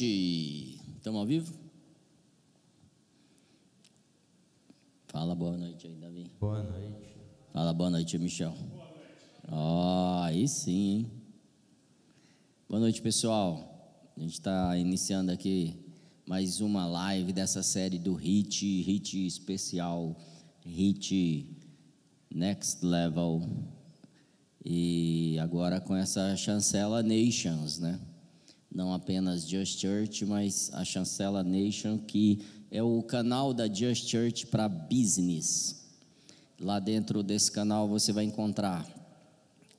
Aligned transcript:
noite. 0.00 0.80
Estamos 0.96 1.20
ao 1.20 1.26
vivo? 1.26 1.52
Fala 5.08 5.34
boa 5.34 5.56
noite 5.56 5.86
aí, 5.86 5.94
Davi. 5.96 6.30
Boa 6.40 6.62
noite. 6.62 7.16
Fala 7.52 7.72
boa 7.74 7.90
noite, 7.90 8.18
Michel. 8.18 8.52
Boa 8.52 8.84
noite. 8.84 8.90
Ó, 9.50 10.22
aí 10.22 10.48
sim, 10.48 10.72
hein? 10.72 11.10
Boa 12.68 12.80
noite, 12.80 13.02
pessoal. 13.02 14.10
A 14.16 14.20
gente 14.20 14.32
está 14.32 14.76
iniciando 14.76 15.32
aqui 15.32 15.76
mais 16.26 16.60
uma 16.60 16.86
live 16.86 17.32
dessa 17.32 17.62
série 17.62 17.98
do 17.98 18.14
Hit, 18.14 18.82
Hit 18.82 19.26
especial, 19.26 20.16
Hit 20.64 21.46
Next 22.32 22.84
Level. 22.84 23.42
E 24.64 25.38
agora 25.40 25.80
com 25.80 25.96
essa 25.96 26.36
chancela 26.36 27.02
Nations, 27.02 27.78
né? 27.78 28.00
Não 28.72 28.92
apenas 28.92 29.48
Just 29.48 29.80
Church, 29.80 30.24
mas 30.24 30.70
a 30.72 30.84
chancela 30.84 31.42
Nation, 31.42 31.98
que 31.98 32.40
é 32.70 32.82
o 32.82 33.02
canal 33.02 33.52
da 33.52 33.66
Just 33.66 34.08
Church 34.08 34.46
para 34.46 34.68
business. 34.68 35.88
Lá 36.60 36.78
dentro 36.78 37.22
desse 37.22 37.50
canal 37.50 37.88
você 37.88 38.12
vai 38.12 38.24
encontrar 38.24 38.86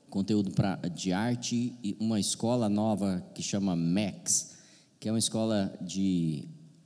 conteúdo 0.09 0.51
pra, 0.51 0.75
de 0.75 1.13
arte 1.13 1.73
e 1.81 1.95
uma 1.99 2.19
escola 2.19 2.67
nova 2.67 3.25
que 3.33 3.41
chama 3.41 3.75
Max, 3.77 4.57
que 4.99 5.07
é 5.07 5.11
uma 5.11 5.19
escola 5.19 5.73
de 5.79 6.43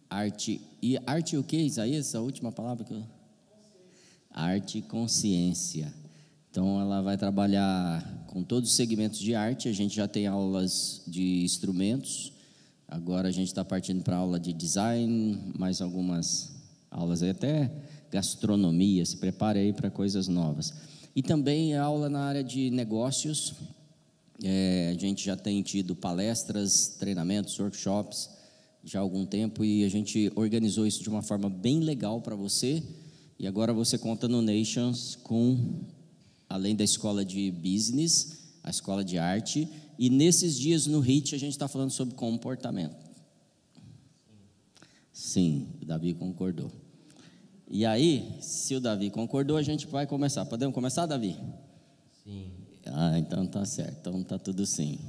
arte. 0.08 0.62
E 0.82 0.98
arte 1.08 1.36
o 1.36 1.44
que, 1.44 1.58
Isaías? 1.58 2.14
A 2.14 2.22
última 2.22 2.52
palavra 2.52 2.86
que 2.86 2.94
eu. 2.94 3.04
Arte 4.30 4.78
e 4.78 4.82
consciência. 4.84 5.92
Então, 6.56 6.80
ela 6.80 7.02
vai 7.02 7.18
trabalhar 7.18 8.02
com 8.28 8.42
todos 8.42 8.70
os 8.70 8.78
segmentos 8.78 9.20
de 9.20 9.36
arte. 9.36 9.68
A 9.68 9.74
gente 9.74 9.94
já 9.94 10.08
tem 10.08 10.26
aulas 10.26 11.02
de 11.06 11.44
instrumentos. 11.44 12.32
Agora 12.88 13.28
a 13.28 13.32
gente 13.32 13.48
está 13.48 13.66
partindo 13.66 14.02
para 14.02 14.16
aula 14.16 14.40
de 14.40 14.54
design, 14.54 15.52
mais 15.60 15.82
algumas 15.82 16.56
aulas 16.90 17.22
até 17.22 17.70
gastronomia. 18.10 19.06
Se 19.06 19.18
prepare 19.18 19.60
aí 19.60 19.74
para 19.74 19.90
coisas 19.92 20.30
novas. 20.30 20.74
E 21.14 21.22
também 21.22 21.76
aula 21.76 22.08
na 22.08 22.22
área 22.22 22.42
de 22.42 22.70
negócios. 22.70 23.54
É, 24.42 24.94
a 24.96 24.98
gente 24.98 25.26
já 25.26 25.36
tem 25.36 25.62
tido 25.62 25.94
palestras, 25.94 26.96
treinamentos, 26.98 27.60
workshops 27.60 28.30
já 28.82 29.00
há 29.00 29.02
algum 29.02 29.26
tempo 29.26 29.66
e 29.66 29.84
a 29.84 29.90
gente 29.90 30.32
organizou 30.38 30.88
isso 30.88 31.04
de 31.04 31.10
uma 31.10 31.22
forma 31.22 31.50
bem 31.50 31.82
legal 31.82 32.22
para 32.22 32.34
você. 32.34 32.82
E 33.38 33.46
agora 33.46 33.74
você 33.74 33.98
conta 33.98 34.26
no 34.30 34.42
Nations 34.42 35.18
com 35.22 35.84
além 36.56 36.76
da 36.76 36.84
escola 36.84 37.24
de 37.24 37.52
business, 37.52 38.38
a 38.64 38.70
escola 38.70 39.04
de 39.04 39.18
arte, 39.18 39.70
e 40.00 40.10
nesses 40.10 40.58
dias 40.58 40.88
no 40.88 41.00
HIT 41.00 41.36
a 41.36 41.38
gente 41.38 41.52
está 41.52 41.68
falando 41.68 41.92
sobre 41.92 42.16
comportamento. 42.16 42.96
Sim, 45.12 45.68
o 45.82 45.86
Davi 45.86 46.14
concordou. 46.14 46.72
E 47.70 47.86
aí, 47.86 48.38
se 48.42 48.76
o 48.76 48.80
Davi 48.80 49.10
concordou, 49.10 49.58
a 49.58 49.64
gente 49.64 49.88
vai 49.88 50.06
começar. 50.06 50.46
Podemos 50.46 50.74
começar, 50.74 51.06
Davi? 51.06 51.38
Sim. 52.24 52.52
Ah, 52.86 53.18
então 53.18 53.46
tá 53.48 53.66
certo. 53.66 53.98
Então 54.00 54.24
tá 54.24 54.38
tudo 54.38 54.66
sim. 54.66 55.00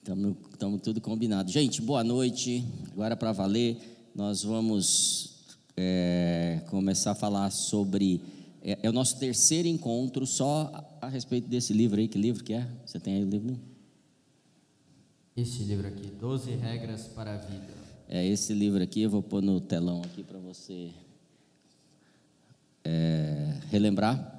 Estamos 0.00 0.82
tudo 0.82 1.00
combinado. 1.00 1.50
Gente, 1.50 1.80
boa 1.80 2.04
noite. 2.04 2.64
Agora 2.92 3.16
para 3.16 3.32
valer, 3.32 3.78
nós 4.14 4.42
vamos 4.42 5.34
é, 5.76 6.60
começar 6.68 7.12
a 7.12 7.14
falar 7.14 7.50
sobre 7.50 8.20
é, 8.64 8.78
é, 8.82 8.88
o 8.88 8.92
nosso 8.92 9.18
terceiro 9.18 9.68
encontro 9.68 10.26
só 10.26 10.70
a, 11.00 11.06
a, 11.06 11.08
respeito 11.10 11.46
desse 11.46 11.74
livro 11.74 12.00
aí. 12.00 12.08
Que 12.08 12.18
livro 12.18 12.42
que 12.42 12.54
é? 12.54 12.66
Você 12.86 12.98
tem 12.98 13.16
aí 13.16 13.22
o 13.22 13.28
livro? 13.28 13.60
Esse 15.36 15.62
livro 15.64 15.86
aqui, 15.86 16.06
12 16.18 16.50
Regras 16.52 17.02
para 17.08 17.34
a 17.34 17.36
Vida. 17.36 17.74
É 18.08 18.24
esse 18.26 18.54
livro 18.54 18.82
aqui, 18.82 19.02
eu 19.02 19.10
vou 19.10 19.22
pôr 19.22 19.42
no 19.42 19.60
telão 19.60 20.00
aqui 20.02 20.22
para 20.22 20.38
você 20.38 20.90
é, 22.82 23.54
relembrar. 23.70 24.32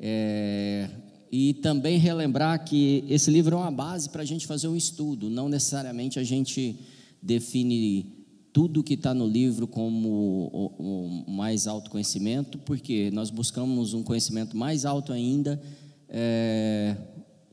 É, 0.00 0.88
e 1.30 1.54
também 1.54 1.98
relembrar 1.98 2.64
que 2.64 3.04
esse 3.08 3.30
livro 3.30 3.56
é 3.56 3.58
uma 3.58 3.70
base 3.70 4.08
para 4.08 4.22
a 4.22 4.24
gente 4.24 4.46
fazer 4.46 4.68
um 4.68 4.76
estudo, 4.76 5.28
não 5.28 5.48
necessariamente 5.48 6.18
a 6.18 6.24
gente 6.24 6.78
define 7.20 8.06
tudo 8.54 8.84
que 8.84 8.94
está 8.94 9.12
no 9.12 9.26
livro 9.26 9.66
como 9.66 10.08
o, 10.52 11.24
o, 11.26 11.30
mais 11.32 11.66
alto 11.66 11.90
conhecimento, 11.90 12.56
porque 12.58 13.10
nós 13.10 13.28
buscamos 13.28 13.94
um 13.94 14.04
conhecimento 14.04 14.56
mais 14.56 14.84
alto 14.84 15.12
ainda 15.12 15.60
é, 16.08 16.96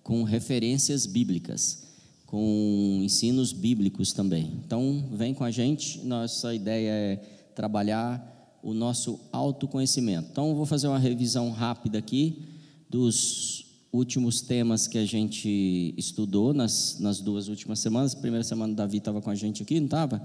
com 0.04 0.22
referências 0.22 1.08
bíblicas, 1.08 1.88
com 2.28 3.00
ensinos 3.02 3.52
bíblicos 3.52 4.14
também. 4.14 4.62
Então, 4.64 5.10
vem 5.12 5.34
com 5.34 5.44
a 5.44 5.50
gente, 5.50 6.06
nossa 6.06 6.54
ideia 6.54 6.92
é 6.92 7.16
trabalhar 7.56 8.60
o 8.62 8.72
nosso 8.72 9.20
autoconhecimento. 9.32 10.28
Então, 10.32 10.54
vou 10.54 10.68
fazer 10.68 10.88
uma 10.88 11.00
revisão 11.00 11.50
rápida 11.50 11.98
aqui 11.98 12.44
dos 12.88 13.66
últimos 13.92 14.42
temas 14.42 14.88
que 14.88 15.00
a 15.00 15.06
gente 15.06 15.96
estudou 15.98 16.54
nas, 16.54 17.00
nas 17.00 17.20
duas 17.20 17.48
últimas 17.48 17.80
semanas. 17.80 18.14
primeira 18.14 18.44
semana, 18.44 18.72
o 18.72 18.76
Davi 18.76 18.98
estava 18.98 19.20
com 19.20 19.32
a 19.32 19.36
gente 19.36 19.64
aqui, 19.64 19.80
não 19.80 19.86
estava? 19.86 20.22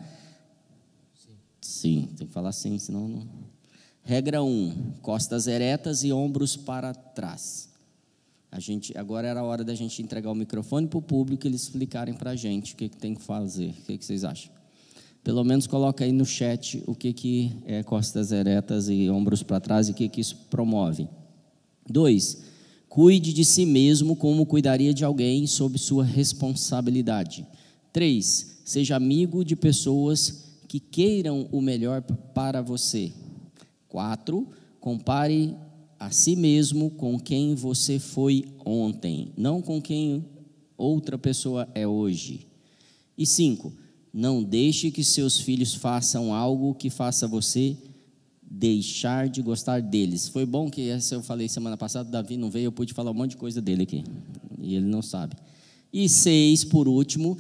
Sim, 1.67 2.09
tem 2.17 2.27
que 2.27 2.33
falar 2.33 2.53
sim, 2.53 2.79
senão 2.79 3.09
não. 3.09 3.27
Regra 4.03 4.43
1: 4.43 4.47
um, 4.47 4.93
costas 5.03 5.49
eretas 5.49 6.05
e 6.05 6.13
ombros 6.13 6.57
para 6.57 6.95
trás. 6.95 7.69
A 8.53 8.61
gente, 8.61 8.97
agora 8.97 9.27
era 9.27 9.41
a 9.41 9.43
hora 9.43 9.65
da 9.65 9.75
gente 9.75 10.01
entregar 10.01 10.31
o 10.31 10.35
microfone 10.35 10.87
para 10.87 10.99
o 10.99 11.03
público 11.03 11.45
e 11.45 11.51
eles 11.51 11.65
explicarem 11.65 12.15
para 12.15 12.31
a 12.31 12.37
gente 12.37 12.73
o 12.73 12.77
que, 12.77 12.89
que 12.89 12.97
tem 12.97 13.15
que 13.15 13.23
fazer. 13.23 13.71
O 13.71 13.83
que, 13.83 13.99
que 13.99 14.05
vocês 14.05 14.23
acham? 14.23 14.51
Pelo 15.25 15.43
menos 15.43 15.67
coloca 15.67 16.05
aí 16.05 16.13
no 16.13 16.25
chat 16.25 16.83
o 16.87 16.95
que, 16.95 17.13
que 17.13 17.53
é 17.67 17.83
costas 17.83 18.31
eretas 18.31 18.89
e 18.89 19.11
ombros 19.11 19.43
para 19.43 19.59
trás 19.59 19.89
e 19.89 19.91
o 19.91 19.95
que, 19.95 20.09
que 20.09 20.21
isso 20.21 20.47
promove. 20.49 21.09
2. 21.91 22.43
Cuide 22.89 23.33
de 23.33 23.45
si 23.45 23.67
mesmo 23.67 24.15
como 24.15 24.47
cuidaria 24.47 24.95
de 24.95 25.05
alguém 25.05 25.49
sob 25.49 25.77
sua 25.79 26.05
responsabilidade. 26.05 27.45
3. 27.93 28.61
Seja 28.65 28.95
amigo 28.95 29.45
de 29.45 29.57
pessoas 29.57 30.46
que 30.67 30.81
queiram 30.81 31.49
o 31.53 31.61
melhor 31.61 32.03
para 32.03 32.61
você. 32.61 33.13
Quatro, 33.89 34.49
compare 34.81 35.57
a 35.99 36.11
si 36.11 36.37
mesmo 36.37 36.91
com 36.91 37.19
quem 37.19 37.55
você 37.55 37.99
foi 37.99 38.45
ontem, 38.65 39.33
não 39.37 39.63
com 39.63 39.81
quem 39.81 40.25
outra 40.77 41.17
pessoa 41.17 41.69
é 41.75 41.87
hoje. 41.87 42.47
E 43.17 43.25
cinco, 43.25 43.73
não 44.13 44.43
deixe 44.43 44.91
que 44.91 45.03
seus 45.03 45.39
filhos 45.39 45.75
façam 45.75 46.35
algo 46.35 46.75
que 46.75 46.91
faça 46.91 47.27
você 47.27 47.77
deixar 48.43 49.29
de 49.29 49.43
gostar 49.43 49.81
deles. 49.81 50.29
Foi 50.29 50.47
bom 50.47 50.71
que 50.71 50.89
essa 50.89 51.15
eu 51.15 51.23
falei 51.23 51.49
semana 51.49 51.77
passada, 51.77 52.11
Davi 52.11 52.37
não 52.37 52.51
veio, 52.51 52.67
eu 52.67 52.73
pude 52.73 52.95
falar 52.95 53.11
um 53.11 53.15
monte 53.15 53.31
de 53.31 53.37
coisa 53.37 53.61
dele 53.61 53.83
aqui. 53.83 54.05
E 54.61 54.75
ele 54.75 54.87
não 54.87 55.03
sabe. 55.03 55.37
E 55.93 56.09
seis, 56.09 56.65
por 56.65 56.89
último, 56.89 57.37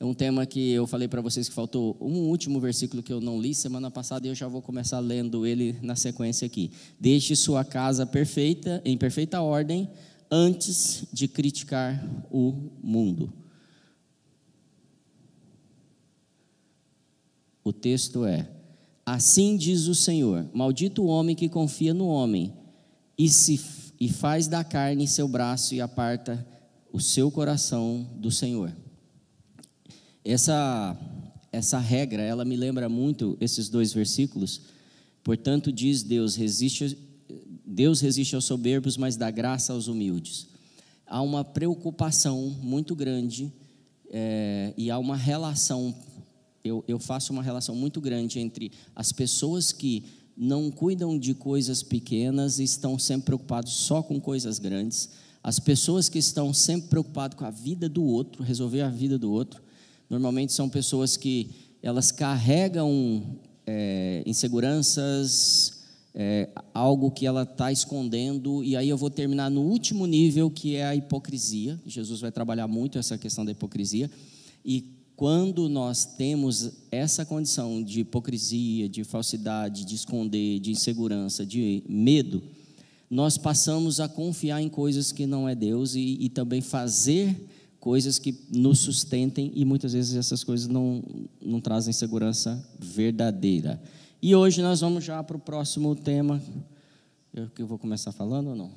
é 0.00 0.04
um 0.04 0.14
tema 0.14 0.46
que 0.46 0.70
eu 0.72 0.86
falei 0.86 1.06
para 1.06 1.20
vocês 1.20 1.46
que 1.46 1.54
faltou 1.54 1.94
um 2.00 2.30
último 2.30 2.58
versículo 2.58 3.02
que 3.02 3.12
eu 3.12 3.20
não 3.20 3.38
li 3.38 3.54
semana 3.54 3.90
passada 3.90 4.26
e 4.26 4.30
eu 4.30 4.34
já 4.34 4.48
vou 4.48 4.62
começar 4.62 4.98
lendo 4.98 5.46
ele 5.46 5.76
na 5.82 5.94
sequência 5.94 6.46
aqui. 6.46 6.70
Deixe 6.98 7.36
sua 7.36 7.66
casa 7.66 8.06
perfeita, 8.06 8.80
em 8.82 8.96
perfeita 8.96 9.42
ordem, 9.42 9.90
antes 10.30 11.04
de 11.12 11.28
criticar 11.28 12.02
o 12.30 12.70
mundo. 12.82 13.30
O 17.62 17.70
texto 17.70 18.24
é: 18.24 18.48
Assim 19.04 19.54
diz 19.54 19.86
o 19.86 19.94
Senhor: 19.94 20.48
Maldito 20.54 21.02
o 21.02 21.08
homem 21.08 21.36
que 21.36 21.46
confia 21.46 21.92
no 21.92 22.06
homem 22.06 22.54
e 23.18 23.28
se 23.28 23.60
e 24.00 24.08
faz 24.08 24.48
da 24.48 24.64
carne 24.64 25.06
seu 25.06 25.28
braço 25.28 25.74
e 25.74 25.80
aparta 25.82 26.46
o 26.90 26.98
seu 26.98 27.30
coração 27.30 28.08
do 28.16 28.30
Senhor. 28.30 28.72
Essa, 30.24 30.96
essa 31.50 31.78
regra, 31.78 32.22
ela 32.22 32.44
me 32.44 32.56
lembra 32.56 32.88
muito 32.88 33.36
esses 33.40 33.68
dois 33.68 33.92
versículos. 33.92 34.62
Portanto, 35.24 35.72
diz 35.72 36.02
Deus, 36.02 36.34
resiste, 36.36 36.96
Deus 37.64 38.00
resiste 38.00 38.34
aos 38.34 38.44
soberbos, 38.44 38.96
mas 38.96 39.16
dá 39.16 39.30
graça 39.30 39.72
aos 39.72 39.88
humildes. 39.88 40.48
Há 41.06 41.22
uma 41.22 41.44
preocupação 41.44 42.56
muito 42.62 42.94
grande 42.94 43.52
é, 44.10 44.74
e 44.76 44.90
há 44.90 44.98
uma 44.98 45.16
relação, 45.16 45.94
eu, 46.62 46.84
eu 46.86 46.98
faço 46.98 47.32
uma 47.32 47.42
relação 47.42 47.74
muito 47.74 48.00
grande 48.00 48.38
entre 48.38 48.70
as 48.94 49.12
pessoas 49.12 49.72
que 49.72 50.04
não 50.36 50.70
cuidam 50.70 51.18
de 51.18 51.34
coisas 51.34 51.82
pequenas 51.82 52.58
e 52.58 52.64
estão 52.64 52.98
sempre 52.98 53.26
preocupados 53.26 53.72
só 53.72 54.02
com 54.02 54.20
coisas 54.20 54.58
grandes, 54.58 55.10
as 55.42 55.58
pessoas 55.58 56.08
que 56.08 56.18
estão 56.18 56.52
sempre 56.52 56.90
preocupadas 56.90 57.38
com 57.38 57.44
a 57.44 57.50
vida 57.50 57.88
do 57.88 58.04
outro, 58.04 58.42
resolver 58.42 58.82
a 58.82 58.88
vida 58.88 59.18
do 59.18 59.30
outro, 59.30 59.62
Normalmente 60.10 60.52
são 60.52 60.68
pessoas 60.68 61.16
que 61.16 61.48
elas 61.80 62.10
carregam 62.10 63.38
é, 63.64 64.24
inseguranças, 64.26 65.84
é, 66.12 66.48
algo 66.74 67.12
que 67.12 67.24
ela 67.24 67.44
está 67.44 67.70
escondendo, 67.70 68.64
e 68.64 68.76
aí 68.76 68.88
eu 68.88 68.96
vou 68.96 69.08
terminar 69.08 69.48
no 69.48 69.60
último 69.60 70.06
nível, 70.06 70.50
que 70.50 70.74
é 70.74 70.84
a 70.84 70.96
hipocrisia. 70.96 71.80
Jesus 71.86 72.20
vai 72.20 72.32
trabalhar 72.32 72.66
muito 72.66 72.98
essa 72.98 73.16
questão 73.16 73.44
da 73.44 73.52
hipocrisia. 73.52 74.10
E 74.64 74.84
quando 75.14 75.68
nós 75.68 76.04
temos 76.04 76.72
essa 76.90 77.24
condição 77.24 77.80
de 77.80 78.00
hipocrisia, 78.00 78.88
de 78.88 79.04
falsidade, 79.04 79.84
de 79.84 79.94
esconder, 79.94 80.58
de 80.58 80.72
insegurança, 80.72 81.46
de 81.46 81.84
medo, 81.88 82.42
nós 83.08 83.38
passamos 83.38 84.00
a 84.00 84.08
confiar 84.08 84.60
em 84.60 84.68
coisas 84.68 85.12
que 85.12 85.26
não 85.26 85.48
é 85.48 85.54
Deus 85.54 85.94
e, 85.94 86.16
e 86.20 86.28
também 86.28 86.60
fazer 86.60 87.36
coisas 87.80 88.18
que 88.18 88.38
nos 88.50 88.78
sustentem 88.78 89.50
e 89.54 89.64
muitas 89.64 89.94
vezes 89.94 90.14
essas 90.14 90.44
coisas 90.44 90.68
não, 90.68 91.02
não 91.40 91.60
trazem 91.60 91.92
segurança 91.92 92.62
verdadeira. 92.78 93.82
E 94.22 94.34
hoje 94.34 94.62
nós 94.62 94.80
vamos 94.80 95.02
já 95.02 95.22
para 95.24 95.36
o 95.36 95.40
próximo 95.40 95.96
tema. 95.96 96.40
Eu 97.34 97.48
que 97.48 97.64
vou 97.64 97.78
começar 97.78 98.12
falando 98.12 98.50
ou 98.50 98.56
não? 98.56 98.70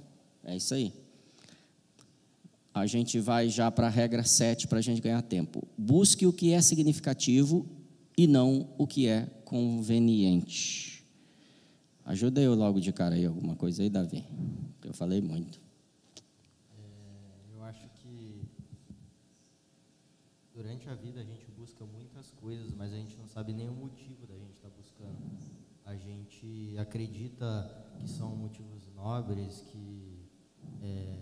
É 0.44 0.56
isso 0.56 0.74
aí 0.74 0.94
a 2.74 2.88
gente 2.88 3.20
vai 3.20 3.50
já 3.50 3.70
para 3.70 3.88
a 3.88 3.90
regra 3.90 4.24
7 4.24 4.68
para 4.68 4.80
a 4.80 4.82
gente 4.82 5.00
ganhar 5.00 5.22
tempo. 5.22 5.66
Busque 5.78 6.26
o 6.26 6.34
que 6.34 6.54
é 6.54 6.62
significativo 6.62 7.66
e 8.18 8.26
não 8.26 8.68
o 8.78 8.88
que 8.88 9.08
é 9.08 9.28
conveniente. 9.46 11.06
Ajuda 12.04 12.42
eu 12.42 12.56
logo 12.56 12.82
de 12.82 12.92
cara 12.92 13.16
aí 13.16 13.26
alguma 13.26 13.56
coisa 13.56 13.84
aí, 13.84 13.90
Davi. 13.90 14.26
Eu 14.84 14.94
falei 14.94 15.22
muito. 15.22 15.62
É, 16.78 17.56
eu 17.56 17.64
acho 17.64 17.88
que 18.02 18.42
durante 20.64 20.88
a 20.88 20.96
vida 20.96 21.20
a 21.20 21.24
gente 21.26 21.46
busca 21.52 21.86
muitas 21.86 22.32
coisas, 22.32 22.74
mas 22.74 22.94
a 22.94 22.96
gente 22.96 23.18
não 23.18 23.28
sabe 23.28 23.52
nem 23.52 23.68
o 23.68 23.74
motivo 23.74 24.26
da 24.26 24.38
gente 24.38 24.54
estar 24.54 24.70
tá 24.70 24.76
buscando. 24.78 25.18
A 25.84 25.94
gente 25.98 26.74
acredita 26.78 27.46
que 28.00 28.08
são 28.08 28.34
motivos 28.34 28.88
nobres, 28.96 29.60
que 29.70 30.26
é, 30.82 31.20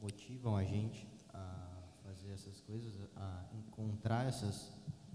motivam 0.00 0.56
a 0.56 0.62
gente 0.62 1.08
a 1.34 1.82
fazer 2.04 2.30
essas 2.30 2.60
coisas, 2.60 2.94
a 3.16 3.48
encontrar 3.52 4.28
essas 4.28 4.72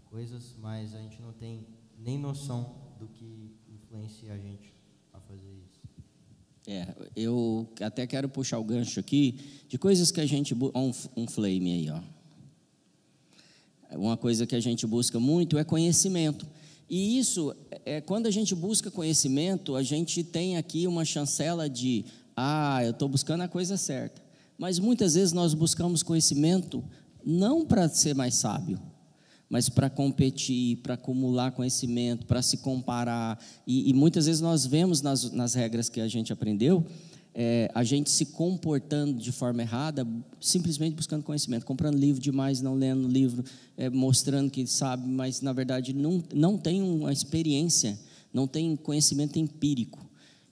coisas, 0.10 0.54
mas 0.60 0.94
a 0.94 1.00
gente 1.00 1.22
não 1.22 1.32
tem 1.32 1.66
nem 1.98 2.20
noção 2.20 2.76
do 3.00 3.08
que 3.08 3.56
influencia 3.70 4.34
a 4.34 4.38
gente 4.38 4.76
a 5.14 5.22
fazer 5.22 5.54
isso. 5.54 5.80
É, 6.68 6.94
eu 7.16 7.66
até 7.80 8.06
quero 8.06 8.28
puxar 8.28 8.60
o 8.60 8.64
gancho 8.66 9.00
aqui 9.00 9.64
de 9.70 9.78
coisas 9.78 10.12
que 10.12 10.20
a 10.20 10.26
gente 10.26 10.54
um, 10.54 10.92
um 11.16 11.26
flame 11.26 11.72
aí, 11.72 11.90
ó. 11.90 12.17
Uma 13.92 14.18
coisa 14.18 14.46
que 14.46 14.56
a 14.56 14.60
gente 14.60 14.86
busca 14.86 15.20
muito 15.20 15.58
é 15.58 15.64
conhecimento. 15.64 16.46
E 16.90 17.20
isso, 17.20 17.56
é, 17.86 18.00
quando 18.00 18.28
a 18.28 18.32
gente 18.32 18.56
busca 18.56 18.90
conhecimento, 18.90 19.76
a 19.76 19.84
gente 19.84 20.24
tem 20.24 20.58
aqui 20.58 20.88
uma 20.88 21.04
chancela 21.04 21.70
de, 21.70 22.06
ah, 22.36 22.84
eu 22.84 22.92
estou 22.92 23.10
buscando 23.10 23.42
a 23.42 23.48
coisa 23.48 23.76
certa. 23.76 24.22
Mas 24.58 24.80
muitas 24.80 25.14
vezes 25.16 25.34
nós 25.34 25.54
buscamos 25.54 26.02
conhecimento 26.02 26.84
não 27.26 27.66
para 27.66 27.90
ser 27.90 28.16
mais 28.16 28.36
sábio, 28.36 28.80
mas 29.50 29.70
para 29.70 29.90
competir, 29.90 30.78
para 30.78 30.96
acumular 30.96 31.52
conhecimento, 31.52 32.26
para 32.26 32.42
se 32.42 32.58
comparar. 32.58 33.40
E, 33.66 33.90
e, 33.90 33.94
muitas 33.94 34.26
vezes 34.26 34.42
nós 34.42 34.66
vemos 34.66 35.02
nas, 35.02 35.32
nas 35.32 35.54
regras 35.54 35.90
que 35.90 36.02
a 36.02 36.08
gente 36.08 36.34
aprendeu, 36.34 36.86
é, 37.40 37.70
a 37.76 37.84
gente 37.84 38.10
se 38.10 38.26
comportando 38.26 39.22
de 39.22 39.32
forma 39.32 39.62
errada, 39.62 40.08
simplesmente 40.42 40.96
buscando 40.96 41.24
conhecimento, 41.24 41.68
comprando 41.68 41.96
livro 41.96 42.20
demais, 42.20 42.64
não 42.64 42.74
lendo 42.74 43.08
livro, 43.08 43.44
é, 43.78 43.92
mostrando 43.92 44.50
que 44.50 44.66
sabe, 44.66 45.08
mas 45.08 45.40
na 45.42 45.54
verdade 45.54 45.94
não, 45.94 46.24
não 46.34 46.58
tem 46.58 46.82
uma 46.82 47.14
experiência, 47.14 48.00
não 48.34 48.48
tem 48.48 48.76
conhecimento 48.76 49.38
empírico. 49.38 50.04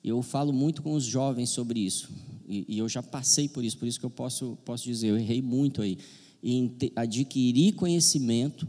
Eu 0.03 0.21
falo 0.21 0.53
muito 0.53 0.83
com 0.83 0.93
os 0.93 1.03
jovens 1.03 1.49
sobre 1.49 1.79
isso. 1.79 2.07
E, 2.47 2.65
e, 2.69 2.77
eu 2.77 2.87
já 2.87 3.01
passei 3.01 3.49
por 3.49 3.65
isso, 3.65 3.79
por 3.79 3.87
isso 3.87 3.99
que 3.99 4.05
eu 4.05 4.11
posso, 4.11 4.55
posso 4.63 4.83
dizer, 4.83 5.07
eu 5.07 5.17
errei 5.17 5.41
muito 5.41 5.81
aí. 5.81 5.97
Em 6.43 6.67
te, 6.67 6.93
adquirir 6.95 7.73
conhecimento 7.73 8.67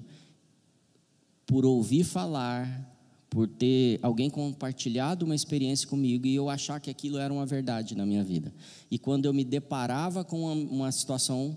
por 1.47 1.67
ouvir 1.67 2.03
falar, 2.03 2.96
por 3.37 3.47
ter 3.47 3.99
alguém 4.01 4.31
compartilhado 4.31 5.27
uma 5.27 5.35
experiência 5.35 5.87
comigo 5.87 6.27
e 6.27 6.35
eu 6.35 6.49
achar 6.49 6.81
que 6.81 6.89
aquilo 6.89 7.19
era 7.19 7.31
uma 7.31 7.45
verdade 7.45 7.95
na 7.95 8.07
minha 8.07 8.25
vida. 8.25 8.51
E 8.91 8.99
quando 8.99 9.27
eu 9.27 9.35
me 9.35 9.45
deparava 9.45 10.25
com 10.25 10.51
uma, 10.51 10.91
situação 10.91 11.55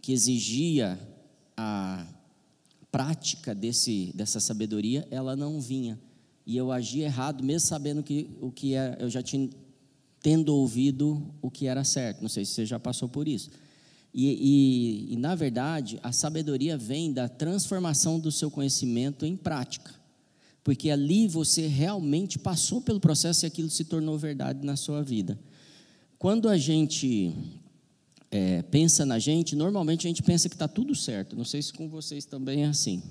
que 0.00 0.10
exigia 0.10 0.98
a 1.54 2.06
prática 2.90 3.54
desse, 3.54 4.10
dessa 4.14 4.40
sabedoria, 4.40 5.06
ela 5.10 5.36
não 5.36 5.60
vinha. 5.60 6.00
E 6.46 6.56
eu 6.56 6.72
agia 6.72 7.04
errado, 7.04 7.44
mesmo 7.44 7.68
sabendo 7.68 8.02
que 8.02 8.30
o 8.40 8.50
que 8.50 8.74
é, 8.74 8.96
eu 8.98 9.10
já 9.10 9.20
tinha 9.20 9.50
tendo 10.22 10.56
ouvido 10.56 11.22
o 11.42 11.50
que 11.50 11.66
era 11.66 11.84
certo. 11.84 12.22
Não 12.22 12.28
sei 12.30 12.46
se 12.46 12.52
você 12.52 12.64
já 12.64 12.80
passou 12.80 13.06
por 13.06 13.28
isso. 13.28 13.50
E, 14.14 15.10
e, 15.10 15.12
e, 15.12 15.16
na 15.18 15.34
verdade, 15.34 16.00
a 16.02 16.10
sabedoria 16.10 16.78
vem 16.78 17.12
da 17.12 17.28
transformação 17.28 18.18
do 18.18 18.32
seu 18.32 18.50
conhecimento 18.50 19.26
em 19.26 19.36
prática. 19.36 20.00
Porque 20.64 20.90
ali 20.90 21.26
você 21.26 21.66
realmente 21.66 22.38
passou 22.38 22.80
pelo 22.80 23.00
processo 23.00 23.44
e 23.44 23.46
aquilo 23.46 23.68
se 23.68 23.84
tornou 23.84 24.16
verdade 24.16 24.64
na 24.64 24.76
sua 24.76 25.02
vida. 25.02 25.38
Quando 26.18 26.48
a 26.48 26.56
gente 26.56 27.34
é, 28.30 28.62
pensa 28.62 29.04
na 29.04 29.18
gente, 29.18 29.56
normalmente 29.56 30.06
a 30.06 30.10
gente 30.10 30.22
pensa 30.22 30.48
que 30.48 30.54
está 30.54 30.68
tudo 30.68 30.94
certo. 30.94 31.36
Não 31.36 31.44
sei 31.44 31.60
se 31.60 31.72
com 31.72 31.88
vocês 31.88 32.24
também 32.24 32.62
é 32.62 32.66
assim. 32.66 33.02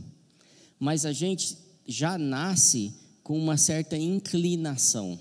Mas 0.80 1.06
a 1.06 1.12
gente 1.12 1.57
já 1.86 2.18
nasce 2.18 2.94
com 3.21 3.38
uma 3.38 3.57
certa 3.57 3.97
inclinação 3.97 5.19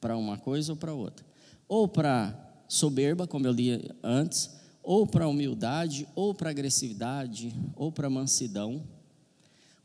para 0.00 0.16
uma 0.16 0.38
coisa 0.38 0.72
ou 0.72 0.76
para 0.76 0.94
outra. 0.94 1.24
Ou 1.68 1.86
para 1.86 2.34
soberba, 2.66 3.26
como 3.26 3.46
eu 3.46 3.52
li 3.52 3.90
antes, 4.02 4.50
ou 4.82 5.06
para 5.06 5.28
humildade, 5.28 6.08
ou 6.14 6.34
para 6.34 6.50
agressividade, 6.50 7.54
ou 7.76 7.92
para 7.92 8.08
mansidão, 8.08 8.82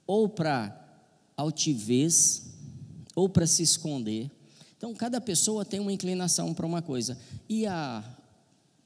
ou 0.07 0.29
para 0.29 0.82
altivez, 1.35 2.44
ou 3.15 3.30
para 3.30 3.45
se 3.45 3.63
esconder. 3.63 4.30
Então, 4.77 4.94
cada 4.94 5.21
pessoa 5.21 5.63
tem 5.63 5.80
uma 5.80 5.94
inclinação 5.94 6.53
para 6.53 6.65
uma 6.65 6.81
coisa. 6.81 7.18
E 7.47 7.65
há 7.65 8.03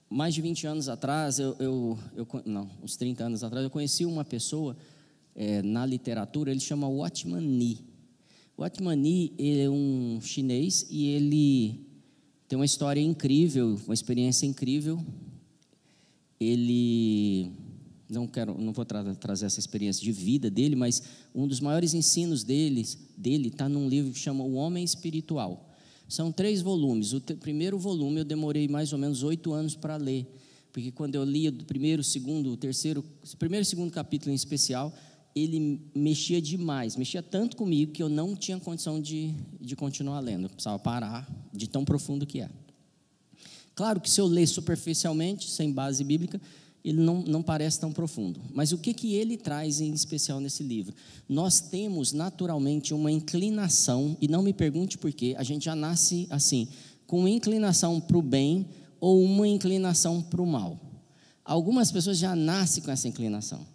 mais 0.09 0.33
de 0.33 0.41
20 0.41 0.67
anos 0.67 0.89
atrás, 0.89 1.39
eu, 1.39 1.55
eu, 1.59 1.99
eu 2.15 2.27
não, 2.45 2.69
uns 2.83 2.95
30 2.95 3.23
anos 3.23 3.43
atrás, 3.43 3.63
eu 3.63 3.69
conheci 3.69 4.05
uma 4.05 4.23
pessoa 4.23 4.77
é, 5.35 5.61
na 5.61 5.85
literatura, 5.85 6.51
ele 6.51 6.59
chama 6.59 6.87
Watchman 6.87 7.41
Nee. 7.41 7.85
O 8.57 8.63
Atmani 8.63 9.33
é 9.37 9.69
um 9.69 10.19
chinês 10.19 10.87
e 10.89 11.09
ele 11.09 11.85
tem 12.47 12.57
uma 12.57 12.65
história 12.65 12.99
incrível, 12.99 13.79
uma 13.85 13.93
experiência 13.93 14.47
incrível. 14.47 14.99
Ele 16.39 17.51
não 18.09 18.25
quero, 18.27 18.57
não 18.57 18.71
vou 18.71 18.85
tra 18.85 19.03
trazer 19.15 19.45
essa 19.45 19.59
experiência 19.59 20.03
de 20.03 20.11
vida 20.11 20.49
dele, 20.49 20.75
mas 20.75 21.01
um 21.35 21.47
dos 21.47 21.59
maiores 21.59 21.93
ensinos 21.93 22.43
deles, 22.43 22.97
dele 23.17 23.49
está 23.49 23.67
num 23.67 23.89
livro 23.89 24.11
que 24.11 24.19
chama 24.19 24.43
O 24.43 24.53
Homem 24.53 24.83
Espiritual. 24.83 25.75
São 26.07 26.31
três 26.31 26.61
volumes. 26.61 27.11
O 27.11 27.19
primeiro 27.19 27.77
volume 27.77 28.19
eu 28.19 28.25
demorei 28.25 28.67
mais 28.67 28.93
ou 28.93 28.99
menos 28.99 29.23
oito 29.23 29.51
anos 29.51 29.75
para 29.75 29.97
ler, 29.97 30.25
porque 30.71 30.91
quando 30.91 31.15
eu 31.15 31.23
lia 31.23 31.51
do 31.51 31.65
primeiro, 31.65 32.03
segundo, 32.03 32.51
o 32.51 32.57
terceiro, 32.57 33.03
primeiro 33.37 33.63
e 33.63 33.65
segundo 33.65 33.91
capítulo 33.91 34.31
em 34.31 34.35
especial, 34.35 34.93
ele 35.35 35.81
mexia 35.93 36.41
demais, 36.41 36.95
mexia 36.95 37.21
tanto 37.21 37.57
comigo 37.57 37.91
que 37.91 38.01
eu 38.01 38.09
não 38.09 38.35
tinha 38.35 38.59
condição 38.59 39.01
de, 39.01 39.33
de 39.59 39.75
continuar 39.75 40.19
lendo, 40.19 40.45
eu 40.45 40.49
precisava 40.49 40.79
parar 40.79 41.29
de 41.53 41.67
tão 41.67 41.85
profundo 41.85 42.25
que 42.25 42.41
é. 42.41 42.49
Claro 43.75 44.01
que 44.01 44.09
se 44.09 44.19
eu 44.19 44.25
ler 44.25 44.47
superficialmente, 44.47 45.49
sem 45.51 45.71
base 45.71 46.03
bíblica, 46.03 46.41
ele 46.89 47.01
não, 47.01 47.21
não 47.21 47.43
parece 47.43 47.79
tão 47.79 47.91
profundo. 47.91 48.39
Mas 48.53 48.71
o 48.71 48.77
que, 48.77 48.93
que 48.93 49.13
ele 49.13 49.35
traz 49.35 49.81
em 49.81 49.91
especial 49.91 50.39
nesse 50.39 50.63
livro? 50.63 50.95
Nós 51.27 51.59
temos 51.59 52.13
naturalmente 52.13 52.93
uma 52.93 53.11
inclinação, 53.11 54.15
e 54.21 54.27
não 54.27 54.41
me 54.41 54.53
pergunte 54.53 54.97
por 54.97 55.11
quê, 55.11 55.35
a 55.37 55.43
gente 55.43 55.65
já 55.65 55.75
nasce 55.75 56.27
assim, 56.29 56.69
com 57.05 57.27
inclinação 57.27 57.99
para 57.99 58.17
o 58.17 58.21
bem 58.21 58.65
ou 59.01 59.21
uma 59.21 59.45
inclinação 59.45 60.21
para 60.21 60.41
o 60.41 60.47
mal. 60.47 60.79
Algumas 61.43 61.91
pessoas 61.91 62.17
já 62.17 62.33
nascem 62.33 62.81
com 62.81 62.89
essa 62.91 63.07
inclinação. 63.07 63.65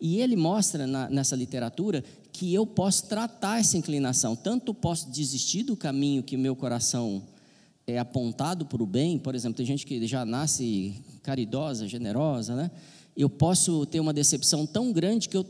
E 0.00 0.20
ele 0.20 0.36
mostra 0.36 0.86
na, 0.86 1.10
nessa 1.10 1.36
literatura 1.36 2.02
que 2.32 2.54
eu 2.54 2.66
posso 2.66 3.04
tratar 3.04 3.60
essa 3.60 3.76
inclinação. 3.76 4.34
Tanto 4.34 4.72
posso 4.72 5.10
desistir 5.10 5.62
do 5.62 5.76
caminho 5.76 6.22
que 6.22 6.36
meu 6.38 6.56
coração 6.56 7.22
é 7.86 7.98
apontado 7.98 8.66
para 8.66 8.82
o 8.82 8.86
bem, 8.86 9.18
por 9.18 9.34
exemplo, 9.34 9.56
tem 9.56 9.66
gente 9.66 9.86
que 9.86 10.06
já 10.06 10.24
nasce 10.24 11.02
caridosa, 11.22 11.86
generosa, 11.86 12.56
né? 12.56 12.70
Eu 13.16 13.30
posso 13.30 13.86
ter 13.86 14.00
uma 14.00 14.12
decepção 14.12 14.66
tão 14.66 14.92
grande 14.92 15.28
que 15.28 15.36
eu, 15.36 15.46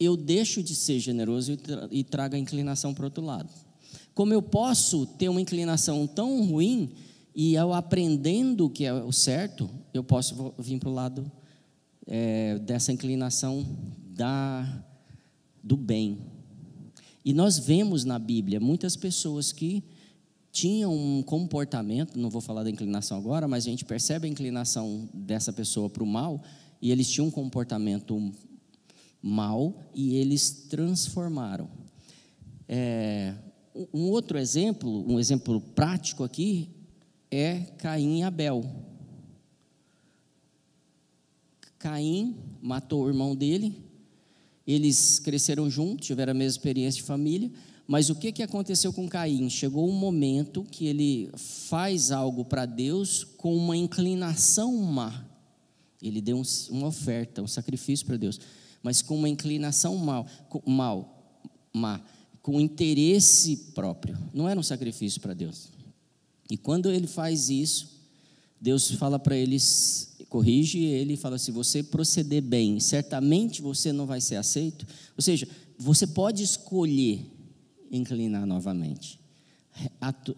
eu 0.00 0.16
deixo 0.16 0.62
de 0.62 0.74
ser 0.74 0.98
generoso 0.98 1.52
e, 1.52 1.56
tra 1.56 1.88
trago 2.10 2.34
a 2.34 2.38
inclinação 2.38 2.94
para 2.94 3.02
o 3.02 3.04
outro 3.06 3.24
lado. 3.24 3.50
Como 4.14 4.32
eu 4.32 4.40
posso 4.40 5.06
ter 5.06 5.28
uma 5.28 5.40
inclinação 5.40 6.06
tão 6.06 6.44
ruim 6.46 6.90
e 7.34 7.54
eu 7.54 7.74
aprendendo 7.74 8.64
o 8.64 8.70
que 8.70 8.86
é 8.86 8.92
o 8.92 9.12
certo, 9.12 9.68
eu 9.92 10.02
posso 10.02 10.54
vir 10.58 10.78
para 10.78 10.88
o 10.88 10.94
lado 10.94 11.30
é, 12.06 12.58
dessa 12.58 12.90
inclinação 12.90 13.64
da, 14.14 14.82
do 15.62 15.76
bem. 15.76 16.18
E 17.22 17.34
nós 17.34 17.58
vemos 17.58 18.04
na 18.04 18.18
Bíblia 18.18 18.58
muitas 18.58 18.96
pessoas 18.96 19.52
que 19.52 19.84
tinham 20.56 20.96
um 20.96 21.22
comportamento, 21.22 22.18
não 22.18 22.30
vou 22.30 22.40
falar 22.40 22.62
da 22.62 22.70
inclinação 22.70 23.18
agora, 23.18 23.46
mas 23.46 23.66
a 23.66 23.68
gente 23.68 23.84
percebe 23.84 24.26
a 24.26 24.30
inclinação 24.30 25.06
dessa 25.12 25.52
pessoa 25.52 25.90
para 25.90 26.02
o 26.02 26.06
mal, 26.06 26.42
e 26.80 26.90
eles 26.90 27.10
tinham 27.10 27.26
um 27.26 27.30
comportamento 27.30 28.32
mal 29.20 29.74
e 29.94 30.16
eles 30.16 30.66
transformaram. 30.70 31.68
É, 32.66 33.34
um 33.92 34.08
outro 34.08 34.38
exemplo, 34.38 35.04
um 35.06 35.20
exemplo 35.20 35.60
prático 35.60 36.24
aqui, 36.24 36.70
é 37.30 37.58
Caim 37.76 38.20
e 38.20 38.22
Abel. 38.22 38.64
Caim 41.78 42.34
matou 42.62 43.04
o 43.04 43.08
irmão 43.08 43.36
dele, 43.36 43.76
eles 44.66 45.18
cresceram 45.18 45.68
juntos, 45.68 46.06
tiveram 46.06 46.30
a 46.30 46.34
mesma 46.34 46.56
experiência 46.56 47.02
de 47.02 47.06
família, 47.06 47.52
mas 47.86 48.10
o 48.10 48.16
que, 48.16 48.32
que 48.32 48.42
aconteceu 48.42 48.92
com 48.92 49.08
Caim? 49.08 49.48
Chegou 49.48 49.88
um 49.88 49.92
momento 49.92 50.64
que 50.64 50.86
ele 50.86 51.30
faz 51.36 52.10
algo 52.10 52.44
para 52.44 52.66
Deus 52.66 53.22
com 53.22 53.56
uma 53.56 53.76
inclinação 53.76 54.74
má. 54.76 55.24
Ele 56.02 56.20
deu 56.20 56.42
uma 56.70 56.88
oferta, 56.88 57.42
um 57.42 57.46
sacrifício 57.46 58.04
para 58.04 58.16
Deus, 58.16 58.40
mas 58.82 59.02
com 59.02 59.16
uma 59.16 59.28
inclinação 59.28 59.96
mal, 59.96 60.26
mal, 60.66 61.40
má, 61.72 62.00
com 62.42 62.60
interesse 62.60 63.56
próprio. 63.72 64.18
Não 64.34 64.48
era 64.48 64.58
um 64.58 64.64
sacrifício 64.64 65.20
para 65.20 65.32
Deus. 65.32 65.68
E 66.50 66.56
quando 66.56 66.90
ele 66.90 67.06
faz 67.06 67.50
isso, 67.50 67.96
Deus 68.60 68.90
fala 68.92 69.18
para 69.18 69.36
eles, 69.36 70.16
corrige 70.28 70.80
ele 70.80 71.14
e 71.14 71.16
fala: 71.16 71.38
se 71.38 71.52
você 71.52 71.82
proceder 71.84 72.42
bem, 72.42 72.80
certamente 72.80 73.62
você 73.62 73.92
não 73.92 74.06
vai 74.06 74.20
ser 74.20 74.36
aceito. 74.36 74.86
Ou 75.16 75.22
seja, 75.22 75.48
você 75.78 76.06
pode 76.06 76.42
escolher 76.42 77.35
inclinar 77.90 78.46
novamente, 78.46 79.20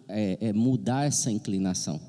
é, 0.08 0.38
é 0.40 0.52
mudar 0.52 1.06
essa 1.06 1.30
inclinação. 1.30 2.00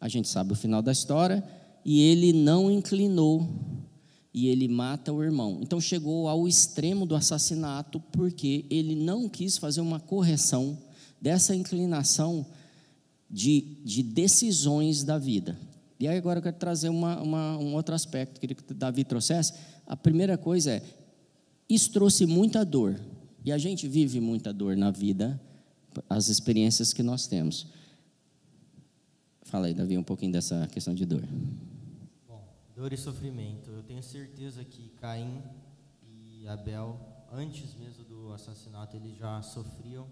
A 0.00 0.08
gente 0.08 0.28
sabe 0.28 0.52
o 0.52 0.56
final 0.56 0.82
da 0.82 0.92
história 0.92 1.44
e 1.84 2.00
ele 2.02 2.32
não 2.32 2.70
inclinou 2.70 3.48
e 4.34 4.48
ele 4.48 4.66
mata 4.66 5.12
o 5.12 5.22
irmão. 5.22 5.58
Então 5.60 5.80
chegou 5.80 6.28
ao 6.28 6.48
extremo 6.48 7.04
do 7.04 7.14
assassinato 7.14 8.00
porque 8.12 8.64
ele 8.70 8.94
não 8.94 9.28
quis 9.28 9.58
fazer 9.58 9.80
uma 9.80 10.00
correção 10.00 10.78
dessa 11.20 11.54
inclinação 11.54 12.46
de, 13.30 13.78
de 13.84 14.02
decisões 14.02 15.04
da 15.04 15.18
vida. 15.18 15.56
E 16.00 16.08
aí 16.08 16.18
agora 16.18 16.40
eu 16.40 16.42
quero 16.42 16.56
trazer 16.56 16.88
uma, 16.88 17.20
uma, 17.22 17.58
um 17.58 17.74
outro 17.74 17.94
aspecto, 17.94 18.40
que 18.40 18.74
Davi 18.74 19.04
trouxesse. 19.04 19.52
A 19.86 19.96
primeira 19.96 20.36
coisa 20.36 20.72
é, 20.72 20.82
isso 21.68 21.92
trouxe 21.92 22.26
muita 22.26 22.64
dor. 22.64 22.98
E 23.44 23.52
a 23.52 23.58
gente 23.58 23.88
vive 23.88 24.20
muita 24.20 24.52
dor 24.52 24.76
na 24.76 24.90
vida, 24.90 25.40
as 26.08 26.28
experiências 26.28 26.92
que 26.92 27.02
nós 27.02 27.26
temos. 27.26 27.66
Fala 29.42 29.66
aí, 29.66 29.74
Davi, 29.74 29.98
um 29.98 30.02
pouquinho 30.02 30.32
dessa 30.32 30.66
questão 30.68 30.94
de 30.94 31.04
dor. 31.04 31.22
Bom, 32.28 32.42
dor 32.74 32.92
e 32.92 32.96
sofrimento. 32.96 33.70
Eu 33.70 33.82
tenho 33.82 34.02
certeza 34.02 34.64
que 34.64 34.88
Caim 35.00 35.42
e 36.02 36.46
Abel, 36.48 36.98
antes 37.30 37.74
mesmo 37.74 38.04
do 38.04 38.32
assassinato, 38.32 38.96
eles 38.96 39.16
já 39.18 39.42
sofriam 39.42 40.06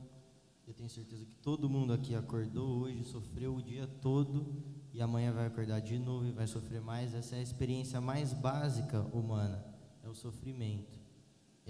eu 0.70 0.74
tenho 0.74 0.88
certeza 0.88 1.24
que 1.24 1.34
todo 1.42 1.68
mundo 1.68 1.92
aqui 1.92 2.14
acordou 2.14 2.82
hoje, 2.82 3.02
sofreu 3.02 3.56
o 3.56 3.60
dia 3.60 3.88
todo 4.00 4.62
e 4.92 5.02
amanhã 5.02 5.32
vai 5.32 5.46
acordar 5.46 5.80
de 5.80 5.98
novo 5.98 6.26
e 6.26 6.30
vai 6.30 6.46
sofrer 6.46 6.80
mais. 6.80 7.12
Essa 7.12 7.34
é 7.34 7.40
a 7.40 7.42
experiência 7.42 8.00
mais 8.00 8.32
básica 8.32 9.00
humana, 9.12 9.64
é 10.04 10.08
o 10.08 10.14
sofrimento. 10.14 10.96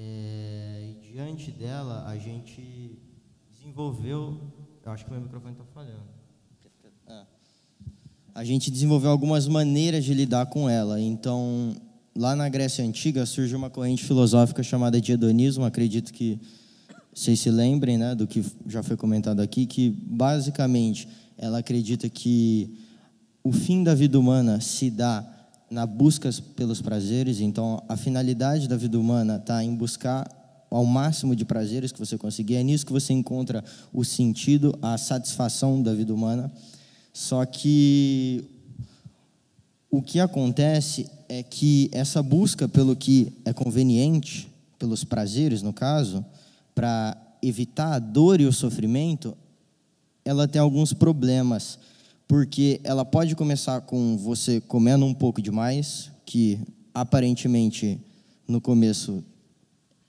É, 0.02 0.82
e 0.82 1.12
diante 1.12 1.50
dela, 1.50 2.06
a 2.06 2.16
gente 2.16 2.98
desenvolveu. 3.50 4.40
Eu 4.82 4.92
acho 4.92 5.04
que 5.04 5.10
meu 5.10 5.20
microfone 5.20 5.52
está 5.52 5.64
falhando. 5.74 6.08
É. 7.06 7.22
A 8.34 8.42
gente 8.42 8.70
desenvolveu 8.70 9.10
algumas 9.10 9.46
maneiras 9.46 10.02
de 10.02 10.14
lidar 10.14 10.46
com 10.46 10.70
ela. 10.70 10.98
Então, 10.98 11.76
lá 12.16 12.34
na 12.34 12.48
Grécia 12.48 12.82
Antiga 12.82 13.26
surgiu 13.26 13.58
uma 13.58 13.68
corrente 13.68 14.02
filosófica 14.02 14.62
chamada 14.62 14.98
de 14.98 15.12
hedonismo. 15.12 15.66
Acredito 15.66 16.14
que 16.14 16.40
vocês 17.12 17.38
se 17.38 17.50
lembrem 17.50 17.98
né, 17.98 18.14
do 18.14 18.26
que 18.26 18.42
já 18.66 18.82
foi 18.82 18.96
comentado 18.96 19.40
aqui, 19.40 19.66
que 19.66 19.90
basicamente 19.90 21.06
ela 21.36 21.58
acredita 21.58 22.08
que 22.08 22.74
o 23.44 23.52
fim 23.52 23.84
da 23.84 23.94
vida 23.94 24.18
humana 24.18 24.62
se 24.62 24.90
dá 24.90 25.39
na 25.70 25.86
busca 25.86 26.28
pelos 26.56 26.82
prazeres, 26.82 27.40
então 27.40 27.82
a 27.88 27.96
finalidade 27.96 28.68
da 28.68 28.76
vida 28.76 28.98
humana 28.98 29.36
está 29.36 29.62
em 29.62 29.74
buscar 29.74 30.28
ao 30.68 30.84
máximo 30.84 31.34
de 31.34 31.44
prazeres 31.44 31.92
que 31.92 31.98
você 31.98 32.18
conseguir, 32.18 32.56
é 32.56 32.62
nisso 32.62 32.86
que 32.86 32.92
você 32.92 33.12
encontra 33.12 33.64
o 33.92 34.04
sentido, 34.04 34.76
a 34.82 34.98
satisfação 34.98 35.82
da 35.82 35.94
vida 35.94 36.12
humana. 36.12 36.50
Só 37.12 37.44
que 37.44 38.44
o 39.90 40.00
que 40.02 40.20
acontece 40.20 41.08
é 41.28 41.42
que 41.42 41.88
essa 41.92 42.22
busca 42.22 42.68
pelo 42.68 42.94
que 42.94 43.32
é 43.44 43.52
conveniente, 43.52 44.48
pelos 44.78 45.04
prazeres 45.04 45.62
no 45.62 45.72
caso, 45.72 46.24
para 46.74 47.16
evitar 47.42 47.94
a 47.94 47.98
dor 47.98 48.40
e 48.40 48.46
o 48.46 48.52
sofrimento, 48.52 49.36
ela 50.24 50.46
tem 50.46 50.60
alguns 50.60 50.92
problemas, 50.92 51.78
porque 52.30 52.80
ela 52.84 53.04
pode 53.04 53.34
começar 53.34 53.80
com 53.80 54.16
você 54.16 54.60
comendo 54.60 55.04
um 55.04 55.12
pouco 55.12 55.42
demais, 55.42 56.12
que 56.24 56.60
aparentemente 56.94 58.00
no 58.46 58.60
começo 58.60 59.24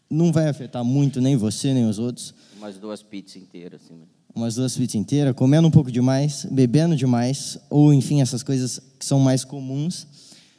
não 0.07 0.31
vai 0.31 0.47
afetar 0.47 0.85
muito 0.85 1.19
nem 1.19 1.35
você 1.35 1.73
nem 1.73 1.89
os 1.89 1.97
outros. 1.97 2.35
Umas 2.55 2.77
duas 2.77 3.01
pizzas 3.01 3.37
inteiras, 3.37 3.81
assim. 3.83 3.95
Né? 3.95 4.05
Umas 4.35 4.53
duas 4.53 4.77
pizzas 4.77 4.93
inteiras, 4.93 5.33
comendo 5.33 5.67
um 5.67 5.71
pouco 5.71 5.91
demais, 5.91 6.45
bebendo 6.51 6.95
demais, 6.95 7.57
ou 7.71 7.91
enfim, 7.91 8.21
essas 8.21 8.43
coisas 8.43 8.79
que 8.99 9.03
são 9.03 9.19
mais 9.19 9.43
comuns. 9.43 10.05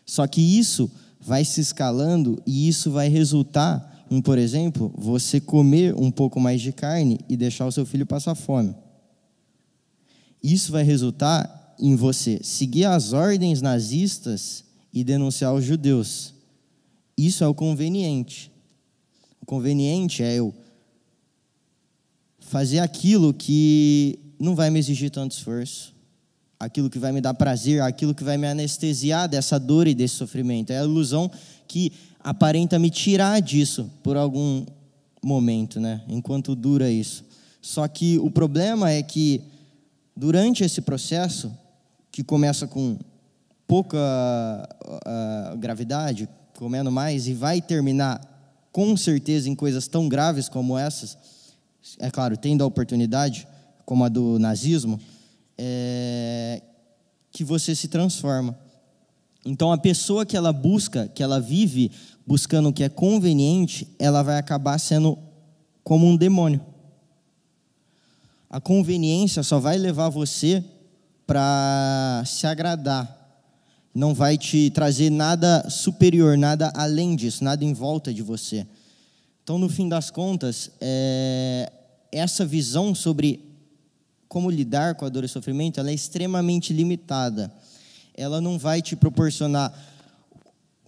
Só 0.04 0.26
que 0.26 0.40
isso 0.40 0.90
vai 1.20 1.44
se 1.44 1.60
escalando 1.60 2.42
e 2.44 2.66
isso 2.66 2.90
vai 2.90 3.06
resultar 3.06 4.04
um, 4.10 4.20
por 4.20 4.36
exemplo, 4.36 4.92
você 4.96 5.40
comer 5.40 5.94
um 5.94 6.10
pouco 6.10 6.40
mais 6.40 6.60
de 6.60 6.72
carne 6.72 7.20
e 7.28 7.36
deixar 7.36 7.66
o 7.66 7.72
seu 7.72 7.86
filho 7.86 8.04
passar 8.04 8.34
fome. 8.34 8.74
Isso 10.42 10.72
vai 10.72 10.82
resultar 10.82 11.74
em 11.78 11.94
você 11.94 12.40
seguir 12.42 12.84
as 12.84 13.12
ordens 13.12 13.62
nazistas 13.62 14.64
e 14.92 15.02
denunciar 15.02 15.54
os 15.54 15.64
judeus. 15.64 16.34
Isso 17.16 17.44
é 17.44 17.46
o 17.46 17.54
conveniente. 17.54 18.50
O 19.40 19.46
conveniente 19.46 20.22
é 20.22 20.34
eu 20.34 20.54
fazer 22.40 22.80
aquilo 22.80 23.32
que 23.32 24.18
não 24.38 24.54
vai 24.54 24.68
me 24.70 24.78
exigir 24.78 25.10
tanto 25.10 25.32
esforço, 25.32 25.94
aquilo 26.58 26.90
que 26.90 26.98
vai 26.98 27.12
me 27.12 27.20
dar 27.20 27.34
prazer, 27.34 27.80
aquilo 27.80 28.14
que 28.14 28.24
vai 28.24 28.36
me 28.36 28.46
anestesiar 28.46 29.28
dessa 29.28 29.58
dor 29.58 29.86
e 29.86 29.94
desse 29.94 30.16
sofrimento. 30.16 30.70
É 30.70 30.78
a 30.78 30.84
ilusão 30.84 31.30
que 31.66 31.92
aparenta 32.20 32.78
me 32.78 32.90
tirar 32.90 33.40
disso 33.40 33.90
por 34.02 34.16
algum 34.16 34.66
momento, 35.22 35.80
né? 35.80 36.02
Enquanto 36.08 36.54
dura 36.54 36.90
isso. 36.90 37.24
Só 37.60 37.86
que 37.88 38.18
o 38.18 38.30
problema 38.30 38.90
é 38.90 39.02
que 39.02 39.40
durante 40.16 40.64
esse 40.64 40.80
processo, 40.80 41.52
que 42.10 42.22
começa 42.22 42.66
com 42.66 42.98
pouca 43.66 43.98
uh, 43.98 45.56
gravidade, 45.56 46.28
comendo 46.58 46.92
mais, 46.92 47.26
e 47.26 47.34
vai 47.34 47.60
terminar 47.60 48.20
com 48.70 48.96
certeza 48.96 49.48
em 49.48 49.54
coisas 49.54 49.86
tão 49.86 50.08
graves 50.08 50.48
como 50.48 50.78
essas, 50.78 51.16
é 51.98 52.10
claro, 52.10 52.36
tendo 52.36 52.62
a 52.62 52.66
oportunidade, 52.66 53.46
como 53.84 54.04
a 54.04 54.08
do 54.08 54.38
nazismo, 54.38 54.98
é, 55.58 56.62
que 57.30 57.44
você 57.44 57.74
se 57.74 57.88
transforma. 57.88 58.58
Então, 59.44 59.72
a 59.72 59.78
pessoa 59.78 60.24
que 60.24 60.36
ela 60.36 60.52
busca, 60.52 61.08
que 61.08 61.22
ela 61.22 61.40
vive 61.40 61.90
buscando 62.26 62.68
o 62.68 62.72
que 62.72 62.84
é 62.84 62.88
conveniente, 62.88 63.88
ela 63.98 64.22
vai 64.22 64.38
acabar 64.38 64.78
sendo 64.78 65.18
como 65.82 66.06
um 66.06 66.16
demônio. 66.16 66.60
A 68.52 68.60
conveniência 68.60 69.42
só 69.42 69.58
vai 69.58 69.78
levar 69.78 70.10
você 70.10 70.62
para 71.26 72.22
se 72.26 72.46
agradar. 72.46 73.18
Não 73.94 74.12
vai 74.12 74.36
te 74.36 74.70
trazer 74.70 75.10
nada 75.10 75.68
superior, 75.70 76.36
nada 76.36 76.70
além 76.76 77.16
disso, 77.16 77.42
nada 77.42 77.64
em 77.64 77.72
volta 77.72 78.12
de 78.12 78.22
você. 78.22 78.66
Então, 79.42 79.58
no 79.58 79.68
fim 79.68 79.88
das 79.88 80.10
contas, 80.10 80.70
é, 80.80 81.72
essa 82.12 82.44
visão 82.44 82.94
sobre 82.94 83.40
como 84.28 84.50
lidar 84.50 84.94
com 84.96 85.06
a 85.06 85.08
dor 85.08 85.24
e 85.24 85.28
sofrimento, 85.28 85.80
ela 85.80 85.90
é 85.90 85.94
extremamente 85.94 86.72
limitada. 86.72 87.50
Ela 88.14 88.38
não 88.40 88.58
vai 88.58 88.82
te 88.82 88.94
proporcionar 88.94 89.72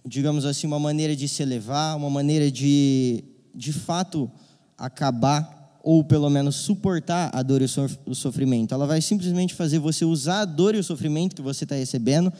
digamos 0.05 0.45
assim, 0.45 0.67
uma 0.67 0.79
maneira 0.79 1.15
de 1.15 1.27
se 1.27 1.41
elevar, 1.41 1.97
uma 1.97 2.09
maneira 2.09 2.51
de, 2.51 3.23
de 3.53 3.73
fato, 3.73 4.29
acabar 4.77 5.64
ou 5.85 6.03
pelo 6.03 6.27
menos 6.31 6.55
suportar 6.55 7.29
a 7.31 7.43
dor 7.43 7.61
e 7.61 7.65
o 8.07 8.15
sofrimento. 8.15 8.73
Ela 8.73 8.87
vai 8.87 8.99
simplesmente 9.01 9.53
fazer 9.53 9.77
você 9.77 10.03
usar 10.03 10.41
a 10.41 10.45
dor 10.45 10.73
e 10.73 10.79
o 10.79 10.83
sofrimento 10.83 11.35
que 11.35 11.43
você 11.43 11.63
está 11.63 11.75
recebendo 11.75 12.33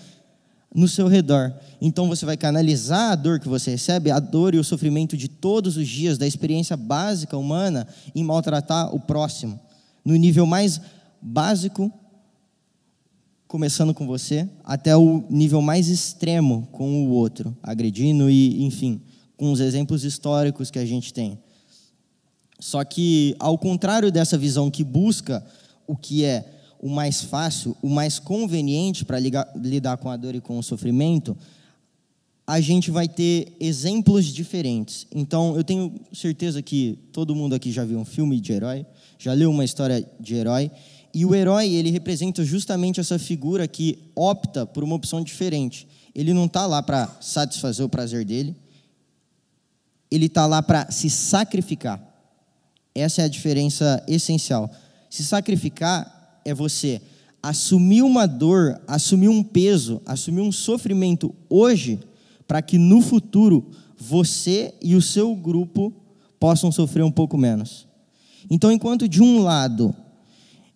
no 0.74 0.88
seu 0.88 1.08
redor. 1.08 1.54
Então 1.80 2.08
você 2.08 2.26
vai 2.26 2.36
canalizar 2.36 3.12
a 3.12 3.16
dor 3.16 3.40
que 3.40 3.48
você 3.48 3.70
recebe, 3.70 4.10
a 4.10 4.20
dor 4.20 4.56
e 4.56 4.58
o 4.58 4.64
sofrimento 4.64 5.16
de 5.16 5.28
todos 5.28 5.78
os 5.78 5.88
dias, 5.88 6.18
da 6.18 6.26
experiência 6.26 6.76
básica 6.76 7.38
humana, 7.38 7.88
em 8.16 8.24
maltratar 8.24 8.94
o 8.96 9.00
próximo, 9.00 9.60
no 10.04 10.16
nível 10.16 10.48
mais 10.48 10.82
básico 11.22 11.94
começando 13.48 13.94
com 13.94 14.08
você, 14.08 14.50
até 14.64 14.98
o 14.98 15.24
nível 15.30 15.62
mais 15.62 15.88
extremo 15.88 16.68
com 16.72 17.06
o 17.06 17.12
outro, 17.12 17.56
agredindo 17.62 18.28
e, 18.28 18.66
enfim, 18.66 19.00
com 19.38 19.52
os 19.52 19.60
exemplos 19.60 20.04
históricos 20.04 20.72
que 20.72 20.80
a 20.80 20.86
gente 20.86 21.14
tem. 21.14 21.38
Só 22.60 22.84
que, 22.84 23.36
ao 23.40 23.58
contrário 23.58 24.12
dessa 24.12 24.38
visão 24.38 24.72
que 24.72 24.84
busca 24.84 25.46
o 25.86 25.96
que 25.96 26.24
é 26.24 26.54
o 26.80 26.90
mais 26.90 27.22
fácil, 27.22 27.76
o 27.82 27.90
mais 27.90 28.20
conveniente 28.20 29.06
para 29.06 29.20
lidar 29.20 29.98
com 29.98 30.10
a 30.10 30.18
dor 30.18 30.36
e 30.36 30.42
com 30.42 30.58
o 30.58 30.64
sofrimento, 30.64 31.36
a 32.48 32.62
gente 32.62 32.92
vai 32.92 33.08
ter 33.08 33.56
exemplos 33.60 34.26
diferentes. 34.26 35.08
Então, 35.14 35.58
eu 35.58 35.64
tenho 35.64 35.94
certeza 36.14 36.62
que 36.62 37.00
todo 37.12 37.36
mundo 37.36 37.56
aqui 37.56 37.72
já 37.72 37.84
viu 37.84 37.98
um 37.98 38.06
filme 38.06 38.40
de 38.40 38.54
herói, 38.54 38.86
já 39.18 39.34
leu 39.34 39.50
uma 39.50 39.66
história 39.66 40.08
de 40.20 40.36
herói, 40.36 40.70
e 41.14 41.26
o 41.26 41.34
herói, 41.34 41.74
ele 41.74 41.90
representa 41.90 42.44
justamente 42.44 43.00
essa 43.00 43.18
figura 43.18 43.68
que 43.68 43.98
opta 44.14 44.66
por 44.66 44.84
uma 44.84 44.96
opção 44.96 45.24
diferente. 45.24 45.88
Ele 46.14 46.34
não 46.34 46.46
está 46.46 46.66
lá 46.66 46.84
para 46.84 47.10
satisfazer 47.20 47.86
o 47.86 47.90
prazer 47.90 48.26
dele, 48.26 48.56
ele 50.12 50.28
está 50.28 50.46
lá 50.46 50.62
para 50.62 50.92
se 50.92 51.10
sacrificar. 51.10 52.15
Essa 52.96 53.22
é 53.22 53.26
a 53.26 53.30
diferença 53.30 54.02
essencial. 54.08 54.72
Se 55.10 55.24
sacrificar 55.24 56.40
é 56.46 56.54
você 56.54 57.02
assumir 57.44 58.02
uma 58.02 58.26
dor, 58.26 58.82
assumir 58.88 59.28
um 59.28 59.44
peso, 59.44 60.02
assumir 60.06 60.42
um 60.42 60.52
sofrimento 60.52 61.36
hoje 61.50 62.00
para 62.48 62.62
que 62.62 62.78
no 62.78 63.02
futuro 63.02 63.70
você 63.98 64.74
e 64.82 64.96
o 64.96 65.02
seu 65.02 65.36
grupo 65.36 65.94
possam 66.40 66.72
sofrer 66.72 67.04
um 67.04 67.12
pouco 67.12 67.38
menos. 67.38 67.88
Então, 68.50 68.72
enquanto 68.72 69.08
de 69.08 69.22
um 69.22 69.44
lado 69.44 69.94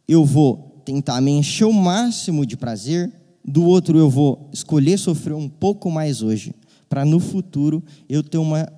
eu 0.08 0.26
vou 0.26 0.82
tentar 0.84 1.22
me 1.22 1.32
encher 1.32 1.66
o 1.66 1.74
máximo 1.74 2.46
de 2.46 2.58
prazer, 2.58 3.12
do 3.46 3.64
outro 3.64 3.98
eu 3.98 4.10
vou 4.10 4.50
escolher 4.52 4.98
sofrer 4.98 5.36
um 5.36 5.48
pouco 5.48 5.90
mais 5.90 6.22
hoje, 6.22 6.54
para 6.90 7.06
no 7.06 7.20
futuro 7.20 7.84
eu 8.08 8.24
ter 8.24 8.38
uma 8.38 8.72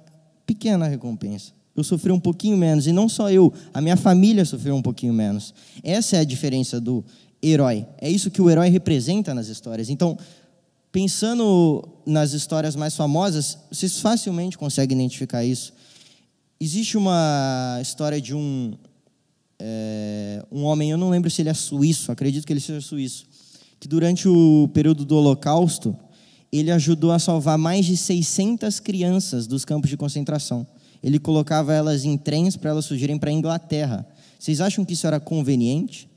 pequena 0.45 0.87
recompensa. 0.87 1.53
Eu 1.75 1.83
sofrer 1.83 2.11
um 2.11 2.19
pouquinho 2.19 2.57
menos, 2.57 2.87
e 2.87 2.91
não 2.91 3.07
só 3.07 3.31
eu, 3.31 3.53
a 3.73 3.79
minha 3.79 3.95
família 3.95 4.43
sofreu 4.43 4.75
um 4.75 4.81
pouquinho 4.81 5.13
menos. 5.13 5.53
Essa 5.83 6.17
é 6.17 6.19
a 6.19 6.23
diferença 6.23 6.79
do 6.81 7.03
herói. 7.41 7.85
É 7.99 8.09
isso 8.09 8.29
que 8.29 8.41
o 8.41 8.49
herói 8.49 8.69
representa 8.69 9.33
nas 9.33 9.47
histórias. 9.47 9.89
Então, 9.89 10.17
Pensando 10.91 11.87
nas 12.05 12.33
histórias 12.33 12.75
mais 12.75 12.95
famosas, 12.95 13.57
vocês 13.71 13.99
facilmente 13.99 14.57
conseguem 14.57 14.97
identificar 14.97 15.43
isso. 15.43 15.71
Existe 16.59 16.97
uma 16.97 17.79
história 17.81 18.19
de 18.19 18.35
um, 18.35 18.73
é, 19.57 20.45
um 20.51 20.63
homem, 20.63 20.91
eu 20.91 20.97
não 20.97 21.09
lembro 21.09 21.31
se 21.31 21.41
ele 21.41 21.47
é 21.47 21.53
suíço, 21.53 22.11
acredito 22.11 22.45
que 22.45 22.51
ele 22.51 22.59
seja 22.59 22.81
suíço, 22.81 23.25
que 23.79 23.87
durante 23.87 24.27
o 24.27 24.69
período 24.73 25.05
do 25.05 25.15
Holocausto, 25.15 25.95
ele 26.51 26.69
ajudou 26.71 27.13
a 27.13 27.19
salvar 27.19 27.57
mais 27.57 27.85
de 27.85 27.95
600 27.95 28.81
crianças 28.81 29.47
dos 29.47 29.63
campos 29.63 29.89
de 29.89 29.95
concentração. 29.95 30.67
Ele 31.03 31.19
colocava 31.19 31.73
elas 31.73 32.05
em 32.05 32.17
trens 32.17 32.55
para 32.55 32.69
elas 32.69 32.87
fugirem 32.87 33.17
para 33.17 33.29
a 33.29 33.33
Inglaterra. 33.33 34.07
Vocês 34.37 34.61
acham 34.61 34.85
que 34.85 34.93
isso 34.93 35.07
era 35.07 35.19
conveniente? 35.19 36.09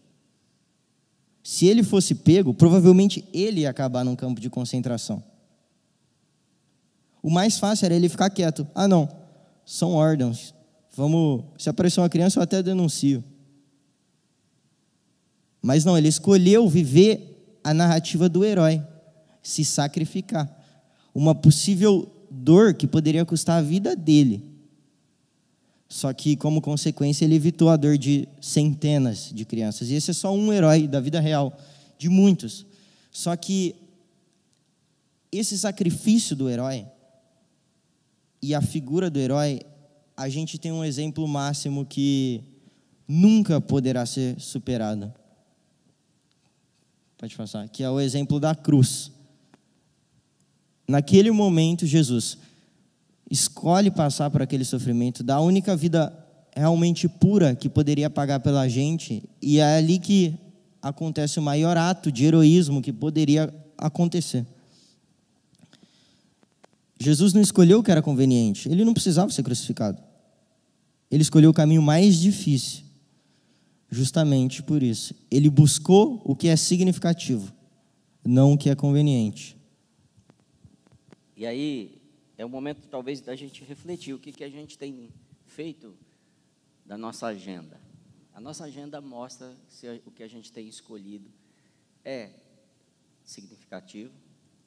Se 1.43 1.67
ele 1.67 1.83
fosse 1.83 2.15
pego, 2.15 2.53
provavelmente 2.53 3.25
ele 3.33 3.63
ia 3.63 3.71
acabar 3.71 4.05
num 4.05 4.17
campo 4.17 4.41
de 4.41 4.51
concentração. 4.51 5.23
O 7.23 7.31
mais 7.31 7.59
fácil 7.59 7.87
era 7.87 7.95
ele 7.95 8.09
ficar 8.09 8.29
quieto. 8.29 8.67
Ah, 8.75 8.87
não, 8.87 9.09
são 9.65 9.93
órgãos. 9.93 10.55
Vamos, 10.95 11.45
se 11.59 11.69
aparecer 11.69 12.01
uma 12.01 12.09
criança, 12.09 12.39
eu 12.39 12.43
até 12.43 12.63
denuncio. 12.63 13.25
Mas 15.63 15.85
não, 15.85 15.97
ele 15.97 16.09
escolheu 16.09 16.69
viver 16.69 17.59
a 17.65 17.73
narrativa 17.73 18.29
do 18.29 18.45
herói, 18.45 18.83
se 19.43 19.65
sacrificar. 19.65 20.51
Uma 21.15 21.35
possível 21.35 22.11
dor 22.31 22.75
que 22.75 22.87
poderia 22.87 23.25
custar 23.25 23.59
a 23.59 23.63
vida 23.63 23.97
dele 23.97 24.54
só 25.89 26.13
que, 26.13 26.37
como 26.37 26.61
consequência, 26.61 27.25
ele 27.25 27.35
evitou 27.35 27.69
a 27.69 27.77
dor 27.77 27.97
de 27.97 28.29
centenas 28.41 29.31
de 29.33 29.45
crianças. 29.45 29.91
E 29.91 29.95
esse 29.95 30.11
é 30.11 30.15
só 30.15 30.35
um 30.35 30.53
herói 30.53 30.89
da 30.89 31.01
vida 31.01 31.21
real, 31.21 31.57
de 31.99 32.09
muitos. 32.09 32.67
Só 33.13 33.37
que 33.37 33.77
esse 35.31 35.59
sacrifício 35.59 36.35
do 36.35 36.49
herói 36.49 36.87
e 38.43 38.55
a 38.55 38.61
figura 38.61 39.11
do 39.11 39.19
herói, 39.19 39.61
a 40.17 40.29
gente 40.29 40.59
tem 40.59 40.73
um 40.73 40.85
exemplo 40.85 41.27
máximo 41.27 41.85
que 41.85 42.43
nunca 43.07 43.61
poderá 43.61 44.05
ser 44.05 44.39
superado. 44.41 45.13
Pode 47.17 47.37
passar. 47.37 47.69
Que 47.69 47.83
é 47.83 47.91
o 47.91 48.01
exemplo 48.01 48.41
da 48.41 48.55
cruz. 48.55 49.11
Naquele 50.87 51.31
momento, 51.31 51.87
Jesus 51.87 52.39
escolhe 53.31 53.91
passar 53.91 54.31
por 54.31 54.43
aquele 54.43 54.65
sofrimento, 54.65 55.23
da 55.23 55.41
única 55.41 55.77
vida 55.77 56.13
realmente 56.55 57.09
pura 57.09 57.55
que 57.55 57.69
poderia 57.69 58.09
pagar 58.09 58.41
pela 58.41 58.69
gente, 58.69 59.23
e 59.43 59.59
é 59.59 59.77
ali 59.77 59.99
que 59.99 60.35
acontece 60.81 61.39
o 61.39 61.43
maior 61.43 61.77
ato 61.77 62.13
de 62.13 62.25
heroísmo 62.25 62.83
que 62.83 62.93
poderia 62.93 63.53
acontecer. 63.77 64.47
Jesus 67.01 67.33
não 67.33 67.41
escolheu 67.41 67.81
o 67.81 67.83
que 67.83 67.91
era 67.91 68.03
conveniente, 68.03 68.69
ele 68.69 68.85
não 68.85 68.95
precisava 68.95 69.31
ser 69.31 69.43
crucificado. 69.43 70.01
Ele 71.11 71.23
escolheu 71.23 71.51
o 71.51 71.55
caminho 71.55 71.83
mais 71.83 72.19
difícil. 72.19 72.83
Justamente 73.91 74.63
por 74.63 74.83
isso. 74.83 75.15
Ele 75.31 75.49
buscou 75.49 76.21
o 76.25 76.35
que 76.35 76.49
é 76.49 76.57
significativo, 76.57 77.53
não 78.25 78.55
o 78.55 78.59
que 78.59 78.69
é 78.69 78.75
conveniente. 78.75 79.57
E 81.37 81.47
aí, 81.47 82.03
é 82.37 82.45
o 82.45 82.49
momento 82.49 82.89
talvez 82.89 83.21
da 83.21 83.37
gente 83.37 83.65
refletir 83.65 84.15
o 84.15 84.19
que, 84.19 84.33
que 84.33 84.45
a 84.45 84.49
gente 84.49 84.77
tem 84.77 85.11
feito 85.47 85.97
da 86.85 86.99
nossa 86.99 87.27
agenda. 87.27 87.81
A 88.33 88.41
nossa 88.41 88.65
agenda 88.65 89.01
mostra 89.01 89.55
se 89.69 89.87
o 90.05 90.11
que 90.11 90.23
a 90.23 90.29
gente 90.29 90.53
tem 90.53 90.69
escolhido 90.69 91.31
é 92.05 92.31
significativo 93.25 94.13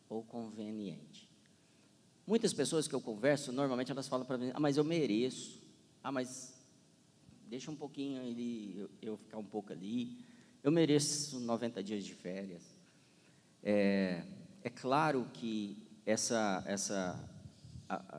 ou 0.10 0.23
conveniente. 0.23 1.30
Muitas 2.25 2.53
pessoas 2.53 2.88
que 2.88 2.95
eu 2.95 3.01
converso, 3.01 3.51
normalmente 3.51 3.91
elas 3.91 4.08
falam 4.08 4.25
para 4.25 4.38
mim, 4.38 4.51
ah, 4.53 4.60
mas 4.60 4.77
eu 4.77 4.84
mereço, 4.84 5.62
ah, 6.03 6.12
mas 6.12 6.53
deixa 7.47 7.69
um 7.69 7.75
pouquinho 7.75 8.21
ele, 8.23 8.77
eu, 8.77 8.89
eu 9.01 9.17
ficar 9.17 9.38
um 9.38 9.45
pouco 9.45 9.71
ali, 9.71 10.25
eu 10.63 10.71
mereço 10.71 11.39
90 11.39 11.84
dias 11.84 12.03
de 12.03 12.13
férias. 12.13 12.63
É, 13.63 14.23
é 14.63 14.69
claro 14.69 15.30
que 15.34 15.77
essa, 16.06 16.63
essa 16.65 17.37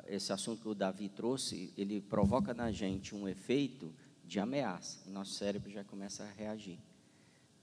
esse 0.06 0.32
assunto 0.32 0.62
que 0.62 0.68
o 0.68 0.74
Davi 0.74 1.08
trouxe, 1.08 1.72
ele 1.76 2.00
provoca 2.00 2.54
na 2.54 2.72
gente 2.72 3.14
um 3.14 3.28
efeito 3.28 3.92
de 4.24 4.40
ameaça. 4.40 5.00
O 5.06 5.10
nosso 5.10 5.32
cérebro 5.32 5.70
já 5.70 5.84
começa 5.84 6.24
a 6.24 6.30
reagir. 6.30 6.78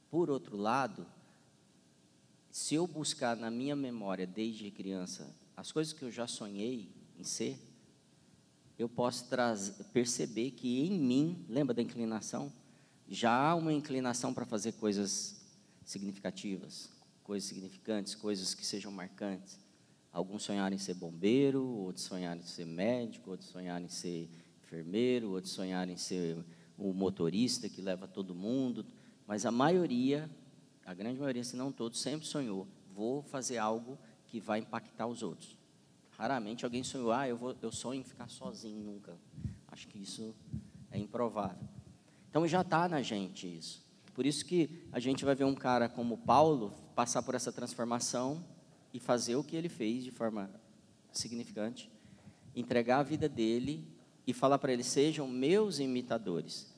Por 0.09 0.29
outro 0.29 0.55
lado, 0.55 1.05
se 2.51 2.75
eu 2.75 2.87
buscar 2.87 3.35
na 3.35 3.51
minha 3.51 3.75
memória 3.75 4.25
desde 4.25 4.71
criança 4.71 5.35
as 5.57 5.71
coisas 5.71 5.93
que 5.93 6.03
eu 6.03 6.11
já 6.11 6.27
sonhei 6.27 6.89
em 7.17 7.23
ser, 7.23 7.59
eu 8.77 8.89
posso 8.89 9.25
perceber 9.93 10.51
que 10.51 10.81
em 10.81 10.99
mim, 10.99 11.45
lembra 11.47 11.73
da 11.73 11.81
inclinação? 11.81 12.51
Já 13.07 13.31
há 13.31 13.55
uma 13.55 13.71
inclinação 13.71 14.33
para 14.33 14.45
fazer 14.45 14.73
coisas 14.73 15.41
significativas, 15.83 16.89
coisas 17.23 17.47
significantes, 17.47 18.15
coisas 18.15 18.53
que 18.53 18.65
sejam 18.65 18.91
marcantes. 18.91 19.59
Alguns 20.15 20.43
sonharam 20.43 20.73
em 20.73 20.79
ser 20.79 20.93
bombeiro, 20.93 21.61
outros 21.61 22.05
sonharam 22.05 22.39
em 22.39 22.45
ser 22.45 22.65
médico, 22.65 23.31
outros 23.31 23.49
sonharam 23.49 23.83
em 23.83 23.89
ser 23.89 24.29
enfermeiro, 24.63 25.31
outros 25.31 25.51
sonharam 25.51 25.91
em 25.91 25.97
ser 25.97 26.37
o 26.77 26.93
motorista 26.93 27.67
que 27.67 27.81
leva 27.81 28.07
todo 28.07 28.33
mundo. 28.33 28.85
Mas 29.27 29.45
a 29.45 29.51
maioria, 29.51 30.29
a 30.85 30.93
grande 30.93 31.19
maioria, 31.19 31.43
se 31.43 31.57
não 31.57 31.69
todos, 31.69 31.99
sempre 31.99 32.25
sonhou: 32.25 32.65
vou 32.93 33.23
fazer 33.23 33.57
algo 33.57 33.99
que 34.27 34.39
vai 34.39 34.59
impactar 34.59 35.05
os 35.05 35.21
outros. 35.21 35.57
Raramente 36.11 36.63
alguém 36.63 36.81
sonhou, 36.81 37.11
ah, 37.11 37.27
eu, 37.27 37.35
vou, 37.35 37.53
eu 37.61 37.69
sonho 37.69 37.99
em 37.99 38.03
ficar 38.05 38.29
sozinho 38.29 38.81
nunca. 38.81 39.17
Acho 39.67 39.85
que 39.85 40.01
isso 40.01 40.33
é 40.91 40.97
improvável. 40.97 41.67
Então 42.29 42.47
já 42.47 42.61
está 42.61 42.87
na 42.87 43.01
gente 43.01 43.53
isso. 43.53 43.83
Por 44.13 44.25
isso 44.25 44.45
que 44.45 44.87
a 44.93 44.99
gente 45.01 45.25
vai 45.25 45.35
ver 45.35 45.43
um 45.43 45.55
cara 45.55 45.89
como 45.89 46.19
Paulo 46.19 46.71
passar 46.95 47.21
por 47.21 47.35
essa 47.35 47.51
transformação 47.51 48.54
e 48.95 48.99
fazer 48.99 49.35
o 49.35 49.43
que 49.43 49.57
ele 49.57 49.67
fez 49.67 50.05
de 50.05 50.09
forma 50.09 50.49
significante, 51.11 51.91
entregar 52.55 52.99
a 52.99 53.03
vida 53.03 53.27
dele 53.27 53.85
e 54.25 54.31
falar 54.31 54.57
para 54.57 54.71
eles: 54.71 54.87
sejam 54.87 55.27
meus 55.27 55.79
imitadores. 55.79 56.73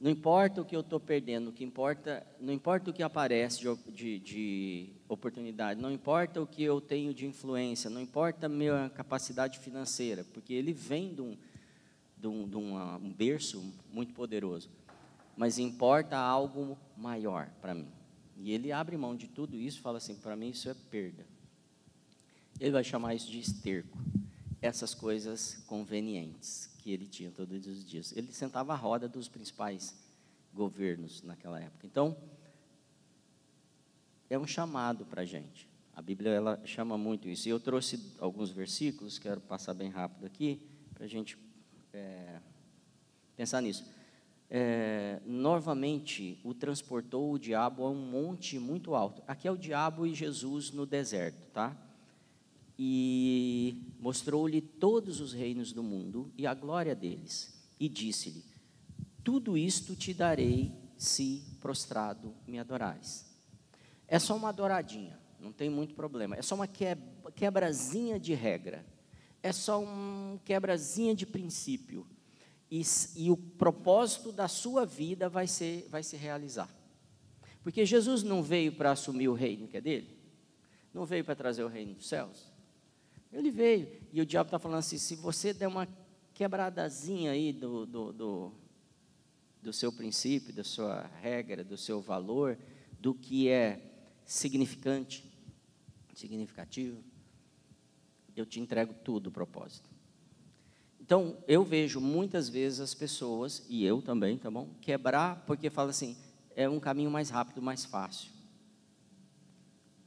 Não 0.00 0.10
importa 0.10 0.60
o 0.60 0.64
que 0.64 0.74
eu 0.74 0.80
estou 0.80 0.98
perdendo, 0.98 1.50
o 1.50 1.52
que 1.52 1.62
importa, 1.62 2.26
não 2.40 2.52
importa 2.52 2.90
o 2.90 2.92
que 2.92 3.04
aparece 3.04 3.60
de, 3.60 3.92
de, 3.92 4.18
de, 4.18 4.92
oportunidade, 5.08 5.80
não 5.80 5.92
importa 5.92 6.42
o 6.42 6.46
que 6.48 6.64
eu 6.64 6.80
tenho 6.80 7.14
de 7.14 7.24
influência, 7.24 7.88
não 7.88 8.00
importa 8.00 8.46
a 8.46 8.48
minha 8.48 8.90
capacidade 8.90 9.60
financeira, 9.60 10.24
porque 10.34 10.52
ele 10.52 10.72
vem 10.72 11.14
de 11.14 11.20
um, 11.20 11.36
de 12.18 12.26
um, 12.26 12.48
de 12.48 12.56
um 12.56 13.14
berço 13.16 13.62
muito 13.92 14.12
poderoso, 14.12 14.68
mas 15.36 15.60
importa 15.60 16.18
algo 16.18 16.76
maior 16.96 17.48
para 17.60 17.72
mim. 17.72 17.86
E 18.36 18.50
ele 18.50 18.72
abre 18.72 18.96
mão 18.96 19.14
de 19.14 19.28
tudo 19.28 19.56
isso 19.56 19.80
fala 19.80 19.98
assim: 19.98 20.16
para 20.16 20.34
mim 20.34 20.48
isso 20.48 20.68
é 20.68 20.74
perda. 20.90 21.24
Ele 22.60 22.70
vai 22.70 22.84
chamar 22.84 23.14
isso 23.14 23.30
de 23.30 23.38
esterco. 23.38 23.98
essas 24.62 24.94
coisas 24.94 25.60
convenientes 25.66 26.70
que 26.78 26.92
ele 26.92 27.06
tinha 27.06 27.32
todos 27.32 27.66
os 27.66 27.84
dias. 27.84 28.12
Ele 28.16 28.32
sentava 28.32 28.72
à 28.72 28.76
roda 28.76 29.08
dos 29.08 29.28
principais 29.28 29.92
governos 30.54 31.20
naquela 31.22 31.60
época. 31.60 31.84
Então, 31.84 32.16
é 34.30 34.38
um 34.38 34.46
chamado 34.46 35.04
para 35.04 35.22
a 35.22 35.24
gente. 35.24 35.68
A 35.94 36.00
Bíblia 36.00 36.30
ela 36.30 36.60
chama 36.64 36.96
muito 36.96 37.28
isso. 37.28 37.48
E 37.48 37.50
eu 37.50 37.58
trouxe 37.58 38.00
alguns 38.18 38.50
versículos, 38.50 39.18
quero 39.18 39.40
passar 39.40 39.74
bem 39.74 39.90
rápido 39.90 40.24
aqui, 40.24 40.60
para 40.94 41.04
a 41.04 41.08
gente 41.08 41.36
é, 41.92 42.40
pensar 43.36 43.60
nisso. 43.60 43.84
É, 44.48 45.20
novamente, 45.26 46.38
o 46.44 46.54
transportou 46.54 47.32
o 47.32 47.38
diabo 47.38 47.84
a 47.84 47.90
um 47.90 47.94
monte 47.94 48.58
muito 48.58 48.94
alto. 48.94 49.22
Aqui 49.26 49.48
é 49.48 49.50
o 49.50 49.56
diabo 49.56 50.06
e 50.06 50.14
Jesus 50.14 50.70
no 50.70 50.86
deserto, 50.86 51.50
tá? 51.52 51.76
E 52.84 53.94
mostrou-lhe 54.00 54.60
todos 54.60 55.20
os 55.20 55.32
reinos 55.32 55.72
do 55.72 55.84
mundo 55.84 56.32
e 56.36 56.48
a 56.48 56.52
glória 56.52 56.96
deles. 56.96 57.54
E 57.78 57.88
disse-lhe: 57.88 58.44
Tudo 59.22 59.56
isto 59.56 59.94
te 59.94 60.12
darei 60.12 60.72
se 60.96 61.44
prostrado 61.60 62.34
me 62.44 62.58
adorares. 62.58 63.24
É 64.08 64.18
só 64.18 64.34
uma 64.34 64.48
adoradinha, 64.48 65.16
não 65.38 65.52
tem 65.52 65.70
muito 65.70 65.94
problema. 65.94 66.34
É 66.34 66.42
só 66.42 66.56
uma 66.56 66.66
quebrazinha 66.66 68.18
de 68.18 68.34
regra. 68.34 68.84
É 69.40 69.52
só 69.52 69.80
um 69.80 70.40
quebrazinha 70.44 71.14
de 71.14 71.24
princípio. 71.24 72.04
E, 72.68 72.82
e 73.14 73.30
o 73.30 73.36
propósito 73.36 74.32
da 74.32 74.48
sua 74.48 74.84
vida 74.84 75.28
vai, 75.28 75.46
ser, 75.46 75.86
vai 75.88 76.02
se 76.02 76.16
realizar. 76.16 76.68
Porque 77.62 77.86
Jesus 77.86 78.24
não 78.24 78.42
veio 78.42 78.72
para 78.72 78.90
assumir 78.90 79.28
o 79.28 79.34
reino 79.34 79.68
que 79.68 79.76
é 79.76 79.80
dele. 79.80 80.18
Não 80.92 81.06
veio 81.06 81.24
para 81.24 81.36
trazer 81.36 81.62
o 81.62 81.68
reino 81.68 81.94
dos 81.94 82.08
céus. 82.08 82.51
Ele 83.32 83.50
veio. 83.50 83.88
E 84.12 84.20
o 84.20 84.26
diabo 84.26 84.48
está 84.48 84.58
falando 84.58 84.78
assim: 84.78 84.98
se 84.98 85.16
você 85.16 85.52
der 85.52 85.66
uma 85.66 85.88
quebradazinha 86.34 87.32
aí 87.32 87.52
do, 87.52 87.86
do, 87.86 88.12
do, 88.12 88.52
do 89.62 89.72
seu 89.72 89.92
princípio, 89.92 90.52
da 90.52 90.64
sua 90.64 91.10
regra, 91.20 91.64
do 91.64 91.76
seu 91.76 92.00
valor, 92.00 92.58
do 93.00 93.14
que 93.14 93.48
é 93.48 93.80
significante, 94.24 95.24
significativo, 96.14 97.02
eu 98.36 98.46
te 98.46 98.60
entrego 98.60 98.94
tudo 99.04 99.28
o 99.28 99.32
propósito. 99.32 99.90
Então, 101.00 101.36
eu 101.48 101.64
vejo 101.64 102.00
muitas 102.00 102.48
vezes 102.48 102.80
as 102.80 102.94
pessoas, 102.94 103.66
e 103.68 103.84
eu 103.84 104.00
também, 104.00 104.38
tá 104.38 104.50
bom? 104.50 104.68
Quebrar 104.80 105.44
porque 105.46 105.68
fala 105.68 105.90
assim, 105.90 106.16
é 106.54 106.68
um 106.68 106.78
caminho 106.78 107.10
mais 107.10 107.28
rápido, 107.28 107.60
mais 107.60 107.84
fácil. 107.84 108.30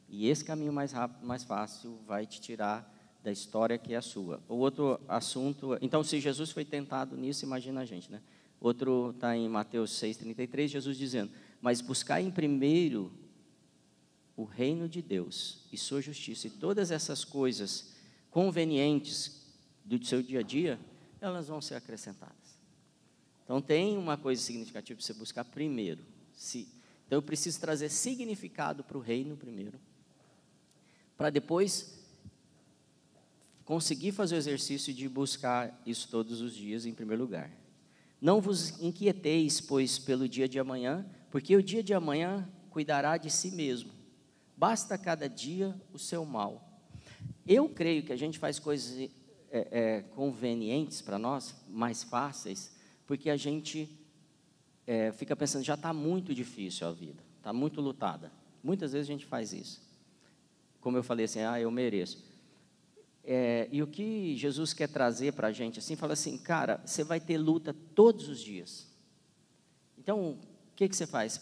E 0.08 0.28
esse 0.28 0.44
caminho 0.44 0.72
mais 0.72 0.94
rápido, 0.94 1.26
mais 1.26 1.44
fácil, 1.44 2.00
vai 2.08 2.26
te 2.26 2.40
tirar 2.40 2.95
da 3.26 3.32
história 3.32 3.76
que 3.76 3.96
é 3.96 3.98
a 3.98 4.04
sua. 4.04 4.40
O 4.48 4.54
outro 4.58 5.02
assunto, 5.08 5.76
então, 5.82 6.04
se 6.04 6.20
Jesus 6.20 6.52
foi 6.52 6.64
tentado 6.64 7.18
nisso, 7.18 7.44
imagina 7.44 7.82
a 7.82 7.86
gente, 7.86 8.12
né? 8.12 8.22
Outro 8.62 9.12
está 9.16 9.36
em 9.36 9.50
Mateus 9.50 9.92
6,33, 9.94 10.68
Jesus 10.68 10.96
dizendo: 10.96 11.32
Mas 11.60 11.82
buscar 11.82 12.22
em 12.22 12.30
primeiro 12.30 13.12
o 14.38 14.44
reino 14.44 14.88
de 14.88 15.02
Deus 15.02 15.66
e 15.72 15.78
sua 15.78 16.02
justiça 16.02 16.46
e 16.46 16.52
todas 16.52 16.92
essas 16.92 17.26
coisas 17.26 17.96
convenientes 18.30 19.44
do 19.84 20.04
seu 20.06 20.22
dia 20.22 20.42
a 20.42 20.44
dia, 20.44 20.80
elas 21.20 21.48
vão 21.48 21.60
ser 21.60 21.74
acrescentadas. 21.76 22.36
Então 23.44 23.60
tem 23.60 23.98
uma 23.98 24.18
coisa 24.18 24.40
significativa 24.40 24.98
para 24.98 25.06
você 25.06 25.14
buscar 25.14 25.44
primeiro. 25.46 26.04
Se, 26.36 26.68
então 27.08 27.18
eu 27.18 27.24
preciso 27.24 27.60
trazer 27.60 27.90
significado 27.90 28.84
para 28.84 28.98
o 28.98 29.02
reino 29.02 29.36
primeiro, 29.36 29.80
para 31.18 31.32
depois 31.32 32.05
conseguir 33.66 34.12
fazer 34.12 34.36
o 34.36 34.38
exercício 34.38 34.94
de 34.94 35.10
buscar 35.10 35.82
isso 35.86 36.08
todos 36.08 36.40
os 36.40 36.54
dias 36.54 36.86
em 36.86 36.94
primeiro 36.94 37.24
lugar. 37.24 37.52
Não 38.22 38.40
vos 38.40 38.80
inquieteis, 38.80 39.60
pois, 39.60 39.98
pelo 39.98 40.30
dia 40.30 40.48
de 40.48 40.60
amanhã, 40.60 41.06
porque 41.32 41.56
o 41.56 41.64
dia 41.64 41.84
de 41.84 41.94
amanhã 41.94 42.48
cuidará 42.70 43.18
de 43.18 43.30
si 43.30 43.52
mesmo. 43.52 43.92
Basta 44.56 44.98
cada 44.98 45.28
dia 45.28 45.76
o 45.92 46.00
seu 46.00 46.24
mal. 46.24 46.80
Eu 47.46 47.68
creio 47.68 48.04
que 48.04 48.14
a 48.14 48.16
gente 48.16 48.40
faz 48.40 48.60
coisas 48.60 49.10
é, 49.52 49.68
é, 49.72 50.02
convenientes 50.02 51.02
para 51.02 51.20
nós, 51.20 51.56
mais 51.68 52.04
fáceis, 52.04 52.72
porque 53.06 53.30
a 53.30 53.38
gente 53.38 53.90
é, 54.88 55.12
fica 55.12 55.36
pensando, 55.36 55.64
já 55.64 55.74
está 55.74 55.92
muito 55.92 56.34
difícil 56.34 56.88
a 56.88 56.92
vida, 56.92 57.22
está 57.38 57.52
muito 57.52 57.82
lutada. 57.82 58.32
Muitas 58.64 58.94
vezes 58.94 59.10
a 59.10 59.12
gente 59.12 59.26
faz 59.26 59.54
isso. 59.54 59.82
Como 60.80 60.98
eu 60.98 61.04
falei 61.04 61.26
assim, 61.26 61.42
ah, 61.42 61.60
eu 61.60 61.70
mereço. 61.70 62.35
É, 63.26 63.68
e 63.72 63.82
o 63.82 63.88
que 63.88 64.38
Jesus 64.38 64.74
quer 64.74 64.88
trazer 64.88 65.34
para 65.34 65.48
a 65.48 65.52
gente 65.52 65.80
assim, 65.80 65.96
fala 65.96 66.14
assim, 66.14 66.38
cara, 66.38 66.80
você 66.86 67.04
vai 67.04 67.20
ter 67.20 67.38
luta 67.38 67.76
todos 67.96 68.30
os 68.30 68.40
dias. 68.40 68.88
Então, 69.98 70.34
o 70.34 70.76
que, 70.76 70.88
que 70.88 70.96
você 70.96 71.08
faz? 71.08 71.42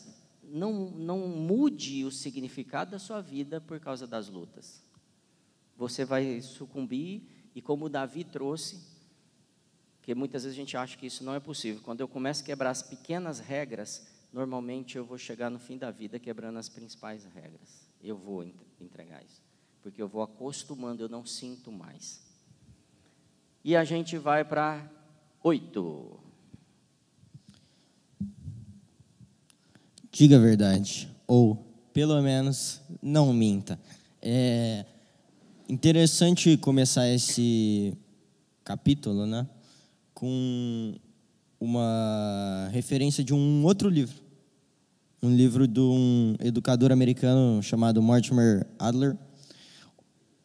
não, 0.54 0.92
não 0.92 1.28
mude 1.28 2.06
o 2.06 2.12
significado 2.12 2.92
da 2.92 3.00
sua 3.00 3.22
vida 3.22 3.60
por 3.60 3.80
causa 3.80 4.06
das 4.06 4.30
lutas. 4.30 4.84
Você 5.76 6.06
vai 6.06 6.42
sucumbir, 6.42 7.24
e 7.56 7.62
como 7.62 7.90
Davi 7.90 8.24
trouxe, 8.24 8.80
que 10.04 10.14
muitas 10.14 10.44
vezes 10.44 10.56
a 10.56 10.62
gente 10.62 10.78
acha 10.78 10.96
que 10.96 11.08
isso 11.08 11.24
não 11.24 11.34
é 11.34 11.40
possível. 11.40 11.82
Quando 11.82 12.02
eu 12.02 12.08
começo 12.08 12.44
a 12.44 12.46
quebrar 12.46 12.70
as 12.70 12.84
pequenas 12.84 13.40
regras, 13.40 14.06
normalmente 14.32 14.96
eu 14.96 15.04
vou 15.04 15.18
chegar 15.18 15.50
no 15.50 15.58
fim 15.58 15.78
da 15.78 15.90
vida 15.90 16.20
quebrando 16.20 16.60
as 16.60 16.70
principais 16.70 17.26
regras. 17.26 17.90
Eu 18.00 18.16
vou 18.16 18.44
entregar 18.80 19.24
isso, 19.24 19.42
porque 19.84 20.02
eu 20.02 20.08
vou 20.08 20.24
acostumando, 20.24 21.04
eu 21.04 21.10
não 21.10 21.26
sinto 21.26 21.72
mais. 21.72 22.22
E 23.64 23.76
a 23.76 23.84
gente 23.84 24.18
vai 24.18 24.44
para 24.44 24.90
oito. 25.44 26.24
diga 30.14 30.38
a 30.38 30.40
verdade, 30.40 31.10
ou 31.26 31.56
pelo 31.92 32.22
menos 32.22 32.80
não 33.02 33.34
minta. 33.34 33.80
É 34.22 34.86
interessante 35.68 36.56
começar 36.56 37.10
esse 37.10 37.98
capítulo, 38.64 39.26
né, 39.26 39.48
com 40.14 40.94
uma 41.60 42.70
referência 42.72 43.24
de 43.24 43.34
um 43.34 43.66
outro 43.66 43.90
livro, 43.90 44.22
um 45.22 45.36
livro 45.36 45.68
de 45.68 45.80
um 45.80 46.36
educador 46.40 46.92
americano 46.92 47.62
chamado 47.64 48.02
Mortimer 48.02 48.68
Adler, 48.78 49.18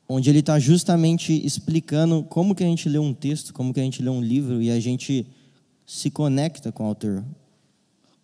onde 0.08 0.30
ele 0.30 0.38
está 0.38 0.58
justamente 0.58 1.32
explicando 1.44 2.24
como 2.24 2.54
que 2.54 2.64
a 2.64 2.66
gente 2.66 2.88
lê 2.88 2.98
um 2.98 3.12
texto, 3.12 3.52
como 3.52 3.74
que 3.74 3.80
a 3.80 3.82
gente 3.82 4.02
lê 4.02 4.08
um 4.08 4.22
livro 4.22 4.62
e 4.62 4.70
a 4.70 4.80
gente 4.80 5.26
se 5.84 6.10
conecta 6.10 6.72
com 6.72 6.84
o 6.84 6.86
autor, 6.86 7.22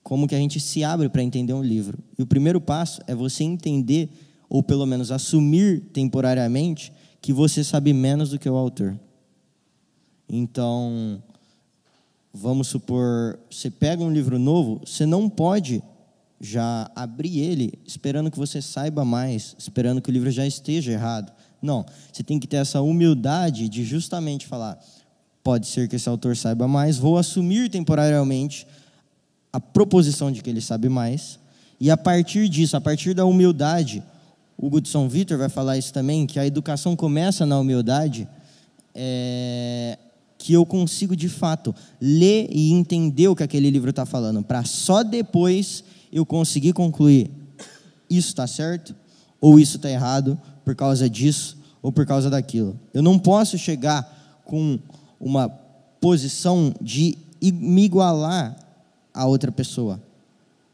como 0.02 0.26
que 0.26 0.34
a 0.34 0.38
gente 0.38 0.58
se 0.58 0.82
abre 0.82 1.08
para 1.08 1.22
entender 1.22 1.52
um 1.52 1.62
livro. 1.62 1.98
E 2.18 2.22
o 2.22 2.26
primeiro 2.26 2.60
passo 2.60 3.02
é 3.06 3.14
você 3.14 3.44
entender, 3.44 4.08
ou 4.48 4.62
pelo 4.62 4.86
menos 4.86 5.10
assumir 5.10 5.80
temporariamente, 5.92 6.92
que 7.20 7.32
você 7.32 7.62
sabe 7.62 7.92
menos 7.92 8.30
do 8.30 8.38
que 8.38 8.48
o 8.48 8.56
autor. 8.56 8.98
Então, 10.28 11.22
vamos 12.32 12.68
supor, 12.68 13.38
você 13.50 13.70
pega 13.70 14.02
um 14.02 14.12
livro 14.12 14.38
novo, 14.38 14.80
você 14.84 15.04
não 15.04 15.28
pode 15.28 15.82
já 16.40 16.90
abrir 16.94 17.40
ele 17.40 17.72
esperando 17.86 18.30
que 18.30 18.38
você 18.38 18.60
saiba 18.60 19.04
mais, 19.04 19.54
esperando 19.58 20.02
que 20.02 20.10
o 20.10 20.12
livro 20.12 20.30
já 20.30 20.46
esteja 20.46 20.92
errado. 20.92 21.32
Não, 21.64 21.84
você 22.12 22.22
tem 22.22 22.38
que 22.38 22.46
ter 22.46 22.58
essa 22.58 22.80
humildade 22.82 23.68
de 23.68 23.84
justamente 23.84 24.46
falar: 24.46 24.78
pode 25.42 25.66
ser 25.66 25.88
que 25.88 25.96
esse 25.96 26.08
autor 26.08 26.36
saiba 26.36 26.68
mais, 26.68 26.98
vou 26.98 27.16
assumir 27.16 27.70
temporariamente 27.70 28.66
a 29.52 29.58
proposição 29.58 30.30
de 30.30 30.42
que 30.42 30.50
ele 30.50 30.60
sabe 30.60 30.88
mais, 30.88 31.38
e 31.80 31.90
a 31.90 31.96
partir 31.96 32.48
disso, 32.48 32.76
a 32.76 32.80
partir 32.80 33.14
da 33.14 33.24
humildade, 33.24 34.02
o 34.58 34.68
Gudson 34.68 35.08
Vitor 35.08 35.38
vai 35.38 35.48
falar 35.48 35.78
isso 35.78 35.92
também, 35.92 36.26
que 36.26 36.38
a 36.38 36.46
educação 36.46 36.94
começa 36.94 37.46
na 37.46 37.58
humildade, 37.58 38.28
é, 38.94 39.98
que 40.36 40.52
eu 40.52 40.66
consigo 40.66 41.16
de 41.16 41.28
fato 41.28 41.74
ler 42.00 42.48
e 42.50 42.72
entender 42.72 43.28
o 43.28 43.34
que 43.34 43.42
aquele 43.42 43.70
livro 43.70 43.90
está 43.90 44.04
falando, 44.04 44.42
para 44.42 44.64
só 44.64 45.02
depois 45.02 45.82
eu 46.12 46.26
conseguir 46.26 46.72
concluir 46.74 47.30
isso 48.10 48.28
está 48.28 48.46
certo 48.46 48.94
ou 49.40 49.58
isso 49.58 49.76
está 49.76 49.90
errado 49.90 50.38
por 50.64 50.74
causa 50.74 51.08
disso 51.08 51.58
ou 51.82 51.92
por 51.92 52.06
causa 52.06 52.30
daquilo. 52.30 52.78
Eu 52.92 53.02
não 53.02 53.18
posso 53.18 53.58
chegar 53.58 54.42
com 54.44 54.78
uma 55.20 55.48
posição 56.00 56.74
de 56.80 57.16
me 57.42 57.84
igualar 57.84 58.56
a 59.12 59.26
outra 59.26 59.52
pessoa. 59.52 60.00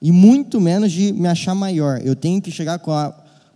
E 0.00 0.10
muito 0.10 0.60
menos 0.60 0.92
de 0.92 1.12
me 1.12 1.28
achar 1.28 1.54
maior. 1.54 2.00
Eu 2.02 2.16
tenho 2.16 2.40
que 2.40 2.50
chegar 2.50 2.78
com 2.78 2.92
a 2.92 3.10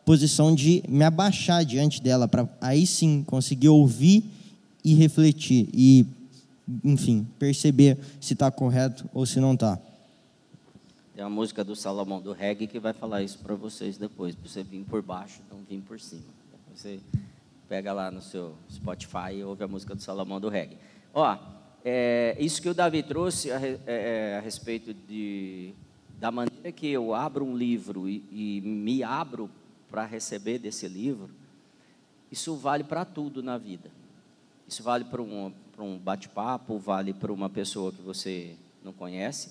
posição 0.05 0.55
de 0.55 0.83
me 0.87 1.05
abaixar 1.05 1.65
diante 1.65 2.03
dela, 2.03 2.29
para 2.29 2.49
aí 2.61 2.87
sim 2.87 3.25
conseguir 3.27 3.69
ouvir 3.69 4.25
e 4.85 4.95
refletir. 4.95 5.69
E, 5.73 6.05
enfim, 6.85 7.27
perceber 7.39 7.99
se 8.21 8.35
está 8.35 8.51
correto 8.51 9.09
ou 9.15 9.25
se 9.25 9.41
não 9.41 9.55
está. 9.55 9.79
Tem 11.15 11.25
uma 11.25 11.31
música 11.31 11.63
do 11.63 11.77
Salomão 11.77 12.21
do 12.21 12.33
reggae 12.33 12.67
que 12.67 12.79
vai 12.79 12.93
falar 12.93 13.23
isso 13.23 13.39
para 13.39 13.55
vocês 13.55 13.97
depois, 13.97 14.35
para 14.35 14.49
você 14.49 14.63
vir 14.63 14.85
por 14.85 15.01
baixo, 15.01 15.41
não 15.51 15.59
vir 15.59 15.81
por 15.81 16.01
cima. 16.01 16.25
Você 16.75 17.01
Pega 17.69 17.93
lá 17.93 18.11
no 18.11 18.21
seu 18.21 18.55
Spotify 18.71 19.37
e 19.37 19.45
ouve 19.45 19.65
a 19.65 19.69
música 19.69 19.95
do 19.95 20.03
Salomão 20.03 20.39
do 20.39 20.49
Reggae. 20.49 20.77
Ó, 21.15 21.37
é, 21.83 22.37
isso 22.39 22.61
que 22.61 22.69
o 22.69 22.75
Davi 22.75 23.03
trouxe 23.03 23.51
a, 23.51 23.61
é, 23.61 23.81
é, 23.87 24.37
a 24.39 24.41
respeito 24.41 24.93
de, 24.93 25.73
da 26.19 26.31
maneira 26.31 26.71
que 26.71 26.87
eu 26.87 27.15
abro 27.15 27.45
um 27.45 27.57
livro 27.57 28.07
e, 28.07 28.23
e 28.31 28.61
me 28.61 29.03
abro 29.03 29.51
para 29.91 30.05
receber 30.05 30.59
desse 30.59 30.87
livro, 30.87 31.31
isso 32.31 32.55
vale 32.55 32.85
para 32.85 33.05
tudo 33.05 33.43
na 33.43 33.57
vida. 33.57 33.91
Isso 34.69 34.83
vale 34.83 35.05
para 35.05 35.23
um, 35.23 35.53
um 35.79 35.99
bate-papo, 35.99 36.79
vale 36.79 37.15
para 37.15 37.33
uma 37.33 37.49
pessoa 37.49 37.93
que 37.93 38.03
você 38.03 38.57
não 38.83 38.93
conhece, 38.93 39.51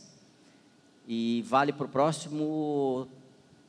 e 1.07 1.43
vale 1.47 1.73
para 1.73 1.85
o 1.85 1.89
próximo 1.89 3.07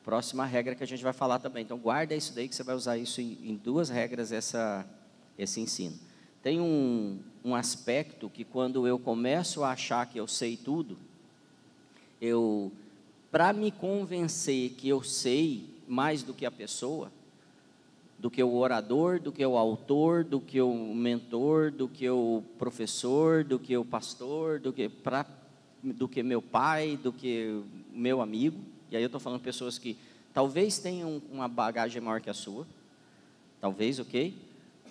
próxima 0.04 0.44
regra 0.44 0.74
que 0.74 0.84
a 0.84 0.86
gente 0.86 1.02
vai 1.02 1.14
falar 1.14 1.38
também. 1.38 1.64
Então 1.64 1.78
guarda 1.78 2.14
isso 2.14 2.34
daí 2.34 2.46
que 2.46 2.54
você 2.54 2.62
vai 2.62 2.74
usar 2.74 2.98
isso 2.98 3.20
em, 3.20 3.38
em 3.42 3.56
duas 3.56 3.88
regras 3.88 4.32
essa 4.32 4.86
esse 5.38 5.60
ensino. 5.60 5.98
Tem 6.42 6.60
um, 6.60 7.18
um 7.44 7.54
aspecto 7.54 8.28
que 8.28 8.44
quando 8.44 8.86
eu 8.86 8.98
começo 8.98 9.64
a 9.64 9.72
achar 9.72 10.06
que 10.06 10.18
eu 10.18 10.28
sei 10.28 10.56
tudo, 10.56 10.98
eu 12.20 12.70
para 13.30 13.52
me 13.52 13.70
convencer 13.72 14.70
que 14.70 14.88
eu 14.88 15.02
sei 15.02 15.74
mais 15.88 16.22
do 16.22 16.32
que 16.32 16.46
a 16.46 16.50
pessoa, 16.50 17.10
do 18.18 18.30
que 18.30 18.42
o 18.42 18.54
orador, 18.54 19.20
do 19.20 19.32
que 19.32 19.44
o 19.44 19.56
autor, 19.56 20.22
do 20.22 20.40
que 20.40 20.60
o 20.60 20.94
mentor, 20.94 21.72
do 21.72 21.88
que 21.88 22.08
o 22.08 22.42
professor, 22.58 23.42
do 23.42 23.58
que 23.58 23.76
o 23.76 23.84
pastor, 23.84 24.60
do 24.60 24.72
que 24.72 24.88
pra, 24.88 25.26
do 25.92 26.08
que 26.08 26.22
meu 26.22 26.40
pai, 26.40 26.96
do 26.96 27.12
que 27.12 27.62
meu 27.92 28.20
amigo. 28.20 28.58
E 28.90 28.96
aí 28.96 29.02
eu 29.02 29.06
estou 29.06 29.20
falando 29.20 29.40
pessoas 29.40 29.78
que 29.78 29.96
talvez 30.32 30.78
tenham 30.78 31.20
uma 31.30 31.48
bagagem 31.48 32.00
maior 32.00 32.20
que 32.20 32.30
a 32.30 32.34
sua, 32.34 32.66
talvez, 33.60 33.98
ok? 33.98 34.36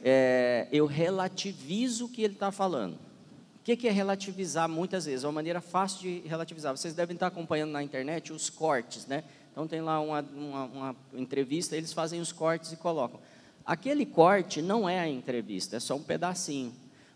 É, 0.04 0.68
eu 0.72 0.86
relativizo 0.86 2.06
o 2.06 2.10
que 2.10 2.22
ele 2.22 2.34
está 2.34 2.52
falando. 2.52 2.96
O 2.96 3.64
que, 3.64 3.78
que 3.78 3.88
é 3.88 3.92
relativizar 3.92 4.68
muitas 4.68 5.06
vezes? 5.06 5.24
É 5.24 5.28
uma 5.28 5.34
maneira 5.34 5.62
fácil 5.62 6.02
de 6.02 6.28
relativizar. 6.28 6.76
Vocês 6.76 6.94
devem 6.94 7.14
estar 7.14 7.28
acompanhando 7.28 7.72
na 7.72 7.82
internet 7.82 8.34
os 8.34 8.50
cortes, 8.50 9.08
né? 9.08 9.24
Então 9.52 9.68
tem 9.68 9.82
lá 9.82 10.02
uma, 10.02 10.22
uma, 10.22 10.66
uma 10.66 10.96
entrevista, 11.14 11.78
eles 11.78 11.94
fazem 11.94 12.20
os 12.20 12.32
cortes 12.32 12.74
e 12.74 12.76
colocam. 12.76 13.20
Aquele 13.66 14.06
corte 14.06 14.62
não 14.62 14.90
é 14.90 15.00
a 15.00 15.08
entrevista, 15.08 15.78
é 15.78 15.80
só 15.80 15.96
um 15.96 16.04
pedacinho. 16.04 16.74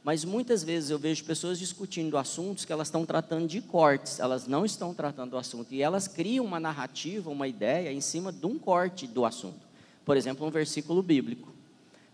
Mas 0.07 0.23
muitas 0.23 0.63
vezes 0.63 0.89
eu 0.89 0.97
vejo 0.97 1.25
pessoas 1.25 1.59
discutindo 1.59 2.17
assuntos 2.17 2.63
que 2.63 2.71
elas 2.71 2.87
estão 2.87 3.05
tratando 3.05 3.45
de 3.45 3.59
cortes, 3.59 4.21
elas 4.21 4.47
não 4.47 4.63
estão 4.63 4.93
tratando 4.93 5.31
do 5.31 5.37
assunto. 5.37 5.73
E 5.73 5.81
elas 5.81 6.07
criam 6.07 6.45
uma 6.45 6.61
narrativa, 6.61 7.29
uma 7.29 7.45
ideia 7.45 7.91
em 7.91 7.99
cima 7.99 8.31
de 8.31 8.45
um 8.45 8.57
corte 8.57 9.05
do 9.05 9.25
assunto. 9.25 9.67
Por 10.05 10.15
exemplo, 10.15 10.47
um 10.47 10.49
versículo 10.49 11.03
bíblico. 11.03 11.53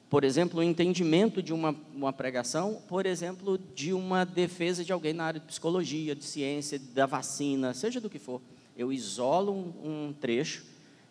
Por 0.09 0.23
exemplo, 0.23 0.59
o 0.59 0.63
entendimento 0.63 1.39
de 1.39 1.53
uma, 1.53 1.75
uma 1.93 2.11
pregação, 2.11 2.81
por 2.87 3.05
exemplo, 3.05 3.59
de 3.75 3.93
uma 3.93 4.25
defesa 4.25 4.83
de 4.83 4.91
alguém 4.91 5.13
na 5.13 5.25
área 5.25 5.39
de 5.39 5.45
psicologia, 5.45 6.15
de 6.15 6.23
ciência, 6.23 6.79
da 6.95 7.05
vacina, 7.05 7.75
seja 7.75 8.01
do 8.01 8.09
que 8.09 8.17
for 8.17 8.41
eu 8.75 8.91
isolo 8.91 9.51
um, 9.51 10.07
um 10.07 10.13
trecho 10.19 10.65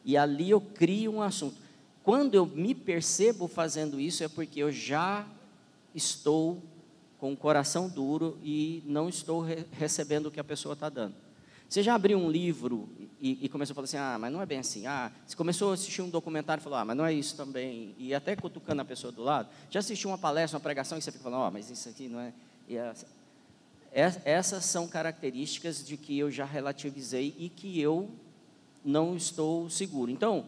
e 0.04 0.16
ali 0.16 0.50
eu 0.50 0.60
crio 0.60 1.12
um 1.12 1.22
assunto. 1.22 1.54
Quando 2.02 2.34
eu 2.34 2.44
me 2.44 2.74
percebo 2.74 3.46
fazendo 3.46 4.00
isso, 4.00 4.24
é 4.24 4.28
porque 4.28 4.58
eu 4.58 4.72
já 4.72 5.24
estou 5.94 6.60
com 7.22 7.32
o 7.32 7.36
coração 7.36 7.88
duro 7.88 8.36
e 8.42 8.82
não 8.84 9.08
estou 9.08 9.42
re 9.42 9.64
recebendo 9.70 10.26
o 10.26 10.30
que 10.32 10.40
a 10.40 10.44
pessoa 10.44 10.72
está 10.72 10.88
dando. 10.88 11.14
Você 11.68 11.80
já 11.80 11.94
abriu 11.94 12.18
um 12.18 12.28
livro 12.28 12.88
e, 13.20 13.38
e, 13.44 13.48
começou 13.48 13.74
a 13.74 13.76
falar 13.76 13.84
assim, 13.84 13.96
ah, 13.96 14.18
mas 14.18 14.32
não 14.32 14.42
é 14.42 14.44
bem 14.44 14.58
assim. 14.58 14.88
Ah, 14.88 15.12
você 15.24 15.36
começou 15.36 15.70
a 15.70 15.74
assistir 15.74 16.02
um 16.02 16.10
documentário 16.10 16.60
e 16.60 16.64
falou, 16.64 16.80
ah, 16.80 16.84
mas 16.84 16.96
não 16.96 17.06
é 17.06 17.12
isso 17.12 17.36
também. 17.36 17.94
E 17.96 18.12
até 18.12 18.34
cutucando 18.34 18.82
a 18.82 18.84
pessoa 18.84 19.12
do 19.12 19.22
lado. 19.22 19.48
Já 19.70 19.78
assistiu 19.78 20.10
uma 20.10 20.18
palestra, 20.18 20.56
uma 20.56 20.62
pregação 20.64 20.98
e 20.98 21.00
você 21.00 21.12
fica 21.12 21.22
falando, 21.22 21.42
ó, 21.42 21.48
oh, 21.48 21.50
mas 21.52 21.70
isso 21.70 21.88
aqui 21.88 22.08
não 22.08 22.18
é... 22.18 22.34
é 22.68 22.92
essas 24.24 24.64
são 24.64 24.88
características 24.88 25.86
de 25.86 25.96
que 25.96 26.18
eu 26.18 26.28
já 26.28 26.44
relativizei 26.44 27.36
e 27.38 27.48
que 27.48 27.80
eu 27.80 28.10
não 28.84 29.14
estou 29.14 29.70
seguro. 29.70 30.10
Então, 30.10 30.44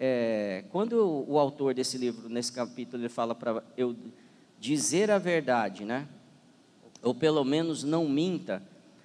é, 0.00 0.64
quando 0.72 1.24
o, 1.28 1.38
autor 1.38 1.72
desse 1.72 1.96
livro, 1.96 2.28
nesse 2.28 2.50
capítulo, 2.50 3.00
ele 3.00 3.08
fala 3.08 3.32
para 3.32 3.62
eu 3.76 3.94
dizer 4.58 5.08
a 5.08 5.18
verdade, 5.18 5.84
né? 5.84 6.08
Ou 7.02 7.14
pelo 7.14 7.44
menos 7.44 7.82
não 7.82 8.08
minta, 8.08 8.62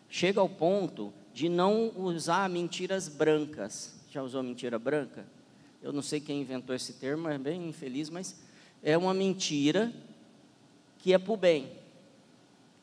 chega 0.10 0.40
ao 0.40 0.50
ponto 0.50 1.14
de 1.34 1.48
não 1.48 1.92
usar 1.96 2.50
mentiras 2.50 3.08
brancas. 3.08 3.96
Já 4.10 4.22
usou 4.22 4.44
mentira 4.44 4.78
branca? 4.78 5.26
Eu 5.82 5.92
não 5.92 6.02
sei 6.02 6.20
quem 6.20 6.42
inventou 6.42 6.76
esse 6.76 6.94
termo, 6.94 7.28
é 7.28 7.38
bem 7.38 7.70
infeliz, 7.70 8.10
mas 8.10 8.36
é 8.84 8.98
uma 8.98 9.14
mentira 9.14 9.92
que 11.00 11.14
é 11.14 11.18
para 11.18 11.34
o 11.34 11.38
bem. 11.38 11.72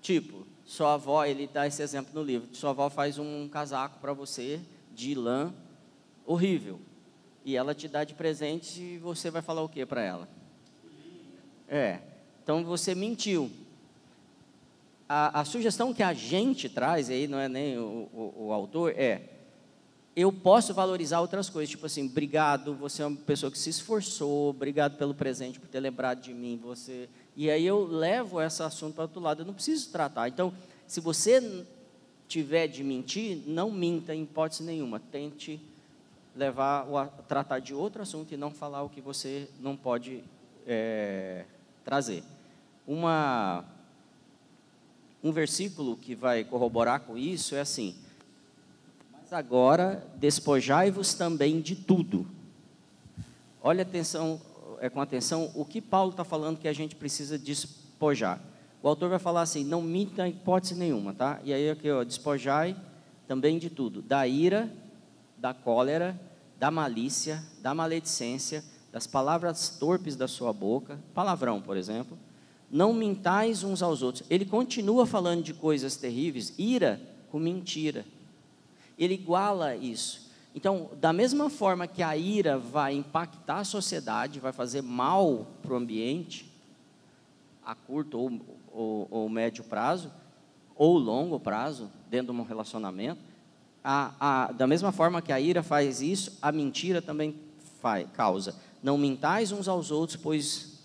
Tipo, 0.00 0.46
sua 0.64 0.94
avó, 0.94 1.24
ele 1.24 1.46
dá 1.46 1.66
esse 1.66 1.82
exemplo 1.82 2.12
no 2.14 2.22
livro. 2.22 2.48
Sua 2.52 2.70
avó 2.70 2.90
faz 2.90 3.18
um 3.18 3.48
casaco 3.48 3.98
para 4.00 4.12
você 4.12 4.60
de 4.94 5.14
lã 5.14 5.52
horrível. 6.26 6.80
E 7.44 7.56
ela 7.56 7.74
te 7.74 7.88
dá 7.88 8.04
de 8.04 8.14
presente 8.14 8.82
e 8.82 8.98
você 8.98 9.30
vai 9.30 9.40
falar 9.40 9.62
o 9.62 9.68
que 9.68 9.86
para 9.86 10.02
ela? 10.02 10.28
É. 11.66 12.00
Então 12.42 12.64
você 12.64 12.94
mentiu. 12.94 13.50
A, 15.08 15.40
a, 15.40 15.44
sugestão 15.44 15.94
que 15.94 16.02
a 16.02 16.12
gente 16.12 16.68
traz, 16.68 17.08
aí 17.08 17.26
não 17.26 17.38
é 17.38 17.48
nem 17.48 17.78
o, 17.78 18.08
o, 18.12 18.46
o 18.46 18.52
autor, 18.52 18.92
é 18.96 19.34
eu 20.14 20.32
posso 20.32 20.74
valorizar 20.74 21.20
outras 21.20 21.48
coisas, 21.48 21.70
tipo 21.70 21.86
assim, 21.86 22.06
obrigado, 22.06 22.74
você 22.74 23.02
é 23.02 23.06
uma 23.06 23.16
pessoa 23.16 23.52
que 23.52 23.58
se 23.58 23.70
esforçou, 23.70 24.50
obrigado 24.50 24.98
pelo 24.98 25.14
presente, 25.14 25.60
por 25.60 25.68
ter 25.68 25.78
lembrado 25.78 26.20
de 26.20 26.34
mim, 26.34 26.58
você 26.60 27.08
e 27.36 27.48
aí 27.48 27.64
eu 27.64 27.86
levo 27.86 28.42
esse 28.42 28.60
assunto 28.64 28.94
para 28.94 29.04
outro 29.04 29.20
lado, 29.20 29.42
eu 29.42 29.46
não 29.46 29.54
preciso 29.54 29.92
tratar. 29.92 30.26
Então, 30.26 30.52
se 30.88 31.00
você 31.00 31.64
tiver 32.26 32.66
de 32.66 32.84
mentir, 32.84 33.42
não 33.46 33.70
minta 33.70 34.12
em 34.14 34.24
hipótese 34.24 34.62
nenhuma. 34.62 35.00
Tente 35.00 35.60
levar 36.36 36.86
o 36.88 37.06
tratar 37.22 37.58
de 37.58 37.72
outro 37.72 38.02
assunto 38.02 38.32
e 38.32 38.36
não 38.36 38.50
falar 38.50 38.82
o 38.82 38.88
que 38.88 39.00
você 39.00 39.48
não 39.60 39.76
pode 39.76 40.22
é, 40.66 41.44
trazer. 41.84 42.24
Uma 42.86 43.64
um 45.22 45.32
versículo 45.32 45.96
que 45.96 46.14
vai 46.14 46.44
corroborar 46.44 47.00
com 47.00 47.16
isso 47.16 47.54
é 47.54 47.60
assim: 47.60 47.94
Mas 49.12 49.32
agora 49.32 50.06
despojai-vos 50.16 51.14
também 51.14 51.60
de 51.60 51.74
tudo. 51.74 52.26
Olha 53.60 53.82
atenção, 53.82 54.40
é, 54.80 54.88
com 54.88 55.00
atenção 55.00 55.50
o 55.54 55.64
que 55.64 55.80
Paulo 55.80 56.12
está 56.12 56.24
falando 56.24 56.58
que 56.58 56.68
a 56.68 56.72
gente 56.72 56.94
precisa 56.94 57.38
despojar. 57.38 58.40
O 58.82 58.88
autor 58.88 59.10
vai 59.10 59.18
falar 59.18 59.42
assim: 59.42 59.64
não 59.64 59.82
minta 59.82 60.26
em 60.26 60.30
hipótese 60.30 60.74
nenhuma, 60.74 61.12
tá? 61.12 61.40
E 61.44 61.52
aí 61.52 61.70
aqui, 61.70 61.90
ó, 61.90 62.04
despojai 62.04 62.76
também 63.26 63.58
de 63.58 63.68
tudo: 63.68 64.00
da 64.00 64.26
ira, 64.26 64.72
da 65.36 65.52
cólera, 65.52 66.18
da 66.58 66.70
malícia, 66.70 67.44
da 67.60 67.74
maledicência, 67.74 68.64
das 68.92 69.06
palavras 69.06 69.68
torpes 69.68 70.16
da 70.16 70.28
sua 70.28 70.52
boca, 70.52 70.98
palavrão, 71.12 71.60
por 71.60 71.76
exemplo. 71.76 72.16
Não 72.70 72.92
mintais 72.92 73.64
uns 73.64 73.82
aos 73.82 74.02
outros. 74.02 74.24
Ele 74.28 74.44
continua 74.44 75.06
falando 75.06 75.42
de 75.42 75.54
coisas 75.54 75.96
terríveis, 75.96 76.54
ira 76.58 77.00
com 77.30 77.38
mentira. 77.38 78.04
Ele 78.98 79.14
iguala 79.14 79.74
isso. 79.76 80.28
Então, 80.54 80.90
da 81.00 81.12
mesma 81.12 81.48
forma 81.48 81.86
que 81.86 82.02
a 82.02 82.16
ira 82.16 82.58
vai 82.58 82.94
impactar 82.94 83.58
a 83.58 83.64
sociedade, 83.64 84.40
vai 84.40 84.52
fazer 84.52 84.82
mal 84.82 85.46
para 85.62 85.72
o 85.72 85.76
ambiente, 85.76 86.50
a 87.64 87.74
curto 87.74 88.18
ou, 88.18 88.40
ou, 88.72 89.08
ou, 89.10 89.28
médio 89.28 89.62
prazo, 89.62 90.10
ou 90.74 90.98
longo 90.98 91.38
prazo, 91.38 91.90
dentro 92.10 92.32
de 92.32 92.40
um 92.40 92.44
relacionamento, 92.44 93.20
a, 93.84 94.12
a, 94.18 94.52
da 94.52 94.66
mesma 94.66 94.90
forma 94.90 95.22
que 95.22 95.32
a 95.32 95.40
ira 95.40 95.62
faz 95.62 96.02
isso, 96.02 96.36
a 96.42 96.50
mentira 96.50 97.00
também 97.00 97.34
faz, 97.80 98.08
causa. 98.12 98.56
Não 98.82 98.98
mintais 98.98 99.52
uns 99.52 99.68
aos 99.68 99.90
outros, 99.90 100.16
pois 100.16 100.77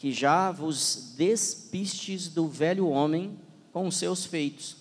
que 0.00 0.10
já 0.10 0.50
vos 0.50 1.12
despistes 1.14 2.26
do 2.26 2.48
velho 2.48 2.88
homem 2.88 3.38
com 3.70 3.86
os 3.86 3.96
seus 3.98 4.24
feitos, 4.24 4.78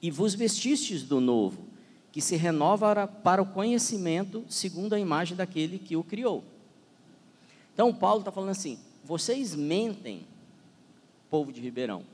e 0.00 0.12
vos 0.12 0.32
vestistes 0.32 1.02
do 1.02 1.20
novo 1.20 1.66
que 2.12 2.20
se 2.20 2.36
renova 2.36 3.08
para 3.08 3.42
o 3.42 3.46
conhecimento 3.46 4.44
segundo 4.48 4.92
a 4.94 5.00
imagem 5.00 5.36
daquele 5.36 5.76
que 5.76 5.96
o 5.96 6.04
criou. 6.04 6.44
Então, 7.74 7.92
Paulo 7.92 8.20
está 8.20 8.30
falando 8.30 8.50
assim: 8.50 8.78
vocês 9.02 9.56
mentem, 9.56 10.24
povo 11.28 11.52
de 11.52 11.60
Ribeirão, 11.60 12.04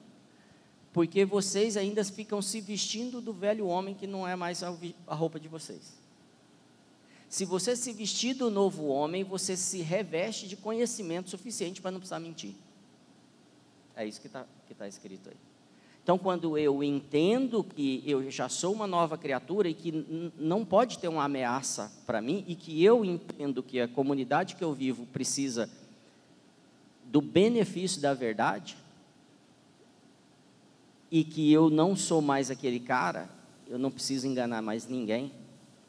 porque 0.94 1.26
vocês 1.26 1.76
ainda 1.76 2.02
ficam 2.02 2.40
se 2.40 2.62
vestindo 2.62 3.20
do 3.20 3.34
velho 3.34 3.66
homem 3.66 3.94
que 3.94 4.06
não 4.06 4.26
é 4.26 4.34
mais 4.34 4.62
a 4.62 5.14
roupa 5.14 5.38
de 5.38 5.46
vocês. 5.46 5.92
Se 7.32 7.46
você 7.46 7.74
se 7.74 7.94
vestir 7.94 8.34
do 8.34 8.50
novo 8.50 8.88
homem, 8.88 9.24
você 9.24 9.56
se 9.56 9.80
reveste 9.80 10.46
de 10.46 10.54
conhecimento 10.54 11.30
suficiente 11.30 11.80
para 11.80 11.90
não 11.90 11.98
precisar 11.98 12.20
mentir. 12.20 12.54
É 13.96 14.06
isso 14.06 14.20
que 14.20 14.26
está 14.26 14.44
que 14.68 14.74
tá 14.74 14.86
escrito 14.86 15.30
aí. 15.30 15.36
Então, 16.02 16.18
quando 16.18 16.58
eu 16.58 16.84
entendo 16.84 17.64
que 17.64 18.02
eu 18.04 18.30
já 18.30 18.50
sou 18.50 18.74
uma 18.74 18.86
nova 18.86 19.16
criatura 19.16 19.66
e 19.66 19.72
que 19.72 20.30
não 20.36 20.62
pode 20.62 20.98
ter 20.98 21.08
uma 21.08 21.24
ameaça 21.24 21.90
para 22.04 22.20
mim, 22.20 22.44
e 22.46 22.54
que 22.54 22.84
eu 22.84 23.02
entendo 23.02 23.62
que 23.62 23.80
a 23.80 23.88
comunidade 23.88 24.54
que 24.54 24.62
eu 24.62 24.74
vivo 24.74 25.06
precisa 25.06 25.70
do 27.06 27.22
benefício 27.22 27.98
da 28.02 28.12
verdade 28.12 28.76
e 31.10 31.24
que 31.24 31.50
eu 31.50 31.70
não 31.70 31.96
sou 31.96 32.20
mais 32.20 32.50
aquele 32.50 32.78
cara, 32.78 33.26
eu 33.66 33.78
não 33.78 33.90
preciso 33.90 34.26
enganar 34.26 34.60
mais 34.60 34.86
ninguém. 34.86 35.32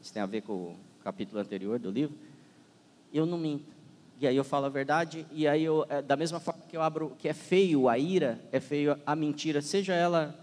Isso 0.02 0.14
tem 0.14 0.24
a 0.24 0.26
ver 0.26 0.44
com 0.44 0.74
capítulo 1.04 1.42
anterior 1.42 1.78
do 1.78 1.92
livro. 1.92 2.16
Eu 3.14 3.26
não 3.26 3.38
minto. 3.38 3.74
E 4.20 4.28
aí 4.28 4.36
eu 4.36 4.44
falo 4.44 4.68
a 4.68 4.70
verdade, 4.70 5.26
e 5.34 5.48
aí 5.48 5.64
eu, 5.64 5.86
é, 5.90 6.02
da 6.02 6.16
mesma 6.16 6.40
forma 6.40 6.62
que 6.70 6.78
eu 6.78 6.82
abro, 6.82 7.14
que 7.20 7.28
é 7.28 7.34
feio 7.34 7.90
a 7.90 7.98
ira, 7.98 8.40
é 8.52 8.60
feio 8.60 8.98
a 9.06 9.16
mentira, 9.16 9.62
seja 9.62 9.94
ela 9.94 10.34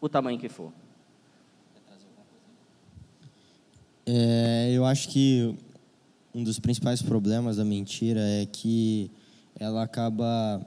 o 0.00 0.08
tamanho 0.08 0.38
que 0.38 0.48
for. 0.48 0.72
É, 4.04 4.72
eu 4.72 4.84
acho 4.84 5.08
que 5.08 5.54
um 6.34 6.42
dos 6.42 6.58
principais 6.58 7.00
problemas 7.00 7.58
da 7.58 7.64
mentira 7.64 8.20
é 8.20 8.44
que 8.46 9.10
ela 9.54 9.84
acaba 9.84 10.60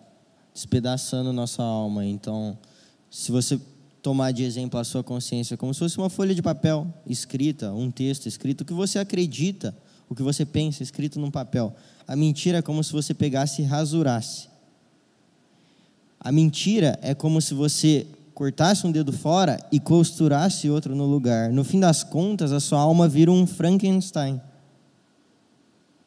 despedaçando 0.54 1.34
nossa 1.34 1.62
alma. 1.62 2.06
Então, 2.06 2.58
se 3.10 3.32
você 3.32 3.60
tomar 4.06 4.32
de 4.32 4.44
exemplo 4.44 4.80
a 4.80 4.84
sua 4.84 5.04
consciência 5.04 5.58
como 5.58 5.74
se 5.74 5.80
fosse 5.80 5.98
uma 5.98 6.12
folha 6.12 6.36
de 6.36 6.41
papel 6.44 6.86
escrita, 7.08 7.74
um 7.74 7.89
texto 7.89 8.28
escrito, 8.28 8.62
o 8.62 8.65
que 8.65 8.72
você 8.72 9.00
acredita, 9.00 9.76
o 10.08 10.13
que 10.13 10.22
você 10.22 10.46
pensa 10.46 10.84
escrito 10.84 11.20
num 11.20 11.32
papel. 11.32 11.76
A 12.08 12.15
mentira 12.15 12.60
é 12.60 12.62
como 12.62 12.84
se 12.84 12.94
você 12.94 13.15
pegasse 13.15 13.63
e 13.63 13.65
rasurasse. 13.65 14.48
A 16.20 16.32
mentira 16.32 17.00
é 17.02 17.15
como 17.15 17.41
se 17.41 17.56
você 17.56 18.06
cortasse 18.36 18.86
um 18.86 18.91
dedo 18.91 19.12
fora 19.12 19.60
e 19.72 19.80
costurasse 19.80 20.70
outro 20.70 20.96
no 20.96 21.08
lugar. 21.08 21.52
No 21.52 21.63
fim 21.63 21.80
das 21.80 22.04
contas, 22.04 22.52
a 22.52 22.60
sua 22.60 22.82
alma 22.82 23.08
vira 23.08 23.32
um 23.32 23.48
Frankenstein. 23.48 24.39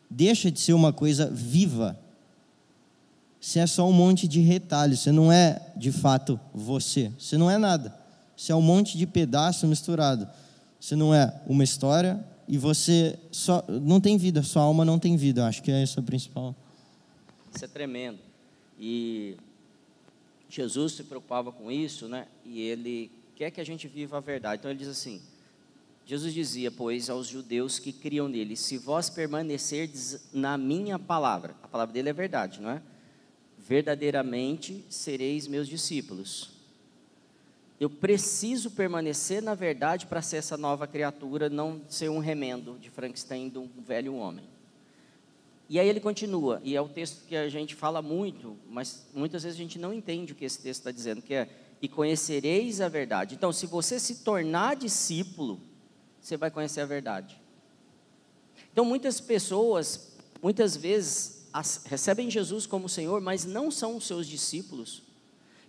Deixa 0.09 0.53
de 0.53 0.61
ser 0.61 0.73
uma 0.73 0.93
coisa 0.93 1.29
viva 1.29 1.99
você 3.49 3.61
é 3.61 3.67
só 3.67 3.89
um 3.89 3.93
monte 3.93 4.29
de 4.29 4.41
retalhos, 4.41 5.01
você 5.01 5.11
não 5.11 5.33
é 5.33 5.73
de 5.75 5.91
fato 5.91 6.39
você, 6.53 7.11
você 7.19 7.39
não 7.39 7.51
é 7.51 7.57
nada. 7.57 7.99
Você 8.37 8.53
é 8.53 8.55
um 8.55 8.61
monte 8.61 8.99
de 8.99 9.07
pedaço 9.07 9.67
misturado. 9.67 10.29
Você 10.79 10.95
não 10.95 11.15
é 11.15 11.35
uma 11.47 11.65
história 11.65 12.23
e 12.47 12.59
você 12.59 13.19
só 13.33 13.65
não 13.67 14.03
tem 14.03 14.19
vida, 14.19 14.43
sua 14.43 14.61
alma 14.65 14.85
não 14.85 14.99
tem 14.99 15.17
vida. 15.17 15.41
Eu 15.41 15.45
acho 15.47 15.63
que 15.63 15.71
é 15.71 15.83
essa 15.83 16.01
a 16.01 16.03
principal. 16.03 16.55
Isso 17.55 17.65
é 17.65 17.69
tremendo. 17.69 18.19
E 18.79 19.35
Jesus 20.51 20.93
se 20.93 21.05
preocupava 21.05 21.51
com 21.51 21.73
isso, 21.73 22.07
né? 22.07 22.27
E 22.45 22.61
ele 22.61 23.11
quer 23.35 23.51
que 23.51 23.63
a 23.63 23.65
gente 23.65 23.89
viva 23.89 24.19
a 24.19 24.21
verdade. 24.21 24.61
Então 24.61 24.71
ele 24.71 24.79
diz 24.79 24.89
assim: 24.89 25.23
Jesus 26.05 26.35
dizia, 26.35 26.71
pois, 26.71 27.09
aos 27.09 27.27
judeus 27.27 27.79
que 27.79 27.95
criam 27.95 28.29
nele: 28.29 28.57
Se 28.57 28.77
vós 28.77 29.09
permanecerdes 29.09 30.29
na 30.35 30.59
minha 30.59 30.99
palavra, 30.99 31.57
a 31.63 31.67
palavra 31.67 31.95
dele 31.95 32.11
é 32.11 32.13
verdade, 32.13 32.61
não 32.61 32.69
é? 32.69 32.83
Verdadeiramente 33.69 34.83
sereis 34.89 35.47
meus 35.47 35.69
discípulos. 35.69 36.51
Eu 37.79 37.91
preciso 37.91 38.71
permanecer 38.71 39.43
na 39.43 39.55
verdade 39.55 40.07
para 40.07 40.23
ser 40.23 40.39
essa 40.39 40.57
nova 40.57 40.87
criatura, 40.87 41.51
não 41.51 41.83
ser 41.89 42.09
um 42.09 42.19
remendo 42.19 42.79
de 42.81 42.89
Frankenstein 42.89 43.51
de 43.51 43.59
um 43.59 43.69
velho 43.87 44.15
homem. 44.15 44.45
E 45.69 45.79
aí 45.79 45.87
ele 45.87 46.01
continua, 46.01 46.63
e 46.65 46.75
é 46.75 46.81
o 46.81 46.89
texto 46.89 47.27
que 47.27 47.37
a 47.37 47.47
gente 47.51 47.75
fala 47.75 48.01
muito, 48.01 48.57
mas 48.71 49.07
muitas 49.13 49.43
vezes 49.43 49.59
a 49.59 49.63
gente 49.63 49.79
não 49.79 49.93
entende 49.93 50.33
o 50.33 50.35
que 50.35 50.47
esse 50.47 50.59
texto 50.59 50.81
está 50.81 50.91
dizendo, 50.91 51.21
que 51.21 51.35
é, 51.35 51.47
e 51.83 51.87
conhecereis 51.87 52.81
a 52.81 52.89
verdade. 52.89 53.35
Então, 53.35 53.53
se 53.53 53.67
você 53.67 54.01
se 54.01 54.25
tornar 54.25 54.77
discípulo, 54.77 55.61
você 56.23 56.39
vai 56.39 56.51
conhecer 56.51 56.81
a 56.81 56.87
verdade. 56.87 57.39
Então, 58.73 58.83
muitas 58.83 59.21
pessoas, 59.21 60.17
muitas 60.43 60.75
vezes, 60.75 61.38
recebem 61.85 62.31
Jesus 62.31 62.67
como 62.67 62.89
Senhor, 62.89 63.21
mas 63.21 63.45
não 63.45 63.71
são 63.71 63.97
os 63.97 64.07
seus 64.07 64.27
discípulos 64.27 65.03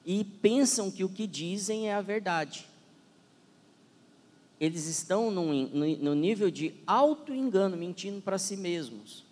e 0.05 0.23
pensam 0.23 0.89
que 0.89 1.03
o 1.03 1.09
que 1.09 1.27
dizem 1.27 1.89
é 1.89 1.93
a 1.93 2.01
verdade. 2.01 2.65
Eles 4.59 4.87
estão 4.87 5.31
no, 5.31 6.15
nível 6.15 6.51
de 6.51 6.73
auto-engano, 6.85 7.77
mentindo 7.77 8.21
para 8.21 8.37
si 8.37 8.57
mesmos. 8.57 9.23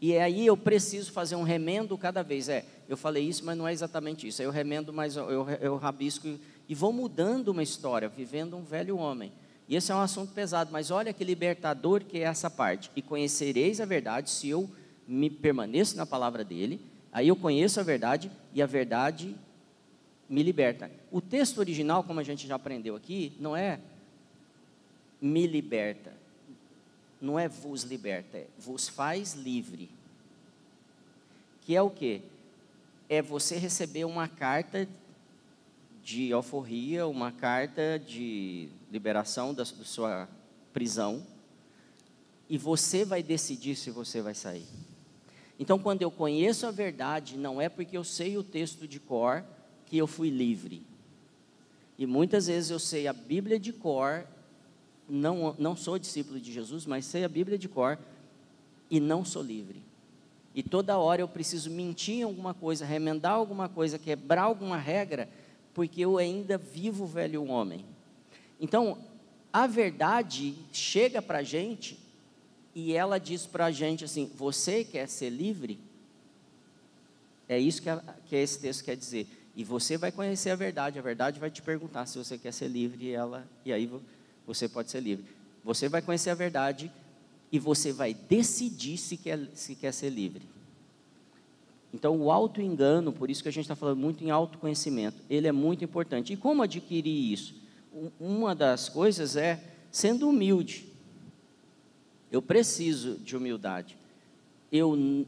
E 0.00 0.12
é 0.12 0.22
aí 0.22 0.44
eu 0.44 0.56
preciso 0.56 1.10
fazer 1.12 1.36
um 1.36 1.42
remendo 1.42 1.96
cada 1.96 2.22
vez. 2.22 2.48
É, 2.48 2.66
eu 2.88 2.96
falei 2.96 3.24
isso, 3.24 3.44
mas 3.44 3.56
não 3.56 3.66
é 3.66 3.72
exatamente 3.72 4.26
isso. 4.26 4.42
Eu 4.42 4.50
remendo, 4.50 4.92
mas 4.92 5.16
eu, 5.16 5.30
eu, 5.30 5.48
eu 5.60 5.76
rabisco 5.76 6.26
e, 6.26 6.40
e 6.68 6.74
vou 6.74 6.92
mudando 6.92 7.48
uma 7.48 7.62
história, 7.62 8.08
vivendo 8.08 8.56
um 8.56 8.62
velho 8.62 8.98
homem. 8.98 9.32
E 9.66 9.76
esse 9.76 9.90
é 9.90 9.94
um 9.94 10.00
assunto 10.00 10.32
pesado, 10.32 10.70
mas 10.70 10.90
olha 10.90 11.12
que 11.12 11.24
libertador 11.24 12.04
que 12.04 12.18
é 12.18 12.22
essa 12.22 12.50
parte. 12.50 12.90
E 12.94 13.00
conhecereis 13.00 13.80
a 13.80 13.86
verdade 13.86 14.28
se 14.28 14.48
eu 14.48 14.68
me 15.06 15.28
permaneço 15.28 15.96
na 15.96 16.06
palavra 16.06 16.44
dele, 16.44 16.80
aí 17.12 17.28
eu 17.28 17.36
conheço 17.36 17.78
a 17.80 17.82
verdade 17.82 18.30
e 18.52 18.62
a 18.62 18.66
verdade 18.66 19.36
me 20.28 20.42
liberta. 20.42 20.90
O 21.10 21.20
texto 21.20 21.58
original, 21.58 22.02
como 22.04 22.20
a 22.20 22.22
gente 22.22 22.46
já 22.46 22.54
aprendeu 22.54 22.96
aqui, 22.96 23.32
não 23.38 23.56
é 23.56 23.80
me 25.20 25.46
liberta, 25.46 26.12
não 27.20 27.38
é 27.38 27.48
vos 27.48 27.82
liberta, 27.82 28.38
é 28.38 28.46
vos 28.58 28.88
faz 28.88 29.34
livre. 29.34 29.90
Que 31.62 31.74
é 31.74 31.82
o 31.82 31.90
que? 31.90 32.22
É 33.08 33.22
você 33.22 33.56
receber 33.56 34.04
uma 34.04 34.28
carta 34.28 34.88
de 36.02 36.32
alforria, 36.32 37.06
uma 37.06 37.32
carta 37.32 37.98
de 37.98 38.68
liberação 38.92 39.54
da 39.54 39.64
sua 39.64 40.28
prisão, 40.72 41.26
e 42.48 42.58
você 42.58 43.04
vai 43.04 43.22
decidir 43.22 43.74
se 43.74 43.90
você 43.90 44.20
vai 44.20 44.34
sair. 44.34 44.66
Então, 45.58 45.78
quando 45.78 46.02
eu 46.02 46.10
conheço 46.10 46.66
a 46.66 46.70
verdade, 46.70 47.36
não 47.36 47.60
é 47.60 47.68
porque 47.68 47.96
eu 47.96 48.04
sei 48.04 48.36
o 48.36 48.42
texto 48.42 48.88
de 48.88 48.98
cor 48.98 49.44
que 49.86 49.96
eu 49.96 50.06
fui 50.06 50.30
livre. 50.30 50.82
E 51.96 52.06
muitas 52.06 52.48
vezes 52.48 52.70
eu 52.70 52.78
sei 52.78 53.06
a 53.06 53.12
Bíblia 53.12 53.58
de 53.58 53.72
cor, 53.72 54.26
não, 55.08 55.54
não 55.58 55.76
sou 55.76 55.98
discípulo 55.98 56.40
de 56.40 56.52
Jesus, 56.52 56.86
mas 56.86 57.04
sei 57.04 57.24
a 57.24 57.28
Bíblia 57.28 57.56
de 57.56 57.68
cor 57.68 57.98
e 58.90 58.98
não 58.98 59.24
sou 59.24 59.42
livre. 59.42 59.80
E 60.54 60.62
toda 60.62 60.98
hora 60.98 61.20
eu 61.20 61.28
preciso 61.28 61.70
mentir 61.70 62.16
em 62.16 62.22
alguma 62.22 62.54
coisa, 62.54 62.84
remendar 62.84 63.32
alguma 63.32 63.68
coisa, 63.68 63.98
quebrar 63.98 64.42
alguma 64.42 64.76
regra, 64.76 65.28
porque 65.72 66.00
eu 66.00 66.18
ainda 66.18 66.58
vivo 66.58 67.04
o 67.04 67.08
velho 67.08 67.44
homem. 67.44 67.84
Então, 68.60 68.98
a 69.52 69.66
verdade 69.66 70.54
chega 70.72 71.22
para 71.22 71.38
a 71.38 71.42
gente 71.42 71.98
e 72.74 72.92
ela 72.92 73.18
diz 73.18 73.46
para 73.46 73.66
a 73.66 73.70
gente 73.70 74.04
assim: 74.04 74.30
Você 74.36 74.84
quer 74.84 75.08
ser 75.08 75.30
livre? 75.30 75.78
É 77.48 77.58
isso 77.58 77.80
que, 77.80 77.88
a, 77.88 78.02
que 78.26 78.34
esse 78.36 78.58
texto 78.58 78.84
quer 78.84 78.96
dizer. 78.96 79.28
E 79.54 79.62
você 79.62 79.96
vai 79.96 80.10
conhecer 80.10 80.50
a 80.50 80.56
verdade, 80.56 80.98
a 80.98 81.02
verdade 81.02 81.38
vai 81.38 81.50
te 81.50 81.62
perguntar 81.62 82.06
se 82.06 82.18
você 82.18 82.36
quer 82.36 82.52
ser 82.52 82.68
livre, 82.68 83.06
e, 83.06 83.10
ela, 83.12 83.46
e 83.64 83.72
aí 83.72 83.88
você 84.46 84.68
pode 84.68 84.90
ser 84.90 85.00
livre. 85.00 85.24
Você 85.62 85.88
vai 85.88 86.02
conhecer 86.02 86.30
a 86.30 86.34
verdade 86.34 86.90
e 87.52 87.58
você 87.58 87.92
vai 87.92 88.12
decidir 88.14 88.96
se 88.96 89.16
quer, 89.16 89.38
se 89.54 89.76
quer 89.76 89.92
ser 89.92 90.10
livre. 90.10 90.42
Então, 91.92 92.20
o 92.20 92.32
auto-engano, 92.32 93.12
por 93.12 93.30
isso 93.30 93.40
que 93.40 93.48
a 93.48 93.52
gente 93.52 93.62
está 93.62 93.76
falando 93.76 93.98
muito 93.98 94.24
em 94.24 94.30
autoconhecimento, 94.30 95.22
ele 95.30 95.46
é 95.46 95.52
muito 95.52 95.84
importante. 95.84 96.32
E 96.32 96.36
como 96.36 96.62
adquirir 96.62 97.32
isso? 97.32 97.54
Uma 98.18 98.52
das 98.52 98.88
coisas 98.88 99.36
é 99.36 99.62
sendo 99.92 100.28
humilde. 100.28 100.88
Eu 102.34 102.42
preciso 102.42 103.16
de 103.18 103.36
humildade. 103.36 103.96
Eu, 104.72 105.24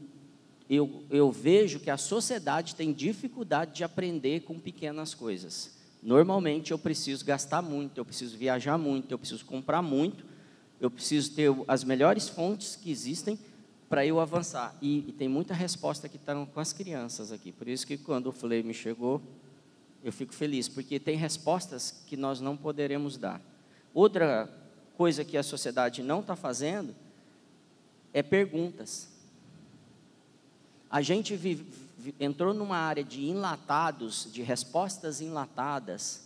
eu, 0.69 1.03
eu 1.09 1.31
vejo 1.31 1.79
que 1.79 1.89
a 1.89 1.95
sociedade 1.95 2.75
tem 2.75 2.91
dificuldade 2.91 3.75
de 3.75 3.85
aprender 3.85 4.41
com 4.41 4.59
pequenas 4.59 5.13
coisas. 5.13 5.77
Normalmente 6.03 6.71
eu 6.71 6.77
preciso 6.77 7.23
gastar 7.23 7.61
muito, 7.61 7.97
eu 7.97 8.03
preciso 8.03 8.37
viajar 8.37 8.77
muito, 8.77 9.09
eu 9.09 9.17
preciso 9.17 9.45
comprar 9.45 9.81
muito, 9.81 10.25
eu 10.81 10.91
preciso 10.91 11.31
ter 11.31 11.49
as 11.65 11.81
melhores 11.85 12.27
fontes 12.27 12.75
que 12.75 12.91
existem 12.91 13.39
para 13.87 14.05
eu 14.05 14.19
avançar. 14.19 14.75
E, 14.81 15.05
e, 15.07 15.13
tem 15.13 15.29
muita 15.29 15.53
resposta 15.53 16.09
que 16.09 16.17
está 16.17 16.35
com 16.45 16.59
as 16.59 16.73
crianças 16.73 17.31
aqui. 17.31 17.53
Por 17.53 17.69
isso 17.69 17.87
que 17.87 17.97
quando 17.97 18.27
o 18.27 18.33
Flame 18.33 18.73
chegou, 18.73 19.21
eu 20.03 20.11
fico 20.11 20.33
feliz, 20.33 20.67
porque 20.67 20.99
tem 20.99 21.15
respostas 21.15 22.03
que 22.05 22.17
nós 22.17 22.41
não 22.41 22.57
poderemos 22.57 23.17
dar. 23.17 23.41
Outra 23.93 24.66
coisa 24.97 25.23
que 25.23 25.37
a 25.37 25.43
sociedade 25.43 26.01
não 26.01 26.21
está 26.21 26.35
fazendo 26.35 26.93
é 28.11 28.23
perguntas. 28.23 29.07
A 30.89 31.03
gente 31.03 31.35
vive, 31.35 31.65
entrou 32.19 32.51
numa 32.51 32.77
área 32.77 33.03
de 33.03 33.23
enlatados, 33.23 34.27
de 34.33 34.41
respostas 34.41 35.21
enlatadas. 35.21 36.23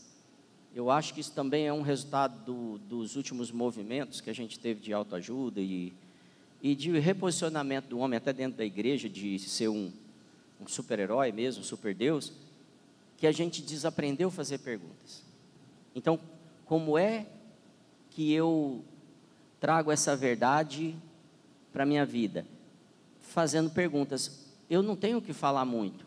Eu 0.73 0.89
acho 0.89 1.13
que 1.13 1.19
isso 1.19 1.33
também 1.33 1.67
é 1.67 1.73
um 1.73 1.81
resultado 1.81 2.45
do, 2.45 2.77
dos 2.77 3.17
últimos 3.17 3.51
movimentos 3.51 4.21
que 4.21 4.29
a 4.29 4.33
gente 4.33 4.57
teve 4.57 4.79
de 4.79 4.93
autoajuda 4.93 5.59
e, 5.59 5.93
e 6.61 6.73
de 6.73 6.97
reposicionamento 6.97 7.89
do 7.89 7.99
homem 7.99 8.15
até 8.15 8.31
dentro 8.31 8.57
da 8.57 8.63
igreja, 8.63 9.09
de 9.09 9.37
ser 9.37 9.67
um, 9.67 9.91
um 10.61 10.67
super-herói 10.67 11.33
mesmo, 11.33 11.61
um 11.61 11.65
super-deus, 11.65 12.31
que 13.17 13.27
a 13.27 13.33
gente 13.33 13.61
desaprendeu 13.61 14.29
a 14.29 14.31
fazer 14.31 14.59
perguntas. 14.59 15.23
Então, 15.93 16.17
como 16.65 16.97
é 16.97 17.25
que 18.11 18.31
eu 18.31 18.83
trago 19.59 19.91
essa 19.91 20.15
verdade 20.15 20.95
para 21.73 21.83
a 21.83 21.85
minha 21.85 22.05
vida? 22.05 22.45
Fazendo 23.19 23.69
perguntas. 23.69 24.45
Eu 24.69 24.83
não 24.83 24.95
tenho 24.95 25.21
que 25.21 25.33
falar 25.33 25.65
muito. 25.65 26.05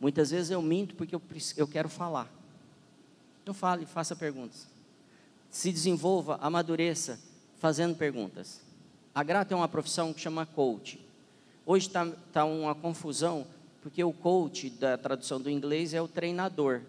Muitas 0.00 0.30
vezes 0.30 0.50
eu 0.50 0.62
minto 0.62 0.94
porque 0.94 1.14
eu, 1.14 1.22
eu 1.56 1.68
quero 1.68 1.88
falar. 1.88 2.32
Então 3.42 3.54
fale, 3.54 3.84
faça 3.84 4.16
perguntas. 4.16 4.66
Se 5.50 5.70
desenvolva, 5.70 6.38
amadureça, 6.40 7.20
fazendo 7.58 7.94
perguntas. 7.94 8.60
A 9.14 9.22
Grata 9.22 9.54
é 9.54 9.56
uma 9.56 9.68
profissão 9.68 10.12
que 10.12 10.20
chama 10.20 10.46
coach. 10.46 10.98
Hoje 11.66 11.86
está 11.86 12.06
tá 12.32 12.44
uma 12.44 12.74
confusão, 12.74 13.46
porque 13.80 14.02
o 14.02 14.12
coach, 14.12 14.70
da 14.70 14.98
tradução 14.98 15.40
do 15.40 15.48
inglês, 15.48 15.94
é 15.94 16.02
o 16.02 16.08
treinador. 16.08 16.82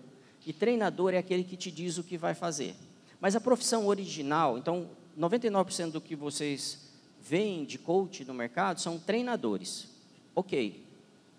E 0.46 0.52
treinador 0.52 1.14
é 1.14 1.18
aquele 1.18 1.44
que 1.44 1.58
te 1.58 1.72
diz 1.72 1.98
o 1.98 2.04
que 2.04 2.18
vai 2.18 2.34
fazer. 2.34 2.76
Mas 3.26 3.36
a 3.36 3.42
profissão 3.42 3.88
original, 3.88 4.56
então, 4.56 4.88
99% 5.20 5.90
do 5.90 6.00
que 6.00 6.16
vocês 6.16 6.78
veem 7.20 7.66
de 7.66 7.80
coach 7.80 8.24
no 8.24 8.36
mercado 8.36 8.80
são 8.80 9.00
treinadores. 9.00 9.88
Ok, 10.36 10.86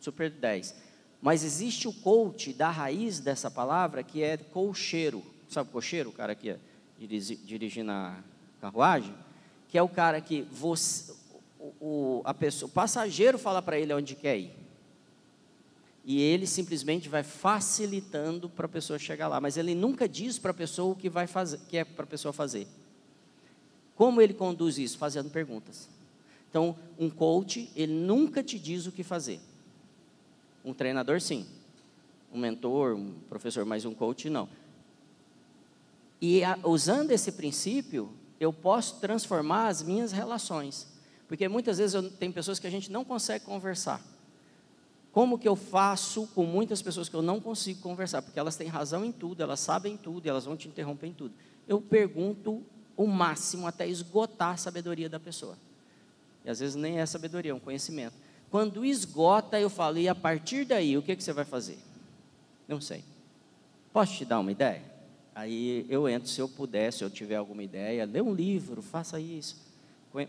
super 0.01 0.29
10. 0.29 0.75
Mas 1.23 1.45
existe 1.45 1.87
o 1.87 1.93
coach 1.93 2.53
da 2.53 2.71
raiz 2.71 3.21
dessa 3.21 3.49
palavra, 3.49 4.03
que 4.03 4.21
é 4.21 4.37
cocheiro. 4.37 5.23
Sabe 5.49 5.71
o 5.71 5.73
cocheiro, 5.73 6.11
o 6.11 6.13
cara 6.13 6.35
que 6.35 6.51
é 6.51 6.59
dirigindo 6.99 7.93
a 7.93 8.19
carruagem? 8.61 9.15
Que 9.69 9.79
é 9.79 9.83
o 9.83 9.89
cara 9.89 10.21
que 10.21 10.43
você, 10.43 11.15
o, 11.81 12.21
a 12.25 12.35
pessoa, 12.35 12.69
o 12.69 12.73
passageiro 12.73 13.39
fala 13.39 13.63
para 13.63 13.79
ele 13.79 13.95
onde 13.95 14.17
quer 14.17 14.37
ir. 14.37 14.66
E 16.09 16.23
ele 16.23 16.47
simplesmente 16.47 17.09
vai 17.09 17.25
facilitando 17.25 18.49
para 18.49 18.67
a 18.67 18.69
pessoa 18.69 18.97
chegar 18.97 19.27
lá. 19.27 19.41
Mas 19.41 19.57
ele 19.57 19.75
nunca 19.75 20.09
diz 20.09 20.39
para 20.39 20.53
a 20.53 20.55
pessoa 20.55 20.93
o 20.93 20.97
que, 20.97 21.11
vai 21.11 21.27
fazer, 21.27 21.59
que 21.69 21.77
é 21.77 21.85
para 21.85 22.05
a 22.05 22.07
pessoa 22.07 22.33
fazer. 22.33 22.69
Como 23.97 24.23
ele 24.23 24.33
conduz 24.33 24.79
isso? 24.79 24.97
Fazendo 24.97 25.31
perguntas. 25.31 25.89
Então, 26.49 26.77
um 26.97 27.11
coach, 27.11 27.69
ele 27.75 27.93
nunca 27.93 28.41
te 28.41 28.57
diz 28.57 28.87
o 28.87 28.93
que 28.93 29.03
fazer. 29.03 29.41
Um 30.65 30.73
treinador, 30.73 31.21
sim. 31.21 31.45
Um 32.33 32.39
mentor, 32.39 32.95
um 32.95 33.13
professor, 33.29 33.65
mas 33.65 33.85
um 33.85 33.93
coach, 33.93 34.31
não. 34.31 34.49
E 36.21 36.45
a, 36.45 36.57
usando 36.63 37.11
esse 37.11 37.33
princípio, 37.33 38.13
eu 38.39 38.53
posso 38.53 39.01
transformar 39.01 39.67
as 39.67 39.83
minhas 39.83 40.13
relações. 40.13 40.87
Porque 41.27 41.49
muitas 41.49 41.79
vezes 41.79 41.95
eu, 41.95 42.09
tem 42.09 42.31
pessoas 42.31 42.61
que 42.61 42.67
a 42.69 42.71
gente 42.71 42.93
não 42.93 43.05
consegue 43.05 43.45
conversar. 43.45 44.01
Como 45.17 45.39
que 45.39 45.49
eu 45.49 45.57
faço 45.57 46.27
com 46.35 46.45
muitas 46.45 46.83
pessoas 46.83 47.09
que 47.09 47.17
eu 47.17 47.23
não 47.23 47.41
consigo 47.41 47.81
conversar? 47.81 48.21
Porque 48.21 48.39
elas 48.39 48.55
têm 48.55 48.69
razão 48.69 49.03
em 49.03 49.11
tudo, 49.11 49.43
elas 49.43 49.61
sabem 49.61 49.97
tudo, 49.97 50.27
elas 50.27 50.45
vão 50.45 50.59
te 50.59 50.69
interromper 50.69 51.07
em 51.07 51.15
tudo. 51.15 51.33
Eu 51.67 51.81
pergunto 51.81 52.63
o 52.95 53.07
máximo 53.07 53.67
até 53.67 53.89
esgotar 53.89 54.51
a 54.51 54.57
sabedoria 54.59 55.09
da 55.09 55.19
pessoa. 55.19 55.57
E 56.45 56.51
às 56.51 56.61
vezes 56.61 56.77
nem 56.77 57.01
é 57.01 57.07
sabedoria, 57.07 57.53
é 57.53 57.55
um 57.55 57.59
conhecimento. 57.59 58.13
Quando 58.51 58.85
esgota, 58.85 59.59
eu 59.59 59.71
falo, 59.71 59.97
e 59.97 60.07
a 60.07 60.15
partir 60.15 60.67
daí, 60.67 60.99
o 60.99 61.03
que, 61.03 61.17
que 61.17 61.25
você 61.25 61.33
vai 61.33 61.47
fazer? 61.47 61.79
Não 62.69 62.79
sei. 62.79 63.03
Posso 63.95 64.19
te 64.19 64.27
dar 64.27 64.39
uma 64.39 64.53
ideia? 64.53 64.83
Aí 65.35 65.87
eu 65.89 66.07
entro, 66.07 66.29
se 66.29 66.43
eu 66.43 66.47
puder, 66.47 66.93
se 66.93 67.03
eu 67.03 67.09
tiver 67.09 67.37
alguma 67.37 67.63
ideia, 67.63 68.05
lê 68.05 68.21
um 68.21 68.35
livro, 68.35 68.83
faça 68.83 69.19
isso, 69.19 69.57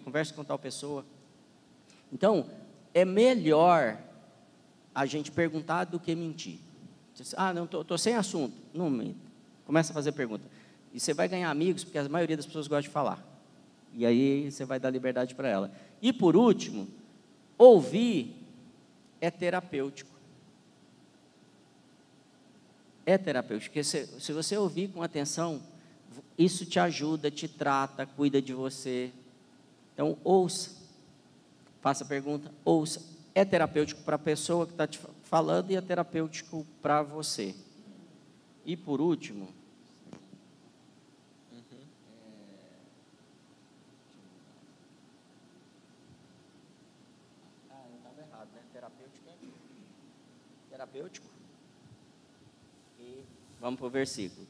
converse 0.05 0.33
com 0.33 0.45
tal 0.45 0.57
pessoa. 0.57 1.05
Então, 2.09 2.49
é 2.93 3.03
melhor 3.03 4.06
a 5.01 5.05
gente 5.05 5.31
perguntar 5.31 5.85
do 5.85 5.99
que 5.99 6.13
mentir. 6.15 6.59
Ah, 7.35 7.53
não, 7.53 7.65
estou 7.65 7.97
sem 7.97 8.15
assunto. 8.15 8.55
Não 8.73 8.89
mente. 8.89 9.17
Começa 9.65 9.91
a 9.91 9.93
fazer 9.93 10.11
pergunta. 10.11 10.45
E 10.93 10.99
você 10.99 11.13
vai 11.13 11.27
ganhar 11.27 11.49
amigos, 11.49 11.83
porque 11.83 11.97
a 11.97 12.07
maioria 12.07 12.37
das 12.37 12.45
pessoas 12.45 12.67
gosta 12.67 12.83
de 12.83 12.89
falar. 12.89 13.25
E 13.93 14.05
aí 14.05 14.51
você 14.51 14.65
vai 14.65 14.79
dar 14.79 14.89
liberdade 14.89 15.35
para 15.35 15.47
ela. 15.47 15.71
E 16.01 16.13
por 16.13 16.35
último, 16.35 16.87
Ouvir 17.57 18.35
é 19.19 19.31
terapêutico. 19.31 20.15
É 23.05 23.17
terapêutico, 23.17 23.71
porque 23.71 23.83
se, 23.83 24.05
se 24.19 24.31
você 24.31 24.57
ouvir 24.57 24.89
com 24.89 25.01
atenção, 25.01 25.61
isso 26.37 26.65
te 26.65 26.79
ajuda, 26.79 27.31
te 27.31 27.47
trata, 27.47 28.05
cuida 28.05 28.41
de 28.41 28.53
você. 28.53 29.11
Então, 29.93 30.17
ouça. 30.23 30.71
Faça 31.81 32.03
a 32.03 32.07
pergunta, 32.07 32.51
ouça. 32.63 33.16
É 33.37 33.45
terapêutico 33.45 34.01
para 34.01 34.15
a 34.15 34.19
pessoa 34.19 34.65
que 34.65 34.71
está 34.71 34.87
te 34.87 34.99
falando 35.25 35.69
e 35.69 35.75
é 35.75 35.79
terapêutico 35.79 36.65
para 36.81 37.03
você. 37.03 37.53
E 38.65 38.75
por 38.75 38.99
último, 38.99 39.47
terapêutico. 50.71 51.27
E 52.99 53.21
vamos 53.61 53.77
para 53.77 53.85
o 53.85 53.91
versículo. 53.91 54.47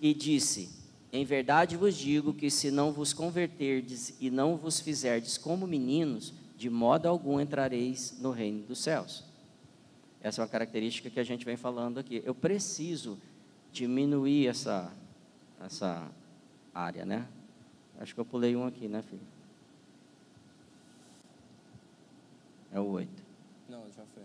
E 0.00 0.12
disse: 0.12 0.68
Em 1.12 1.24
verdade 1.24 1.76
vos 1.76 1.94
digo 1.94 2.34
que 2.34 2.50
se 2.50 2.72
não 2.72 2.90
vos 2.90 3.12
converterdes 3.12 4.12
e 4.18 4.30
não 4.30 4.56
vos 4.56 4.80
fizerdes 4.80 5.38
como 5.38 5.64
meninos, 5.64 6.39
de 6.60 6.68
modo 6.68 7.06
algum 7.06 7.40
entrareis 7.40 8.20
no 8.20 8.30
reino 8.30 8.62
dos 8.66 8.80
céus. 8.80 9.24
Essa 10.20 10.42
é 10.42 10.44
uma 10.44 10.50
característica 10.50 11.08
que 11.08 11.18
a 11.18 11.24
gente 11.24 11.42
vem 11.42 11.56
falando 11.56 11.98
aqui. 11.98 12.22
Eu 12.22 12.34
preciso 12.34 13.18
diminuir 13.72 14.46
essa, 14.46 14.92
essa 15.58 16.06
área, 16.74 17.06
né? 17.06 17.26
Acho 17.98 18.12
que 18.12 18.20
eu 18.20 18.26
pulei 18.26 18.54
um 18.54 18.66
aqui, 18.66 18.88
né, 18.88 19.00
filho? 19.00 19.26
É 22.70 22.78
o 22.78 22.88
oito 22.90 23.22
Não, 23.66 23.90
já 23.92 24.04
foi. 24.14 24.24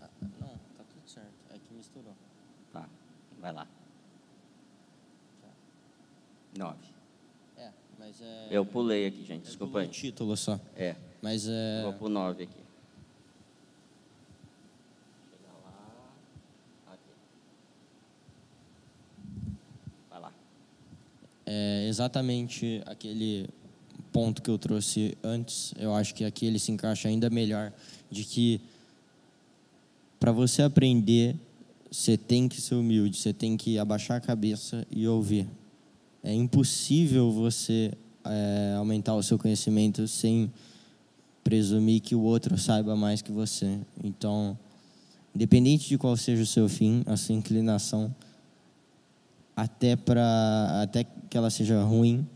Ah, 0.00 0.08
não, 0.40 0.48
tá 0.76 0.84
tudo 0.88 1.10
certo. 1.10 1.34
É 1.50 1.58
que 1.58 1.74
misturou. 1.74 2.14
Tá, 2.72 2.88
vai 3.40 3.52
lá. 3.52 3.66
Tá. 5.42 5.48
nove 6.56 6.93
mas 8.14 8.20
é. 8.20 8.48
Eu 8.50 8.64
pulei 8.64 9.06
aqui, 9.06 9.24
gente, 9.24 9.42
desculpa 9.42 9.80
aí. 9.80 9.88
título 9.88 10.36
só. 10.36 10.60
É. 10.76 10.94
Mas 11.20 11.48
é. 11.48 11.82
Vou 11.82 11.92
pro 11.94 12.08
nove 12.08 12.44
aqui. 12.44 12.60
Chegar 15.30 15.52
lá. 15.64 16.92
Aqui. 16.92 17.10
Vai 20.10 20.20
lá. 20.20 20.32
É 21.44 21.86
exatamente 21.88 22.82
aquele 22.86 23.48
ponto 24.12 24.42
que 24.42 24.50
eu 24.50 24.58
trouxe 24.58 25.18
antes. 25.22 25.74
Eu 25.76 25.92
acho 25.92 26.14
que 26.14 26.24
aqui 26.24 26.46
ele 26.46 26.60
se 26.60 26.70
encaixa 26.70 27.08
ainda 27.08 27.28
melhor 27.28 27.72
de 28.10 28.24
que 28.24 28.60
para 30.20 30.30
você 30.30 30.62
aprender 30.62 31.34
você 31.90 32.16
tem 32.16 32.48
que 32.48 32.60
ser 32.60 32.74
humilde, 32.74 33.16
você 33.16 33.32
tem 33.32 33.56
que 33.56 33.78
abaixar 33.78 34.18
a 34.18 34.20
cabeça 34.20 34.86
e 34.90 35.06
ouvir. 35.06 35.48
É 36.22 36.32
impossível 36.32 37.30
você 37.30 37.92
é, 38.24 38.74
aumentar 38.76 39.14
o 39.14 39.22
seu 39.22 39.38
conhecimento 39.38 40.06
sem 40.08 40.50
presumir 41.42 42.00
que 42.00 42.14
o 42.14 42.20
outro 42.20 42.56
saiba 42.58 42.96
mais 42.96 43.20
que 43.20 43.30
você. 43.30 43.78
Então, 44.02 44.58
independente 45.34 45.88
de 45.88 45.98
qual 45.98 46.16
seja 46.16 46.42
o 46.42 46.46
seu 46.46 46.68
fim, 46.68 47.02
a 47.06 47.16
sua 47.16 47.34
inclinação, 47.34 48.14
até 49.56 49.94
para 49.94 50.82
até 50.82 51.04
que 51.04 51.36
ela 51.36 51.50
seja 51.50 51.82
ruim, 51.82 52.26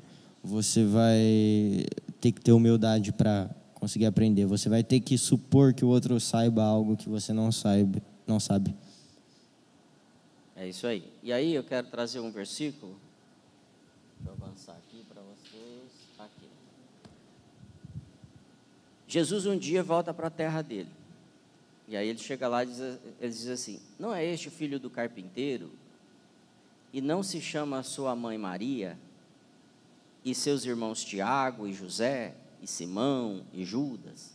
você 0.43 0.85
vai 0.85 1.85
ter 2.21 2.33
que 2.33 2.41
ter 2.41 2.53
humildade 2.53 3.13
para 3.13 3.51
conseguir 3.75 4.07
aprender. 4.07 4.47
Você 4.47 4.69
vai 4.69 4.83
ter 4.83 5.01
que 5.01 5.17
supor 5.17 5.73
que 5.73 5.85
o 5.85 5.89
outro 5.89 6.19
saiba 6.21 6.63
algo 6.63 6.97
que 6.97 7.09
você 7.09 7.33
não 7.33 7.51
sabe, 7.51 8.03
não 8.27 8.39
sabe. 8.39 8.75
É 10.57 10.69
isso 10.69 10.87
aí. 10.87 11.05
E 11.23 11.33
aí 11.33 11.55
eu 11.55 11.63
quero 11.63 11.87
trazer 11.87 12.19
um 12.19 12.33
versículo. 12.33 12.97
Deixa 14.19 14.31
eu 14.31 14.45
avançar 14.45 14.73
aqui 14.73 15.05
para 15.09 15.23
vocês. 15.23 15.93
Aqui. 16.19 16.49
Jesus 19.09 19.47
um 19.47 19.59
dia 19.59 19.83
volta 19.83 20.15
para 20.15 20.29
a 20.29 20.31
terra 20.31 20.63
dele. 20.63 20.91
E 21.89 21.97
aí 21.97 22.07
ele 22.07 22.19
chega 22.19 22.47
lá 22.47 22.63
e 22.63 22.67
diz, 22.67 22.79
ele 22.79 23.01
diz 23.21 23.49
assim: 23.49 23.81
Não 23.99 24.15
é 24.15 24.25
este 24.25 24.49
o 24.49 24.51
filho 24.51 24.79
do 24.79 24.91
carpinteiro? 24.91 25.73
E 26.93 27.01
não 27.01 27.23
se 27.23 27.41
chama 27.41 27.83
sua 27.83 28.15
mãe 28.15 28.37
Maria? 28.37 28.99
E 30.25 30.35
seus 30.35 30.65
irmãos 30.65 31.03
Tiago 31.03 31.67
e 31.67 31.73
José? 31.73 32.35
E 32.61 32.67
Simão 32.67 33.45
e 33.53 33.65
Judas? 33.65 34.33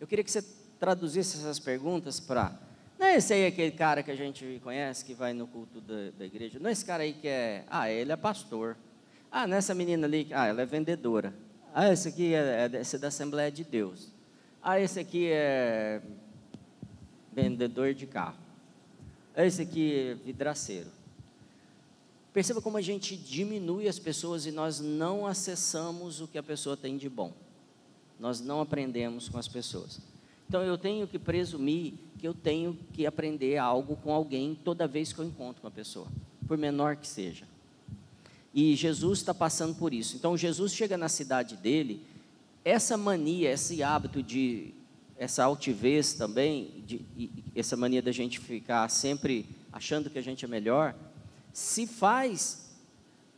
Eu 0.00 0.06
queria 0.06 0.22
que 0.22 0.30
você 0.30 0.44
traduzisse 0.78 1.38
essas 1.38 1.58
perguntas 1.58 2.20
para 2.20 2.56
não 2.98 3.06
é 3.06 3.16
esse 3.16 3.32
aí 3.34 3.46
aquele 3.46 3.72
cara 3.72 4.02
que 4.02 4.10
a 4.10 4.16
gente 4.16 4.60
conhece, 4.64 5.04
que 5.04 5.12
vai 5.12 5.34
no 5.34 5.46
culto 5.46 5.80
da, 5.80 6.10
da 6.18 6.24
igreja? 6.24 6.58
Não 6.58 6.70
é 6.70 6.72
esse 6.72 6.84
cara 6.84 7.02
aí 7.02 7.12
que 7.12 7.28
é. 7.28 7.64
Ah, 7.68 7.90
ele 7.90 8.10
é 8.10 8.16
pastor. 8.16 8.76
Ah, 9.30 9.46
nessa 9.46 9.74
menina 9.74 10.06
ali, 10.06 10.28
ah, 10.32 10.46
ela 10.46 10.62
é 10.62 10.66
vendedora. 10.66 11.34
Ah, 11.78 11.92
esse 11.92 12.08
aqui 12.08 12.32
é, 12.32 12.70
é 12.72 12.80
esse 12.80 12.96
é 12.96 12.98
da 12.98 13.08
Assembleia 13.08 13.52
de 13.52 13.62
Deus. 13.62 14.08
Ah, 14.62 14.80
esse 14.80 14.98
aqui 14.98 15.28
é 15.30 16.00
vendedor 17.34 17.92
de 17.92 18.06
carro. 18.06 18.38
Esse 19.36 19.60
aqui 19.60 19.94
é 19.94 20.14
vidraceiro. 20.14 20.88
Perceba 22.32 22.62
como 22.62 22.78
a 22.78 22.80
gente 22.80 23.14
diminui 23.14 23.88
as 23.88 23.98
pessoas 23.98 24.46
e 24.46 24.50
nós 24.50 24.80
não 24.80 25.26
acessamos 25.26 26.22
o 26.22 26.26
que 26.26 26.38
a 26.38 26.42
pessoa 26.42 26.78
tem 26.78 26.96
de 26.96 27.10
bom. 27.10 27.34
Nós 28.18 28.40
não 28.40 28.62
aprendemos 28.62 29.28
com 29.28 29.36
as 29.36 29.46
pessoas. 29.46 30.00
Então 30.48 30.62
eu 30.62 30.78
tenho 30.78 31.06
que 31.06 31.18
presumir 31.18 31.92
que 32.18 32.26
eu 32.26 32.32
tenho 32.32 32.72
que 32.94 33.04
aprender 33.04 33.58
algo 33.58 33.96
com 33.96 34.10
alguém 34.14 34.58
toda 34.64 34.88
vez 34.88 35.12
que 35.12 35.18
eu 35.18 35.26
encontro 35.26 35.62
uma 35.62 35.70
pessoa, 35.70 36.06
por 36.48 36.56
menor 36.56 36.96
que 36.96 37.06
seja. 37.06 37.46
E 38.56 38.74
Jesus 38.74 39.18
está 39.18 39.34
passando 39.34 39.74
por 39.74 39.92
isso. 39.92 40.16
Então 40.16 40.34
Jesus 40.34 40.72
chega 40.72 40.96
na 40.96 41.10
cidade 41.10 41.58
dele, 41.58 42.02
essa 42.64 42.96
mania, 42.96 43.52
esse 43.52 43.82
hábito 43.82 44.22
de, 44.22 44.72
essa 45.18 45.44
altivez 45.44 46.14
também, 46.14 46.82
de, 46.86 47.04
essa 47.54 47.76
mania 47.76 48.00
da 48.00 48.10
gente 48.10 48.40
ficar 48.40 48.88
sempre 48.88 49.46
achando 49.70 50.08
que 50.08 50.18
a 50.18 50.22
gente 50.22 50.46
é 50.46 50.48
melhor, 50.48 50.94
se 51.52 51.86
faz 51.86 52.70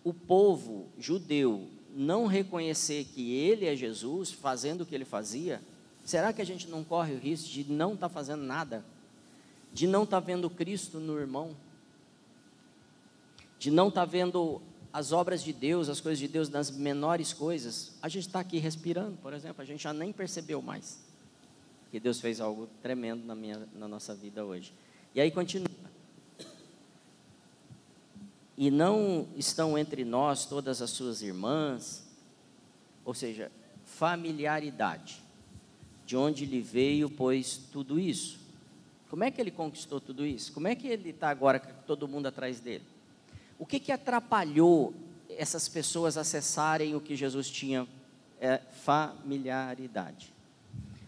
o 0.05 0.15
povo 0.15 0.87
judeu 0.97 1.69
não 1.93 2.27
reconhecer 2.27 3.05
que 3.05 3.35
ele 3.35 3.67
é 3.67 3.75
Jesus, 3.75 4.31
fazendo 4.31 4.83
o 4.83 4.87
que 4.87 4.95
ele 4.95 5.05
fazia, 5.05 5.61
será 6.05 6.33
que 6.33 6.41
a 6.41 6.47
gente 6.47 6.69
não 6.69 6.85
corre 6.85 7.15
o 7.15 7.19
risco 7.19 7.49
de 7.49 7.65
não 7.65 7.95
estar 7.95 8.09
tá 8.09 8.15
fazendo 8.15 8.45
nada? 8.45 8.85
De 9.73 9.89
não 9.89 10.05
estar 10.05 10.21
tá 10.21 10.25
vendo 10.25 10.49
Cristo 10.49 11.01
no 11.01 11.19
irmão? 11.19 11.57
De 13.59 13.69
não 13.69 13.89
estar 13.89 14.03
tá 14.03 14.07
vendo 14.07 14.63
as 14.93 15.13
obras 15.13 15.43
de 15.43 15.53
Deus, 15.53 15.89
as 15.89 16.01
coisas 16.01 16.19
de 16.19 16.29
Deus 16.29 16.49
nas 16.49 16.71
menores 16.71 17.33
coisas? 17.33 17.93
A 18.01 18.09
gente 18.09 18.27
está 18.27 18.41
aqui 18.41 18.59
respirando, 18.59 19.17
por 19.19 19.33
exemplo, 19.33 19.63
a 19.63 19.65
gente 19.65 19.83
já 19.83 19.93
nem 19.93 20.13
percebeu 20.13 20.63
mais 20.63 21.07
que 21.91 21.99
Deus 21.99 22.21
fez 22.21 22.41
algo 22.41 22.69
tremendo 22.83 23.25
na, 23.25 23.35
minha, 23.35 23.67
na 23.75 23.89
nossa 23.89 24.15
vida 24.15 24.45
hoje. 24.45 24.73
E 25.15 25.21
aí 25.21 25.31
continua 25.31 25.67
e 28.61 28.73
não 28.73 29.29
estão 29.37 29.79
entre 29.79 30.05
nós 30.05 30.45
todas 30.45 30.83
as 30.83 30.91
suas 30.91 31.23
irmãs, 31.23 32.05
ou 33.05 33.15
seja, 33.15 33.53
familiaridade, 33.85 35.23
de 36.05 36.17
onde 36.17 36.45
lhe 36.45 36.61
veio, 36.61 37.09
pois, 37.09 37.57
tudo 37.57 38.01
isso. 38.01 38.41
Como 39.09 39.23
é 39.23 39.31
que 39.31 39.41
ele 39.41 39.53
conquistou 39.53 40.01
tudo 40.01 40.27
isso? 40.27 40.53
Como 40.53 40.67
é 40.67 40.75
que 40.75 40.89
ele 40.89 41.11
está 41.11 41.31
agora 41.31 41.61
com 41.61 41.73
todo 41.87 42.09
mundo 42.09 42.27
atrás 42.27 42.59
dele? 42.59 42.83
O 43.59 43.67
que, 43.67 43.81
que 43.81 43.93
atrapalhou 43.93 44.95
essas 45.29 45.69
pessoas 45.69 46.17
acessarem 46.17 46.95
o 46.95 47.01
que 47.01 47.17
Jesus 47.17 47.51
tinha? 47.51 47.87
É 48.41 48.59
familiaridade. 48.59 50.33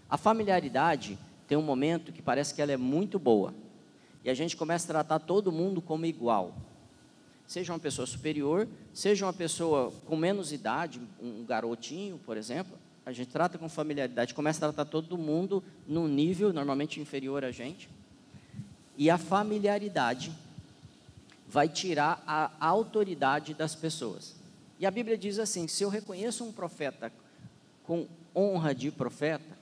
A 0.08 0.16
familiaridade 0.16 1.18
tem 1.46 1.56
um 1.56 1.62
momento 1.62 2.12
que 2.12 2.20
parece 2.20 2.54
que 2.54 2.60
ela 2.60 2.72
é 2.72 2.76
muito 2.76 3.18
boa. 3.18 3.54
E 4.24 4.30
a 4.30 4.34
gente 4.34 4.56
começa 4.56 4.84
a 4.86 4.88
tratar 4.88 5.18
todo 5.20 5.52
mundo 5.52 5.80
como 5.80 6.04
igual 6.06 6.54
seja 7.50 7.72
uma 7.72 7.80
pessoa 7.80 8.06
superior, 8.06 8.68
seja 8.94 9.26
uma 9.26 9.32
pessoa 9.32 9.92
com 10.06 10.14
menos 10.14 10.52
idade, 10.52 11.00
um 11.20 11.44
garotinho, 11.44 12.16
por 12.24 12.36
exemplo, 12.36 12.78
a 13.04 13.10
gente 13.10 13.28
trata 13.28 13.58
com 13.58 13.68
familiaridade, 13.68 14.32
começa 14.34 14.64
a 14.64 14.72
tratar 14.72 14.88
todo 14.88 15.18
mundo 15.18 15.60
num 15.84 16.06
nível 16.06 16.52
normalmente 16.52 17.00
inferior 17.00 17.44
a 17.44 17.50
gente. 17.50 17.90
E 18.96 19.10
a 19.10 19.18
familiaridade 19.18 20.30
vai 21.50 21.68
tirar 21.68 22.22
a 22.26 22.52
autoridade 22.64 23.54
das 23.54 23.74
pessoas. 23.74 24.36
E 24.78 24.86
a 24.86 24.90
Bíblia 24.90 25.18
diz 25.18 25.38
assim: 25.40 25.66
se 25.66 25.82
eu 25.82 25.88
reconheço 25.88 26.44
um 26.44 26.52
profeta 26.52 27.12
com 27.82 28.06
honra 28.34 28.72
de 28.72 28.90
profeta, 28.92 29.58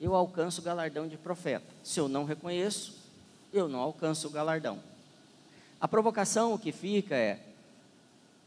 eu 0.00 0.14
alcanço 0.14 0.60
o 0.60 0.64
galardão 0.64 1.08
de 1.08 1.18
profeta. 1.18 1.66
Se 1.82 1.98
eu 1.98 2.08
não 2.08 2.24
reconheço, 2.24 2.96
eu 3.52 3.68
não 3.68 3.80
alcanço 3.80 4.28
o 4.28 4.30
galardão. 4.30 4.80
A 5.80 5.88
provocação 5.88 6.56
que 6.56 6.70
fica 6.70 7.16
é: 7.16 7.40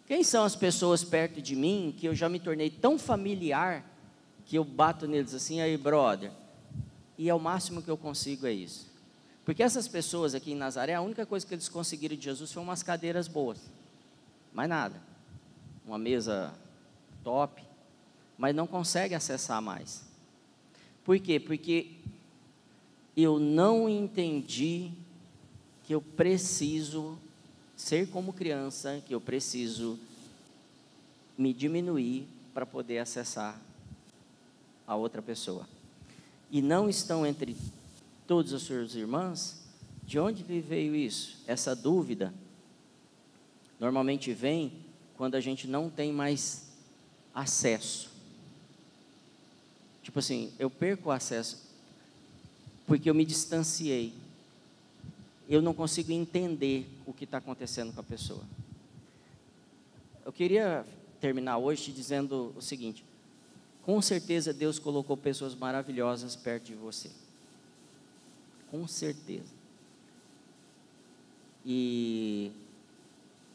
quem 0.07 0.23
são 0.23 0.45
as 0.45 0.55
pessoas 0.55 1.03
perto 1.03 1.41
de 1.41 1.57
mim 1.57 1.93
que 1.97 2.07
eu 2.07 2.15
já 2.15 2.29
me 2.29 2.39
tornei 2.39 2.69
tão 2.69 2.97
familiar 2.97 3.83
que 4.45 4.55
eu 4.55 4.63
bato 4.63 5.05
neles 5.05 5.33
assim, 5.33 5.59
aí, 5.59 5.75
brother? 5.75 6.31
E 7.17 7.29
é 7.29 7.33
o 7.33 7.39
máximo 7.39 7.81
que 7.81 7.91
eu 7.91 7.97
consigo 7.97 8.47
é 8.47 8.53
isso. 8.53 8.92
Porque 9.45 9.61
essas 9.61 9.87
pessoas 9.87 10.33
aqui 10.33 10.51
em 10.51 10.55
Nazaré, 10.55 10.93
a 10.93 11.01
única 11.01 11.25
coisa 11.25 11.45
que 11.45 11.53
eles 11.53 11.67
conseguiram 11.67 12.15
de 12.15 12.23
Jesus 12.23 12.51
foi 12.51 12.63
umas 12.63 12.81
cadeiras 12.81 13.27
boas. 13.27 13.59
Mais 14.53 14.69
nada. 14.69 15.01
Uma 15.85 15.97
mesa 15.97 16.53
top, 17.23 17.61
mas 18.37 18.55
não 18.55 18.65
consegue 18.65 19.13
acessar 19.13 19.61
mais. 19.61 20.03
Por 21.03 21.19
quê? 21.19 21.39
Porque 21.39 21.91
eu 23.17 23.37
não 23.39 23.89
entendi 23.89 24.91
que 25.83 25.93
eu 25.93 26.01
preciso 26.01 27.17
ser 27.75 28.07
como 28.09 28.31
criança, 28.31 29.03
que 29.05 29.13
eu 29.13 29.19
preciso 29.19 29.99
me 31.37 31.53
diminuir 31.53 32.25
para 32.53 32.65
poder 32.65 32.99
acessar 32.99 33.59
a 34.87 34.95
outra 34.95 35.21
pessoa. 35.21 35.67
E 36.49 36.61
não 36.61 36.87
estão 36.87 37.25
entre 37.25 37.57
todos 38.27 38.51
os 38.53 38.63
seus 38.63 38.95
irmãos? 38.95 39.61
De 40.03 40.19
onde 40.19 40.43
veio 40.43 40.95
isso? 40.95 41.37
Essa 41.47 41.75
dúvida 41.75 42.33
normalmente 43.79 44.33
vem 44.33 44.73
quando 45.15 45.35
a 45.35 45.41
gente 45.41 45.67
não 45.67 45.89
tem 45.89 46.11
mais 46.11 46.71
acesso. 47.33 48.11
Tipo 50.01 50.19
assim, 50.19 50.51
eu 50.59 50.69
perco 50.69 51.09
o 51.09 51.11
acesso 51.11 51.61
porque 52.85 53.09
eu 53.09 53.15
me 53.15 53.25
distanciei 53.25 54.13
eu 55.47 55.61
não 55.61 55.73
consigo 55.73 56.11
entender 56.11 56.87
o 57.05 57.13
que 57.13 57.25
está 57.25 57.37
acontecendo 57.37 57.93
com 57.93 57.99
a 57.99 58.03
pessoa. 58.03 58.41
Eu 60.25 60.31
queria 60.31 60.85
terminar 61.19 61.57
hoje 61.57 61.83
te 61.83 61.91
dizendo 61.91 62.53
o 62.55 62.61
seguinte: 62.61 63.03
com 63.83 64.01
certeza 64.01 64.53
Deus 64.53 64.79
colocou 64.79 65.17
pessoas 65.17 65.53
maravilhosas 65.53 66.35
perto 66.35 66.65
de 66.65 66.75
você. 66.75 67.09
Com 68.73 68.87
certeza. 68.87 69.53
E 71.63 72.51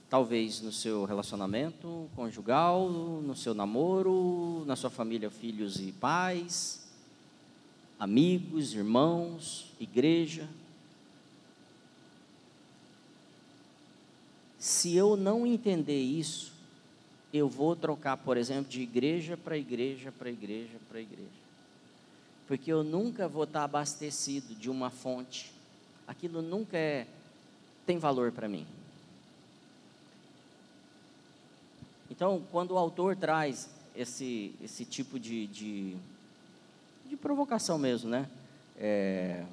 talvez 0.09 0.61
no 0.61 0.71
seu 0.71 1.05
relacionamento 1.05 2.09
conjugal, 2.15 2.89
no 2.89 3.35
seu 3.35 3.53
namoro, 3.53 4.63
na 4.65 4.77
sua 4.77 4.91
família, 4.91 5.29
filhos 5.29 5.81
e 5.81 5.91
pais, 5.91 6.87
amigos, 7.99 8.75
irmãos, 8.75 9.73
igreja. 9.81 10.49
Se 14.57 14.95
eu 14.95 15.17
não 15.17 15.45
entender 15.45 16.01
isso, 16.01 16.53
eu 17.35 17.49
vou 17.49 17.75
trocar, 17.75 18.19
por 18.19 18.37
exemplo, 18.37 18.71
de 18.71 18.83
igreja 18.83 19.37
para 19.37 19.59
igreja, 19.59 20.13
para 20.13 20.31
igreja, 20.31 20.79
para 20.89 21.01
igreja. 21.01 21.38
Porque 22.49 22.73
eu 22.73 22.83
nunca 22.83 23.29
vou 23.29 23.45
estar 23.45 23.63
abastecido 23.63 24.55
de 24.55 24.71
uma 24.71 24.89
fonte. 24.89 25.53
Aquilo 26.07 26.41
nunca 26.41 26.79
é, 26.79 27.07
tem 27.85 27.99
valor 27.99 28.33
para 28.33 28.49
mim. 28.49 28.67
Então, 32.11 32.43
quando 32.51 32.71
o 32.71 32.79
autor 32.79 33.15
traz 33.15 33.69
esse, 33.95 34.55
esse 34.63 34.87
tipo 34.87 35.21
de, 35.21 35.47
de, 35.49 35.97
de 37.07 37.17
provocação 37.17 37.77
mesmo, 37.77 38.09
né? 38.09 38.27
É, 38.79 39.45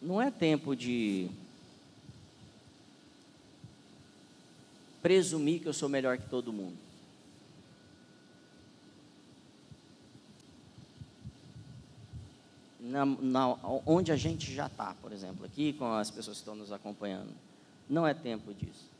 não 0.00 0.22
é 0.22 0.30
tempo 0.30 0.76
de 0.76 1.28
presumir 5.02 5.60
que 5.60 5.66
eu 5.66 5.72
sou 5.72 5.88
melhor 5.88 6.16
que 6.16 6.28
todo 6.28 6.52
mundo. 6.52 6.83
Na, 12.84 13.06
na, 13.06 13.56
onde 13.86 14.12
a 14.12 14.16
gente 14.16 14.54
já 14.54 14.66
está, 14.66 14.94
por 15.00 15.10
exemplo, 15.10 15.46
aqui 15.46 15.72
com 15.72 15.90
as 15.94 16.10
pessoas 16.10 16.36
que 16.36 16.42
estão 16.42 16.54
nos 16.54 16.70
acompanhando, 16.70 17.32
não 17.88 18.06
é 18.06 18.12
tempo 18.12 18.52
disso. 18.52 18.90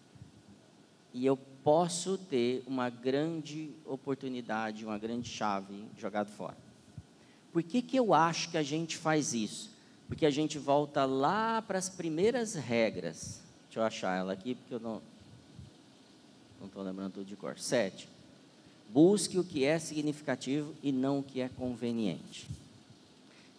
E 1.12 1.24
eu 1.26 1.36
posso 1.62 2.16
ter 2.16 2.62
uma 2.66 2.88
grande 2.88 3.70
oportunidade, 3.84 4.84
uma 4.84 4.98
grande 4.98 5.28
chave 5.28 5.84
jogada 5.98 6.30
fora. 6.30 6.56
Por 7.52 7.62
que, 7.62 7.82
que 7.82 7.96
eu 7.96 8.12
acho 8.12 8.50
que 8.50 8.56
a 8.56 8.62
gente 8.62 8.96
faz 8.96 9.34
isso? 9.34 9.70
Porque 10.08 10.26
a 10.26 10.30
gente 10.30 10.58
volta 10.58 11.04
lá 11.04 11.62
para 11.62 11.78
as 11.78 11.88
primeiras 11.88 12.54
regras. 12.54 13.40
Deixa 13.66 13.80
eu 13.80 13.84
achar 13.84 14.18
ela 14.18 14.32
aqui, 14.32 14.54
porque 14.54 14.74
eu 14.74 14.80
não, 14.80 15.00
estou 16.64 16.82
lembrando 16.82 17.12
tudo 17.12 17.26
de 17.26 17.36
cor. 17.36 17.58
Sete. 17.58 18.08
Busque 18.88 19.38
o 19.38 19.44
que 19.44 19.64
é 19.64 19.78
significativo 19.78 20.74
e 20.82 20.90
não 20.90 21.20
o 21.20 21.22
que 21.22 21.40
é 21.40 21.48
conveniente. 21.48 22.48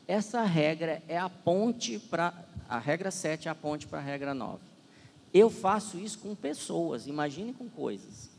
Essa 0.08 0.44
regra 0.44 1.02
é 1.08 1.18
a 1.18 1.30
ponte 1.30 2.00
para. 2.00 2.34
A 2.68 2.80
regra 2.80 3.12
7 3.12 3.48
é 3.48 3.52
a 3.52 3.56
ponte 3.56 3.86
para 3.86 4.00
a 4.00 4.02
regra 4.02 4.34
9. 4.34 4.60
Eu 5.34 5.50
faço 5.50 6.00
isso 6.00 6.18
com 6.20 6.34
pessoas, 6.34 7.06
imagine 7.06 7.54
com 7.54 7.70
coisas. 7.70 8.30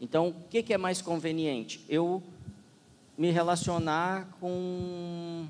Então, 0.00 0.28
o 0.28 0.48
que, 0.50 0.62
que 0.62 0.74
é 0.74 0.78
mais 0.78 1.00
conveniente? 1.00 1.82
Eu 1.88 2.22
me 3.16 3.30
relacionar 3.30 4.28
com 4.38 5.46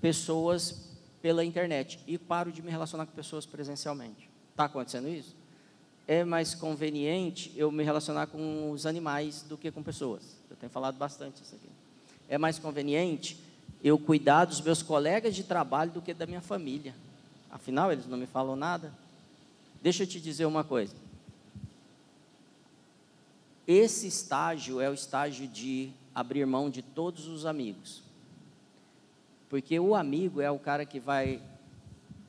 pessoas 0.00 0.96
pela 1.20 1.44
internet 1.44 1.98
e 2.06 2.16
paro 2.16 2.52
de 2.52 2.62
me 2.62 2.70
relacionar 2.70 3.04
com 3.06 3.12
pessoas 3.12 3.44
presencialmente. 3.44 4.30
Está 4.52 4.66
acontecendo 4.66 5.08
isso? 5.08 5.34
é 6.10 6.24
mais 6.24 6.56
conveniente 6.56 7.52
eu 7.54 7.70
me 7.70 7.84
relacionar 7.84 8.26
com 8.26 8.72
os 8.72 8.84
animais 8.84 9.42
do 9.42 9.56
que 9.56 9.70
com 9.70 9.80
pessoas. 9.80 10.36
Eu 10.50 10.56
tenho 10.56 10.68
falado 10.68 10.96
bastante 10.96 11.40
isso 11.40 11.54
aqui. 11.54 11.68
É 12.28 12.36
mais 12.36 12.58
conveniente 12.58 13.38
eu 13.82 13.98
cuidar 13.98 14.44
dos 14.44 14.60
meus 14.60 14.82
colegas 14.82 15.34
de 15.34 15.42
trabalho 15.42 15.90
do 15.90 16.02
que 16.02 16.12
da 16.12 16.26
minha 16.26 16.40
família. 16.40 16.94
Afinal, 17.50 17.90
eles 17.90 18.06
não 18.06 18.18
me 18.18 18.26
falam 18.26 18.54
nada. 18.54 18.92
Deixa 19.82 20.02
eu 20.02 20.06
te 20.06 20.20
dizer 20.20 20.44
uma 20.44 20.62
coisa. 20.62 20.94
Esse 23.66 24.06
estágio 24.06 24.80
é 24.80 24.90
o 24.90 24.94
estágio 24.94 25.46
de 25.46 25.90
abrir 26.14 26.44
mão 26.46 26.68
de 26.68 26.82
todos 26.82 27.26
os 27.26 27.46
amigos. 27.46 28.02
Porque 29.48 29.78
o 29.80 29.94
amigo 29.94 30.40
é 30.40 30.50
o 30.50 30.58
cara 30.58 30.84
que 30.84 31.00
vai, 31.00 31.40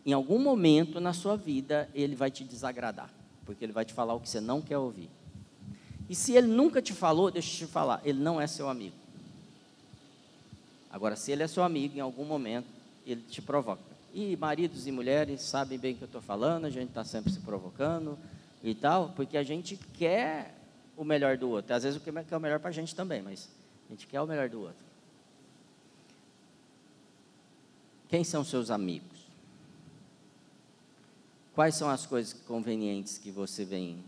em 0.05 0.13
algum 0.13 0.39
momento 0.39 0.99
na 0.99 1.13
sua 1.13 1.35
vida, 1.35 1.89
ele 1.93 2.15
vai 2.15 2.31
te 2.31 2.43
desagradar. 2.43 3.09
Porque 3.45 3.65
ele 3.65 3.73
vai 3.73 3.83
te 3.83 3.93
falar 3.93 4.13
o 4.13 4.19
que 4.19 4.29
você 4.29 4.39
não 4.39 4.61
quer 4.61 4.77
ouvir. 4.77 5.09
E 6.09 6.15
se 6.15 6.33
ele 6.33 6.47
nunca 6.47 6.81
te 6.81 6.93
falou, 6.93 7.29
deixa 7.29 7.63
eu 7.63 7.67
te 7.67 7.71
falar, 7.71 8.01
ele 8.03 8.19
não 8.19 8.39
é 8.39 8.47
seu 8.47 8.69
amigo. 8.69 9.00
Agora, 10.91 11.15
se 11.15 11.31
ele 11.31 11.43
é 11.43 11.47
seu 11.47 11.63
amigo, 11.63 11.97
em 11.97 12.01
algum 12.01 12.25
momento, 12.25 12.67
ele 13.05 13.21
te 13.21 13.41
provoca. 13.41 13.81
E 14.13 14.35
maridos 14.35 14.85
e 14.87 14.91
mulheres 14.91 15.41
sabem 15.41 15.79
bem 15.79 15.93
o 15.93 15.97
que 15.97 16.03
eu 16.03 16.07
estou 16.07 16.21
falando, 16.21 16.65
a 16.65 16.69
gente 16.69 16.89
está 16.89 17.03
sempre 17.03 17.31
se 17.31 17.39
provocando 17.39 18.19
e 18.61 18.75
tal, 18.75 19.09
porque 19.15 19.37
a 19.37 19.43
gente 19.43 19.77
quer 19.77 20.53
o 20.97 21.05
melhor 21.05 21.37
do 21.37 21.49
outro. 21.49 21.73
Às 21.73 21.83
vezes 21.83 21.99
o 21.99 22.03
que 22.03 22.09
é 22.09 22.37
o 22.37 22.41
melhor 22.41 22.59
para 22.59 22.69
a 22.69 22.73
gente 22.73 22.93
também, 22.93 23.21
mas 23.21 23.49
a 23.87 23.93
gente 23.93 24.05
quer 24.05 24.19
o 24.19 24.27
melhor 24.27 24.49
do 24.49 24.61
outro. 24.61 24.85
Quem 28.09 28.25
são 28.25 28.43
seus 28.43 28.69
amigos? 28.69 29.25
Quais 31.55 31.75
são 31.75 31.89
as 31.89 32.05
coisas 32.05 32.33
convenientes 32.33 33.17
que 33.17 33.31
você 33.31 33.63
vem 33.63 34.03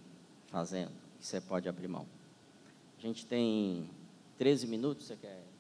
fazendo, 0.47 0.91
que 1.19 1.25
você 1.25 1.39
pode 1.39 1.69
abrir 1.69 1.87
mão? 1.87 2.05
A 2.97 3.01
gente 3.01 3.25
tem 3.25 3.89
13 4.37 4.67
minutos, 4.67 5.07
você 5.07 5.15
quer? 5.15 5.52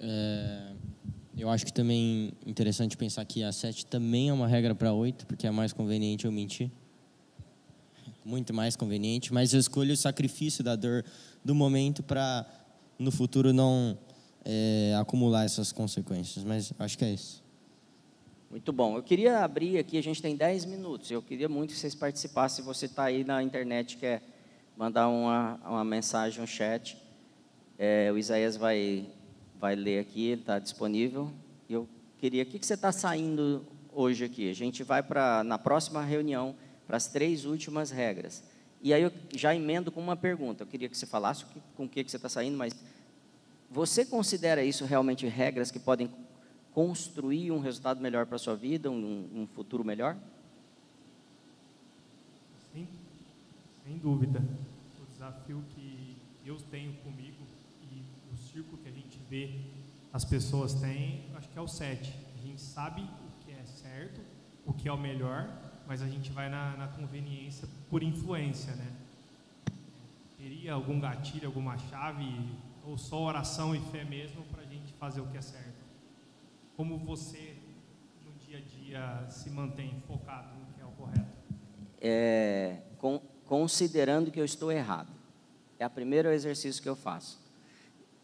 É, 0.00 0.72
eu 1.36 1.48
acho 1.48 1.64
que 1.64 1.72
também 1.72 2.32
interessante 2.46 2.96
pensar 2.96 3.24
que 3.24 3.42
a 3.42 3.52
7 3.52 3.86
também 3.86 4.30
é 4.30 4.32
uma 4.32 4.48
regra 4.48 4.74
para 4.74 4.92
8, 4.92 5.26
porque 5.26 5.46
é 5.46 5.50
mais 5.50 5.72
conveniente 5.72 6.24
eu 6.24 6.32
mentir. 6.32 6.70
Muito 8.24 8.52
mais 8.52 8.76
conveniente, 8.76 9.32
mas 9.32 9.54
eu 9.54 9.60
escolho 9.60 9.92
o 9.92 9.96
sacrifício 9.96 10.62
da 10.64 10.76
dor 10.76 11.04
do 11.44 11.54
momento 11.54 12.02
para 12.02 12.46
no 12.98 13.10
futuro 13.10 13.52
não 13.52 13.98
é, 14.44 14.94
acumular 15.00 15.44
essas 15.44 15.72
consequências. 15.72 16.44
Mas 16.44 16.72
acho 16.78 16.98
que 16.98 17.04
é 17.04 17.12
isso. 17.12 17.42
Muito 18.50 18.72
bom. 18.72 18.96
Eu 18.96 19.02
queria 19.02 19.38
abrir 19.38 19.78
aqui, 19.78 19.96
a 19.96 20.02
gente 20.02 20.20
tem 20.20 20.36
10 20.36 20.64
minutos. 20.64 21.10
Eu 21.10 21.22
queria 21.22 21.48
muito 21.48 21.72
que 21.72 21.78
vocês 21.78 21.94
participassem. 21.94 22.56
Se 22.56 22.62
você 22.62 22.86
está 22.86 23.04
aí 23.04 23.24
na 23.24 23.42
internet 23.42 23.96
quer 23.96 24.22
mandar 24.76 25.08
uma, 25.08 25.60
uma 25.64 25.84
mensagem, 25.84 26.42
um 26.42 26.46
chat, 26.46 26.96
é, 27.78 28.10
o 28.12 28.18
Isaías 28.18 28.56
vai 28.56 29.06
vai 29.60 29.76
ler 29.76 30.00
aqui, 30.00 30.28
ele 30.28 30.40
está 30.40 30.58
disponível. 30.58 31.30
Eu 31.68 31.86
queria, 32.18 32.42
o 32.42 32.46
que, 32.46 32.58
que 32.58 32.66
você 32.66 32.74
está 32.74 32.90
saindo 32.90 33.62
hoje 33.92 34.24
aqui? 34.24 34.50
A 34.50 34.54
gente 34.54 34.82
vai 34.82 35.02
para, 35.02 35.44
na 35.44 35.58
próxima 35.58 36.02
reunião, 36.02 36.56
para 36.86 36.96
as 36.96 37.06
três 37.06 37.44
últimas 37.44 37.90
regras. 37.90 38.42
E 38.82 38.94
aí 38.94 39.02
eu 39.02 39.12
já 39.36 39.54
emendo 39.54 39.92
com 39.92 40.00
uma 40.00 40.16
pergunta. 40.16 40.62
Eu 40.62 40.66
queria 40.66 40.88
que 40.88 40.96
você 40.96 41.04
falasse 41.06 41.44
com 41.76 41.84
o 41.84 41.88
que, 41.88 42.02
que 42.02 42.10
você 42.10 42.16
está 42.16 42.28
saindo, 42.28 42.56
mas 42.56 42.74
você 43.70 44.04
considera 44.04 44.64
isso 44.64 44.86
realmente 44.86 45.26
regras 45.26 45.70
que 45.70 45.78
podem 45.78 46.10
construir 46.72 47.50
um 47.50 47.60
resultado 47.60 48.00
melhor 48.00 48.24
para 48.24 48.36
a 48.36 48.38
sua 48.38 48.56
vida, 48.56 48.90
um, 48.90 49.28
um 49.34 49.46
futuro 49.46 49.84
melhor? 49.84 50.16
Sim, 52.72 52.88
sem 53.84 53.98
dúvida. 53.98 54.40
O 54.40 55.12
desafio 55.12 55.62
que 55.74 56.16
eu 56.46 56.56
tenho 56.70 56.94
comigo 57.04 57.30
vê 59.30 59.60
as 60.12 60.24
pessoas 60.24 60.74
têm, 60.74 61.30
acho 61.36 61.48
que 61.48 61.56
é 61.56 61.62
o 61.62 61.68
7. 61.68 62.12
A 62.36 62.46
gente 62.46 62.60
sabe 62.60 63.02
o 63.02 63.44
que 63.44 63.52
é 63.52 63.64
certo, 63.64 64.20
o 64.66 64.72
que 64.72 64.88
é 64.88 64.92
o 64.92 64.98
melhor, 64.98 65.48
mas 65.86 66.02
a 66.02 66.08
gente 66.08 66.32
vai 66.32 66.50
na, 66.50 66.76
na 66.76 66.88
conveniência 66.88 67.68
por 67.88 68.02
influência, 68.02 68.74
né? 68.74 68.92
Teria 70.36 70.72
algum 70.72 70.98
gatilho, 70.98 71.46
alguma 71.46 71.78
chave, 71.78 72.26
ou 72.84 72.98
só 72.98 73.22
oração 73.22 73.74
e 73.74 73.80
fé 73.92 74.02
mesmo 74.02 74.42
para 74.50 74.62
a 74.62 74.66
gente 74.66 74.92
fazer 74.94 75.20
o 75.20 75.26
que 75.28 75.38
é 75.38 75.42
certo? 75.42 75.80
Como 76.76 76.98
você, 76.98 77.56
no 78.24 78.32
dia 78.44 78.58
a 78.58 78.60
dia, 78.60 79.30
se 79.30 79.48
mantém 79.50 80.02
focado 80.08 80.48
no 80.58 80.66
que 80.74 80.80
é 80.80 80.84
o 80.84 80.90
correto? 80.92 81.30
É, 82.00 82.82
com, 82.98 83.20
considerando 83.46 84.30
que 84.32 84.40
eu 84.40 84.44
estou 84.44 84.72
errado. 84.72 85.12
É 85.78 85.86
o 85.86 85.90
primeiro 85.90 86.30
exercício 86.30 86.82
que 86.82 86.88
eu 86.88 86.96
faço. 86.96 87.49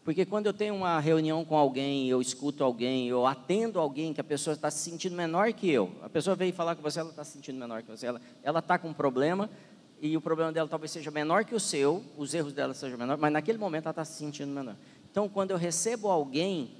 Porque 0.07 0.25
quando 0.25 0.45
eu 0.45 0.53
tenho 0.53 0.73
uma 0.73 1.01
reunião 1.01 1.43
com 1.43 1.57
alguém, 1.57 2.07
eu 2.07 2.21
escuto 2.21 2.63
alguém, 2.63 3.09
eu 3.09 3.27
atendo 3.27 3.77
alguém 3.77 4.13
que 4.13 4.21
a 4.21 4.23
pessoa 4.23 4.53
está 4.53 4.71
se 4.71 4.79
sentindo 4.89 5.13
menor 5.13 5.51
que 5.51 5.69
eu. 5.69 5.91
A 6.01 6.07
pessoa 6.07 6.33
veio 6.33 6.53
falar 6.53 6.77
com 6.77 6.81
você, 6.81 7.01
ela 7.01 7.09
está 7.09 7.25
se 7.25 7.33
sentindo 7.33 7.59
menor 7.59 7.83
que 7.83 7.91
você. 7.91 8.07
Ela 8.41 8.59
está 8.59 8.79
com 8.79 8.87
um 8.87 8.93
problema 8.93 9.49
e 10.01 10.15
o 10.15 10.21
problema 10.21 10.53
dela 10.53 10.69
talvez 10.69 10.91
seja 10.91 11.11
menor 11.11 11.43
que 11.43 11.53
o 11.53 11.59
seu, 11.59 12.05
os 12.17 12.33
erros 12.33 12.53
dela 12.53 12.73
sejam 12.73 12.97
menores, 12.97 13.19
mas 13.19 13.33
naquele 13.33 13.57
momento 13.57 13.83
ela 13.83 13.91
está 13.91 14.05
se 14.05 14.17
sentindo 14.17 14.49
menor. 14.49 14.77
Então, 15.11 15.27
quando 15.27 15.51
eu 15.51 15.57
recebo 15.57 16.07
alguém 16.07 16.71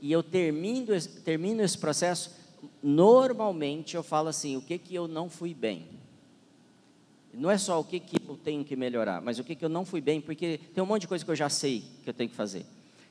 e 0.00 0.10
eu 0.10 0.22
termino, 0.22 0.98
termino 1.22 1.62
esse 1.62 1.76
processo, 1.76 2.34
normalmente 2.82 3.94
eu 3.94 4.02
falo 4.02 4.30
assim: 4.30 4.56
o 4.56 4.62
que, 4.62 4.78
que 4.78 4.94
eu 4.94 5.06
não 5.06 5.28
fui 5.28 5.52
bem? 5.52 5.86
Não 7.32 7.50
é 7.50 7.56
só 7.56 7.78
o 7.78 7.84
que, 7.84 8.00
que 8.00 8.16
eu 8.28 8.36
tenho 8.36 8.64
que 8.64 8.74
melhorar, 8.74 9.20
mas 9.20 9.38
o 9.38 9.44
que, 9.44 9.54
que 9.54 9.64
eu 9.64 9.68
não 9.68 9.84
fui 9.84 10.00
bem, 10.00 10.20
porque 10.20 10.58
tem 10.74 10.82
um 10.82 10.86
monte 10.86 11.02
de 11.02 11.08
coisa 11.08 11.24
que 11.24 11.30
eu 11.30 11.36
já 11.36 11.48
sei 11.48 11.84
que 12.02 12.10
eu 12.10 12.14
tenho 12.14 12.28
que 12.28 12.36
fazer. 12.36 12.66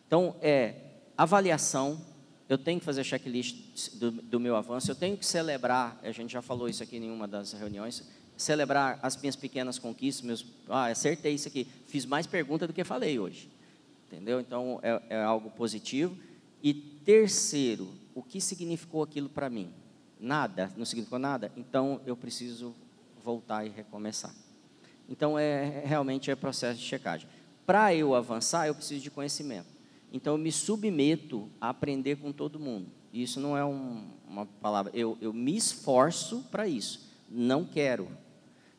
Então, 0.06 0.36
é 0.42 0.76
avaliação, 1.18 2.00
eu 2.48 2.58
tenho 2.58 2.80
que 2.80 2.86
fazer 2.86 3.04
checklist 3.04 3.96
do, 3.96 4.12
do 4.12 4.40
meu 4.40 4.56
avanço, 4.56 4.92
eu 4.92 4.96
tenho 4.96 5.16
que 5.16 5.26
celebrar, 5.26 6.00
a 6.04 6.12
gente 6.12 6.32
já 6.32 6.42
falou 6.42 6.68
isso 6.68 6.84
aqui 6.84 6.98
em 6.98 7.12
uma 7.12 7.28
das 7.28 7.54
reuniões, 7.54 8.04
celebrar 8.36 9.00
as 9.04 9.16
minhas 9.18 9.36
pequenas 9.36 9.78
conquistas, 9.78 10.26
meus, 10.26 10.46
ah, 10.68 10.86
acertei 10.88 11.34
isso 11.34 11.48
aqui, 11.48 11.68
fiz 11.88 12.06
mais 12.06 12.26
perguntas 12.26 12.68
do 12.68 12.74
que 12.74 12.84
falei 12.84 13.20
hoje, 13.20 13.50
entendeu? 14.08 14.40
Então, 14.40 14.80
é, 14.82 15.02
é 15.10 15.22
algo 15.22 15.50
positivo. 15.52 16.18
E 16.64 16.74
terceiro, 16.74 17.88
o 18.16 18.24
que 18.24 18.42
significou 18.42 19.04
aquilo 19.04 19.30
para 19.30 19.50
mim? 19.50 19.72
Nada, 20.20 20.72
não 20.76 20.86
significou 20.86 21.20
nada? 21.20 21.52
Então, 21.56 22.02
eu 22.06 22.16
preciso 22.16 22.76
voltar 23.30 23.64
e 23.64 23.70
recomeçar. 23.70 24.34
Então, 25.08 25.38
é, 25.38 25.84
realmente 25.86 26.32
é 26.32 26.36
processo 26.36 26.80
de 26.80 26.86
checagem. 26.86 27.30
Para 27.64 27.94
eu 27.94 28.16
avançar, 28.16 28.66
eu 28.66 28.74
preciso 28.74 29.02
de 29.02 29.12
conhecimento. 29.12 29.68
Então, 30.12 30.34
eu 30.34 30.38
me 30.40 30.52
submeto 30.52 31.48
a 31.62 31.70
aprender 31.70 32.16
com 32.16 32.32
todo 32.32 32.60
mundo. 32.60 32.88
Isso 33.14 33.40
não 33.40 33.56
é 33.56 33.64
um, 33.64 34.08
uma 34.28 34.48
palavra. 34.48 34.92
Eu, 34.96 35.16
eu 35.22 35.32
me 35.32 35.56
esforço 35.56 36.44
para 36.50 36.68
isso. 36.68 37.08
Não 37.30 37.64
quero. 37.64 38.08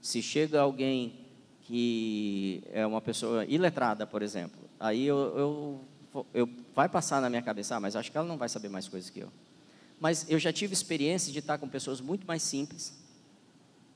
Se 0.01 0.21
chega 0.21 0.61
alguém 0.61 1.15
que 1.63 2.65
é 2.73 2.85
uma 2.85 3.01
pessoa 3.01 3.45
iletrada, 3.45 4.05
por 4.05 4.21
exemplo, 4.21 4.61
aí 4.81 5.07
eu, 5.07 5.17
eu, 5.39 6.25
eu 6.35 6.49
vai 6.75 6.89
passar 6.89 7.21
na 7.21 7.31
minha 7.31 7.43
cabeça, 7.43 7.77
ah, 7.77 7.81
mas 7.81 7.95
acho 7.95 8.11
que 8.11 8.19
ela 8.19 8.27
não 8.27 8.37
vai 8.37 8.49
saber 8.49 8.69
mais 8.69 8.89
coisas 8.89 9.09
que 9.11 9.21
eu. 9.21 9.31
Mas 10.01 10.27
eu 10.29 10.39
já 10.41 10.53
tive 10.53 10.73
experiência 10.73 11.33
de 11.33 11.39
estar 11.39 11.59
com 11.59 11.69
pessoas 11.69 12.01
muito 12.01 12.27
mais 12.27 12.43
simples, 12.43 13.00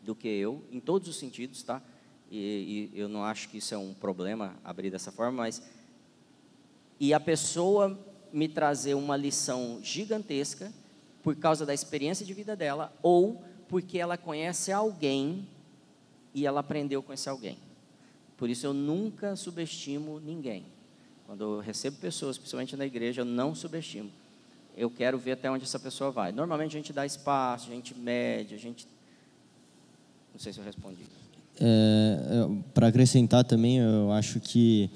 do 0.04 0.14
que 0.14 0.28
eu, 0.28 0.62
em 0.70 0.80
todos 0.80 1.08
os 1.08 1.16
sentidos, 1.16 1.62
tá? 1.62 1.82
E, 2.30 2.90
e, 2.94 2.98
eu 2.98 3.08
não 3.08 3.24
acho 3.24 3.48
que 3.48 3.58
isso 3.58 3.74
é 3.74 3.78
um 3.78 3.94
problema 3.94 4.54
abrir 4.64 4.90
dessa 4.90 5.12
forma, 5.12 5.42
mas 5.42 5.62
e 6.98 7.12
a 7.12 7.20
pessoa 7.20 7.98
me 8.32 8.48
trazer 8.48 8.94
uma 8.94 9.16
lição 9.16 9.80
gigantesca 9.82 10.72
por 11.22 11.36
causa 11.36 11.64
da 11.64 11.72
experiência 11.72 12.24
de 12.24 12.34
vida 12.34 12.54
dela 12.56 12.92
ou 13.02 13.42
porque 13.68 13.98
ela 13.98 14.16
conhece 14.16 14.72
alguém 14.72 15.48
e 16.34 16.46
ela 16.46 16.60
aprendeu 16.60 17.02
com 17.02 17.12
esse 17.12 17.28
alguém. 17.28 17.58
Por 18.36 18.50
isso 18.50 18.66
eu 18.66 18.74
nunca 18.74 19.36
subestimo 19.36 20.20
ninguém. 20.20 20.66
Quando 21.26 21.42
eu 21.44 21.60
recebo 21.60 21.96
pessoas, 21.96 22.36
principalmente 22.36 22.76
na 22.76 22.84
igreja, 22.84 23.22
eu 23.22 23.24
não 23.24 23.54
subestimo. 23.54 24.10
Eu 24.76 24.90
quero 24.90 25.16
ver 25.16 25.32
até 25.32 25.50
onde 25.50 25.64
essa 25.64 25.78
pessoa 25.78 26.10
vai. 26.10 26.32
Normalmente 26.32 26.76
a 26.76 26.78
gente 26.78 26.92
dá 26.92 27.06
espaço, 27.06 27.70
a 27.70 27.74
gente 27.74 27.94
mede, 27.94 28.54
a 28.54 28.58
gente 28.58 28.86
não 30.34 30.40
sei 30.40 30.52
se 30.52 30.58
eu 30.58 30.64
respondi. 30.64 31.04
É, 31.60 32.18
é 32.20 32.62
para 32.74 32.88
acrescentar 32.88 33.44
também, 33.44 33.78
eu 33.78 34.10
acho 34.10 34.40
que 34.40 34.90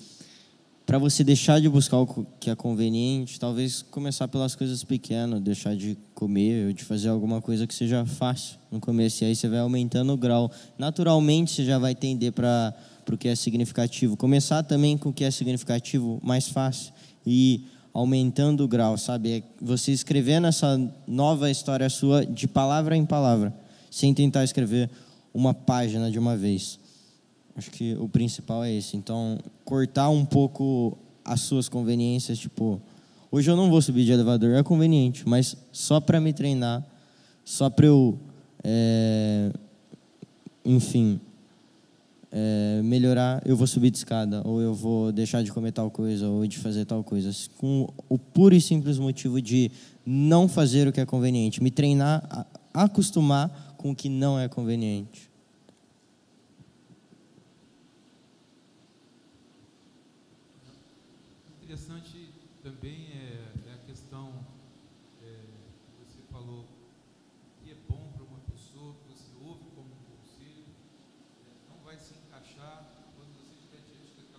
para 0.84 0.98
você 0.98 1.22
deixar 1.22 1.60
de 1.60 1.68
buscar 1.68 1.98
o 1.98 2.26
que 2.40 2.48
é 2.48 2.56
conveniente, 2.56 3.38
talvez 3.38 3.82
começar 3.82 4.26
pelas 4.26 4.56
coisas 4.56 4.82
pequenas, 4.82 5.38
deixar 5.40 5.76
de 5.76 5.98
comer 6.14 6.68
ou 6.68 6.72
de 6.72 6.82
fazer 6.82 7.10
alguma 7.10 7.42
coisa 7.42 7.66
que 7.66 7.74
seja 7.74 8.06
fácil 8.06 8.58
no 8.70 8.80
começo. 8.80 9.22
E 9.22 9.26
aí 9.26 9.36
você 9.36 9.48
vai 9.48 9.58
aumentando 9.58 10.14
o 10.14 10.16
grau. 10.16 10.50
Naturalmente 10.78 11.50
você 11.50 11.62
já 11.62 11.78
vai 11.78 11.94
tender 11.94 12.32
para 12.32 12.74
o 13.12 13.18
que 13.18 13.28
é 13.28 13.36
significativo. 13.36 14.16
Começar 14.16 14.62
também 14.62 14.96
com 14.96 15.10
o 15.10 15.12
que 15.12 15.24
é 15.24 15.30
significativo 15.30 16.18
mais 16.22 16.48
fácil 16.48 16.94
e 17.26 17.66
aumentando 17.92 18.64
o 18.64 18.68
grau, 18.68 18.96
sabe? 18.96 19.30
É 19.30 19.42
você 19.60 19.92
escrevendo 19.92 20.46
essa 20.46 20.80
nova 21.06 21.50
história 21.50 21.90
sua 21.90 22.24
de 22.24 22.48
palavra 22.48 22.96
em 22.96 23.04
palavra, 23.04 23.54
sem 23.90 24.14
tentar 24.14 24.42
escrever 24.42 24.88
uma 25.38 25.54
página 25.54 26.10
de 26.10 26.18
uma 26.18 26.36
vez. 26.36 26.80
Acho 27.54 27.70
que 27.70 27.94
o 27.94 28.08
principal 28.08 28.64
é 28.64 28.72
esse. 28.72 28.96
Então, 28.96 29.38
cortar 29.64 30.10
um 30.10 30.24
pouco 30.24 30.98
as 31.24 31.40
suas 31.42 31.68
conveniências, 31.68 32.38
tipo, 32.38 32.80
hoje 33.30 33.48
eu 33.48 33.56
não 33.56 33.70
vou 33.70 33.80
subir 33.80 34.04
de 34.04 34.10
elevador, 34.10 34.56
é 34.56 34.62
conveniente, 34.64 35.28
mas 35.28 35.56
só 35.70 36.00
para 36.00 36.20
me 36.20 36.32
treinar, 36.32 36.84
só 37.44 37.70
para 37.70 37.86
eu, 37.86 38.18
é, 38.64 39.52
enfim, 40.64 41.20
é, 42.32 42.80
melhorar, 42.82 43.40
eu 43.46 43.56
vou 43.56 43.66
subir 43.66 43.90
de 43.90 43.98
escada, 43.98 44.42
ou 44.44 44.60
eu 44.60 44.74
vou 44.74 45.12
deixar 45.12 45.42
de 45.42 45.52
comer 45.52 45.72
tal 45.72 45.90
coisa, 45.90 46.28
ou 46.28 46.46
de 46.46 46.58
fazer 46.58 46.84
tal 46.84 47.04
coisa, 47.04 47.30
com 47.58 47.88
o 48.08 48.18
puro 48.18 48.54
e 48.54 48.60
simples 48.60 48.98
motivo 48.98 49.40
de 49.40 49.70
não 50.04 50.48
fazer 50.48 50.88
o 50.88 50.92
que 50.92 51.00
é 51.00 51.06
conveniente, 51.06 51.62
me 51.62 51.70
treinar, 51.70 52.46
acostumar 52.74 53.68
com 53.78 53.92
o 53.92 53.94
que 53.94 54.08
não 54.08 54.38
é 54.38 54.48
conveniente. 54.48 55.30
Interessante 61.62 62.28
também 62.62 62.98
Sim. 62.98 62.98
escreveu 73.88 74.06
uma 74.06 74.36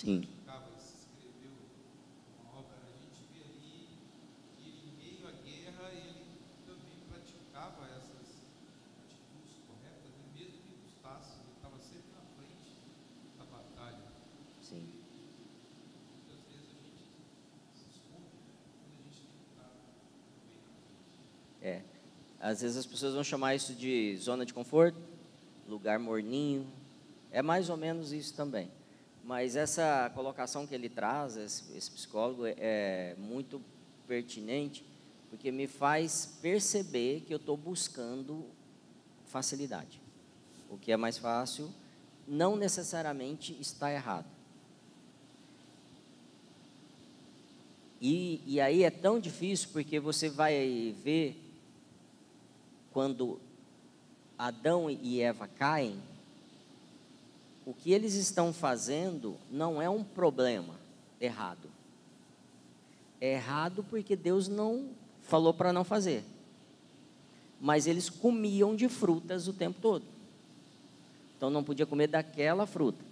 frente. 0.00 0.28
É. 21.62 21.82
Às 22.38 22.60
vezes 22.60 22.76
as 22.76 22.86
pessoas 22.86 23.14
vão 23.14 23.24
chamar 23.24 23.56
isso 23.56 23.74
de 23.74 24.16
zona 24.18 24.46
de 24.46 24.54
conforto, 24.54 24.96
lugar 25.68 25.98
morninho. 25.98 26.64
É 27.32 27.42
mais 27.42 27.68
ou 27.68 27.76
menos 27.76 28.12
isso 28.12 28.34
também. 28.34 28.70
Mas 29.26 29.56
essa 29.56 30.08
colocação 30.14 30.68
que 30.68 30.74
ele 30.74 30.88
traz, 30.88 31.36
esse, 31.36 31.76
esse 31.76 31.90
psicólogo, 31.90 32.46
é, 32.46 32.54
é 32.58 33.16
muito 33.18 33.60
pertinente, 34.06 34.84
porque 35.28 35.50
me 35.50 35.66
faz 35.66 36.38
perceber 36.40 37.22
que 37.26 37.34
eu 37.34 37.36
estou 37.36 37.56
buscando 37.56 38.46
facilidade. 39.26 40.00
O 40.70 40.78
que 40.78 40.92
é 40.92 40.96
mais 40.96 41.18
fácil 41.18 41.74
não 42.26 42.54
necessariamente 42.54 43.56
está 43.60 43.92
errado. 43.92 44.26
E, 48.00 48.40
e 48.46 48.60
aí 48.60 48.84
é 48.84 48.90
tão 48.90 49.18
difícil 49.18 49.70
porque 49.72 49.98
você 49.98 50.30
vai 50.30 50.94
ver 51.02 51.36
quando 52.92 53.40
Adão 54.38 54.88
e 54.88 55.20
Eva 55.20 55.48
caem, 55.48 56.00
o 57.66 57.74
que 57.74 57.92
eles 57.92 58.14
estão 58.14 58.50
fazendo 58.52 59.36
não 59.50 59.82
é 59.82 59.90
um 59.90 60.04
problema 60.04 60.74
errado. 61.20 61.68
É 63.20 63.32
errado 63.32 63.84
porque 63.90 64.14
Deus 64.14 64.46
não 64.46 64.90
falou 65.22 65.52
para 65.52 65.72
não 65.72 65.82
fazer. 65.82 66.22
Mas 67.60 67.88
eles 67.88 68.08
comiam 68.08 68.76
de 68.76 68.88
frutas 68.88 69.48
o 69.48 69.52
tempo 69.52 69.80
todo. 69.82 70.04
Então 71.36 71.50
não 71.50 71.64
podia 71.64 71.84
comer 71.84 72.06
daquela 72.06 72.66
fruta. 72.66 73.04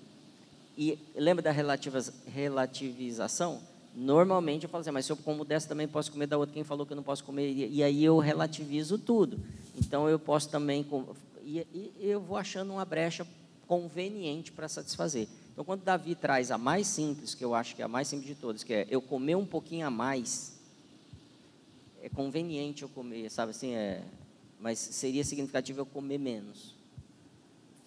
E 0.79 0.97
lembra 1.17 1.43
da 1.43 1.51
relativização? 1.51 3.61
Normalmente 3.93 4.63
eu 4.65 4.71
falo 4.71 4.83
assim, 4.83 4.93
mas 4.93 5.07
se 5.07 5.13
eu 5.13 5.17
como 5.17 5.45
dessa 5.45 5.69
também 5.69 5.89
posso 5.89 6.13
comer 6.13 6.29
da 6.29 6.39
outra. 6.39 6.55
Quem 6.55 6.63
falou 6.63 6.87
que 6.87 6.93
eu 6.93 6.97
não 6.97 7.03
posso 7.03 7.25
comer? 7.25 7.53
E, 7.53 7.83
aí 7.83 8.05
eu 8.05 8.19
relativizo 8.19 8.99
tudo. 8.99 9.41
Então 9.77 10.09
eu 10.09 10.19
posso 10.19 10.49
também. 10.49 10.87
E, 11.43 11.67
e 11.75 11.93
eu 12.01 12.21
vou 12.21 12.37
achando 12.37 12.73
uma 12.73 12.85
brecha 12.85 13.27
conveniente 13.67 14.53
para 14.53 14.69
satisfazer. 14.69 15.29
Então, 15.53 15.65
quando 15.65 15.83
Davi 15.83 16.15
traz 16.15 16.51
a 16.51 16.59
mais 16.59 16.87
simples, 16.87 17.35
que 17.35 17.45
eu 17.45 17.55
acho 17.55 17.77
que 17.77 17.83
é 17.83 17.85
a 17.85 17.89
mais 17.89 18.09
simples 18.09 18.29
de 18.29 18.35
todas, 18.35 18.65
que 18.65 18.75
é 18.75 18.87
eu 18.91 19.01
comer 19.01 19.37
um 19.37 19.47
pouquinho 19.47 19.87
a 19.87 19.91
mais, 19.91 20.59
é 22.03 22.09
conveniente 22.09 22.83
eu 22.83 22.89
comer, 22.89 23.31
sabe 23.31 23.51
assim, 23.51 23.75
é, 23.75 24.03
mas 24.61 24.79
seria 24.79 25.23
significativo 25.25 25.81
eu 25.81 25.87
comer 25.87 26.19
menos. 26.19 26.75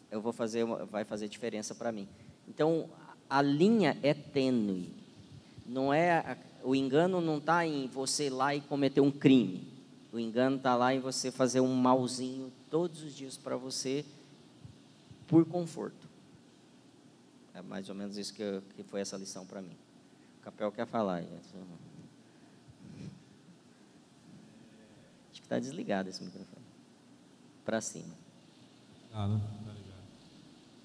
Eu 0.10 0.22
vou 0.22 0.32
fazer, 0.32 0.66
vai 0.66 1.04
fazer 1.04 1.28
diferença 1.28 1.76
para 1.76 1.92
mim. 1.92 2.08
Então, 2.48 2.90
a 3.30 3.42
linha 3.42 3.98
é 4.02 4.14
tênue. 4.14 4.94
Não 5.66 5.94
é 5.94 6.38
o 6.64 6.76
engano 6.76 7.22
não 7.22 7.38
está 7.38 7.66
em 7.66 7.88
você 7.88 8.28
ir 8.28 8.30
lá 8.30 8.54
e 8.56 8.62
cometer 8.62 9.02
um 9.02 9.12
crime. 9.12 9.68
O 10.12 10.20
engano 10.20 10.58
está 10.58 10.76
lá 10.76 10.94
em 10.94 11.00
você 11.00 11.32
fazer 11.32 11.62
um 11.62 11.74
malzinho 11.74 12.52
todos 12.70 13.04
os 13.04 13.16
dias 13.16 13.38
para 13.38 13.56
você 13.56 14.04
por 15.28 15.46
conforto. 15.46 16.08
É 17.54 17.62
mais 17.62 17.90
ou 17.90 17.96
menos 17.96 18.18
isso 18.18 18.34
que, 18.34 18.42
eu, 18.42 18.62
que 18.76 18.84
foi 18.84 19.02
essa 19.02 19.18
lição 19.18 19.46
para 19.46 19.62
mim. 19.62 19.76
O 20.40 20.44
Capel 20.44 20.72
quer 20.72 20.86
falar. 20.86 21.18
Acho 21.18 21.32
que 25.34 25.40
está 25.42 25.60
desligado 25.60 26.10
esse 26.10 26.24
microfone. 26.24 26.66
Para 27.66 27.82
cima. 27.82 28.14
Ah, 29.14 29.28
não, 29.28 29.40
tá 29.40 29.74
ligado. 29.74 29.98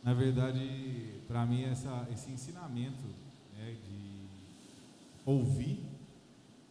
Na 0.03 0.15
verdade, 0.15 1.21
para 1.29 1.47
mim, 1.47 1.65
essa, 1.65 2.09
esse 2.11 2.31
ensinamento 2.31 3.07
né, 3.55 3.77
de 3.85 4.27
ouvir 5.25 5.85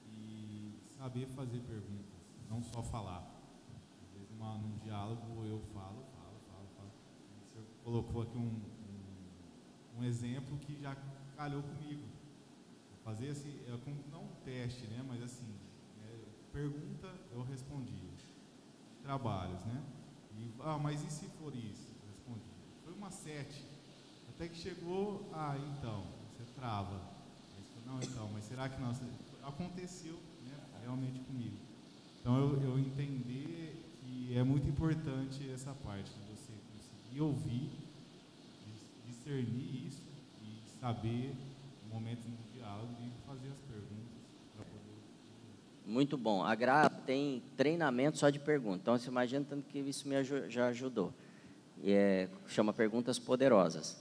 e 0.07 0.74
saber 0.97 1.28
fazer 1.28 1.59
perguntas, 1.59 2.19
não 2.49 2.61
só 2.61 2.84
falar. 2.84 3.24
Às 4.03 4.13
vezes, 4.13 4.30
numa, 4.32 4.57
num 4.57 4.78
diálogo, 4.84 5.45
eu 5.45 5.61
falo, 5.74 5.80
colocou 7.91 8.21
aqui 8.21 8.37
um, 8.37 8.61
um, 9.97 9.99
um, 9.99 10.03
exemplo 10.05 10.57
que 10.59 10.79
já 10.79 10.95
calhou 11.35 11.61
comigo. 11.61 12.07
Fazer 13.03 13.29
assim, 13.29 13.59
é 13.67 13.77
não 14.09 14.23
um 14.23 14.35
teste, 14.45 14.87
né? 14.87 15.03
Mas 15.05 15.21
assim, 15.21 15.53
é, 16.01 16.19
pergunta, 16.53 17.13
eu 17.33 17.43
respondi. 17.43 17.99
Trabalhos, 19.03 19.61
né? 19.65 19.83
E, 20.37 20.53
ah, 20.61 20.77
mas 20.77 21.03
e 21.03 21.09
se 21.09 21.25
for 21.25 21.53
isso? 21.53 21.91
Respondi. 22.07 22.51
Foi 22.85 22.93
uma 22.93 23.11
sete. 23.11 23.65
Até 24.29 24.47
que 24.47 24.55
chegou, 24.55 25.29
ah, 25.33 25.57
então, 25.57 26.05
você 26.31 26.45
trava. 26.55 26.95
Aí, 26.95 27.83
não, 27.85 27.99
então, 27.99 28.29
mas 28.31 28.45
será 28.45 28.69
que 28.69 28.79
não? 28.79 28.91
Aconteceu 29.43 30.17
né, 30.45 30.55
realmente 30.81 31.19
comigo. 31.21 31.57
Então 32.21 32.37
eu, 32.37 32.61
eu 32.61 32.79
entender 32.79 33.83
que 33.99 34.37
é 34.37 34.43
muito 34.43 34.69
importante 34.69 35.49
essa 35.51 35.73
parte 35.73 36.11
e 37.11 37.19
ouvir, 37.19 37.69
discernir 39.24 39.88
isso 39.88 40.01
e 40.41 40.80
saber 40.80 41.36
o 41.86 41.93
momento 41.93 42.22
do 42.22 42.53
diálogo 42.53 42.95
e 43.01 43.28
fazer 43.28 43.49
as 43.49 43.59
perguntas 43.59 44.17
poder. 44.57 45.86
Muito 45.86 46.17
bom. 46.17 46.43
A 46.43 46.55
Gra 46.55 46.89
tem 46.89 47.43
treinamento 47.55 48.17
só 48.17 48.30
de 48.30 48.39
perguntas. 48.39 48.82
Então, 48.82 48.97
você 48.97 49.09
imagina 49.09 49.45
tanto 49.47 49.67
que 49.67 49.80
isso 49.80 50.07
me 50.07 50.15
já 50.24 50.67
ajudou. 50.67 51.13
E 51.84 51.91
é, 51.91 52.30
chama 52.47 52.74
Perguntas 52.74 53.17
Poderosas. 53.17 53.99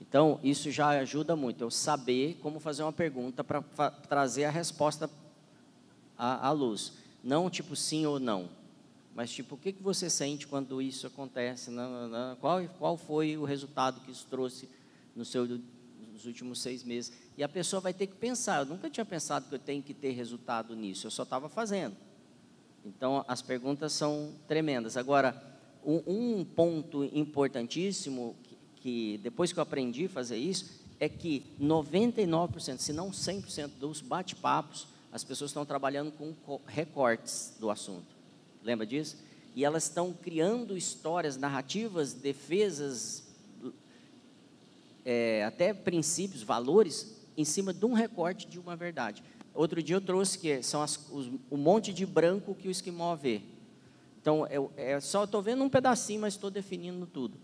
Então, 0.00 0.40
isso 0.42 0.70
já 0.70 0.88
ajuda 0.88 1.36
muito. 1.36 1.62
Eu 1.62 1.70
saber 1.70 2.38
como 2.42 2.58
fazer 2.58 2.82
uma 2.82 2.92
pergunta 2.92 3.44
para 3.44 3.62
trazer 3.90 4.44
a 4.44 4.50
resposta 4.50 5.08
à, 6.16 6.48
à 6.48 6.50
luz. 6.50 6.94
Não 7.22 7.48
tipo 7.48 7.76
sim 7.76 8.04
ou 8.04 8.18
não 8.18 8.61
mas 9.14 9.30
tipo, 9.30 9.54
o 9.54 9.58
que, 9.58 9.72
que 9.72 9.82
você 9.82 10.08
sente 10.08 10.46
quando 10.46 10.80
isso 10.80 11.06
acontece? 11.06 11.70
Não, 11.70 12.08
não, 12.08 12.36
qual, 12.36 12.66
qual 12.78 12.96
foi 12.96 13.36
o 13.36 13.44
resultado 13.44 14.00
que 14.00 14.10
isso 14.10 14.26
trouxe 14.30 14.68
no 15.14 15.24
seu, 15.24 15.46
nos 16.12 16.24
últimos 16.24 16.62
seis 16.62 16.82
meses? 16.82 17.12
E 17.36 17.42
a 17.42 17.48
pessoa 17.48 17.80
vai 17.80 17.92
ter 17.92 18.06
que 18.06 18.16
pensar. 18.16 18.60
Eu 18.60 18.66
nunca 18.66 18.88
tinha 18.88 19.04
pensado 19.04 19.48
que 19.48 19.54
eu 19.54 19.58
tenho 19.58 19.82
que 19.82 19.92
ter 19.92 20.12
resultado 20.12 20.74
nisso. 20.74 21.06
Eu 21.06 21.10
só 21.10 21.24
estava 21.24 21.48
fazendo. 21.48 21.94
Então, 22.84 23.24
as 23.28 23.42
perguntas 23.42 23.92
são 23.92 24.32
tremendas. 24.48 24.96
Agora, 24.96 25.40
um, 25.84 26.02
um 26.06 26.44
ponto 26.44 27.04
importantíssimo 27.04 28.34
que, 28.42 28.56
que 28.76 29.20
depois 29.22 29.52
que 29.52 29.58
eu 29.58 29.62
aprendi 29.62 30.06
a 30.06 30.08
fazer 30.08 30.36
isso 30.36 30.80
é 30.98 31.08
que 31.08 31.44
99%, 31.60 32.78
se 32.78 32.92
não 32.92 33.10
100% 33.10 33.72
dos 33.78 34.00
bate-papos, 34.00 34.86
as 35.12 35.22
pessoas 35.22 35.50
estão 35.50 35.66
trabalhando 35.66 36.12
com 36.12 36.34
recortes 36.66 37.54
do 37.60 37.70
assunto. 37.70 38.11
Lembra 38.62 38.86
disso? 38.86 39.16
E 39.54 39.64
elas 39.64 39.84
estão 39.84 40.12
criando 40.12 40.76
histórias, 40.76 41.36
narrativas, 41.36 42.12
defesas, 42.12 43.24
é, 45.04 45.44
até 45.44 45.74
princípios, 45.74 46.42
valores, 46.42 47.14
em 47.36 47.44
cima 47.44 47.72
de 47.72 47.84
um 47.84 47.92
recorte 47.92 48.46
de 48.46 48.58
uma 48.58 48.76
verdade. 48.76 49.22
Outro 49.54 49.82
dia 49.82 49.96
eu 49.96 50.00
trouxe 50.00 50.38
que 50.38 50.62
são 50.62 50.82
as, 50.82 50.98
os, 51.10 51.30
o 51.50 51.56
monte 51.56 51.92
de 51.92 52.06
branco 52.06 52.54
que 52.54 52.68
o 52.68 52.70
esquimó 52.70 53.14
vê. 53.14 53.42
Então, 54.20 54.46
é, 54.46 54.94
é 54.94 55.00
só 55.00 55.24
estou 55.24 55.42
vendo 55.42 55.62
um 55.64 55.68
pedacinho, 55.68 56.20
mas 56.20 56.34
estou 56.34 56.50
definindo 56.50 57.06
tudo. 57.06 57.36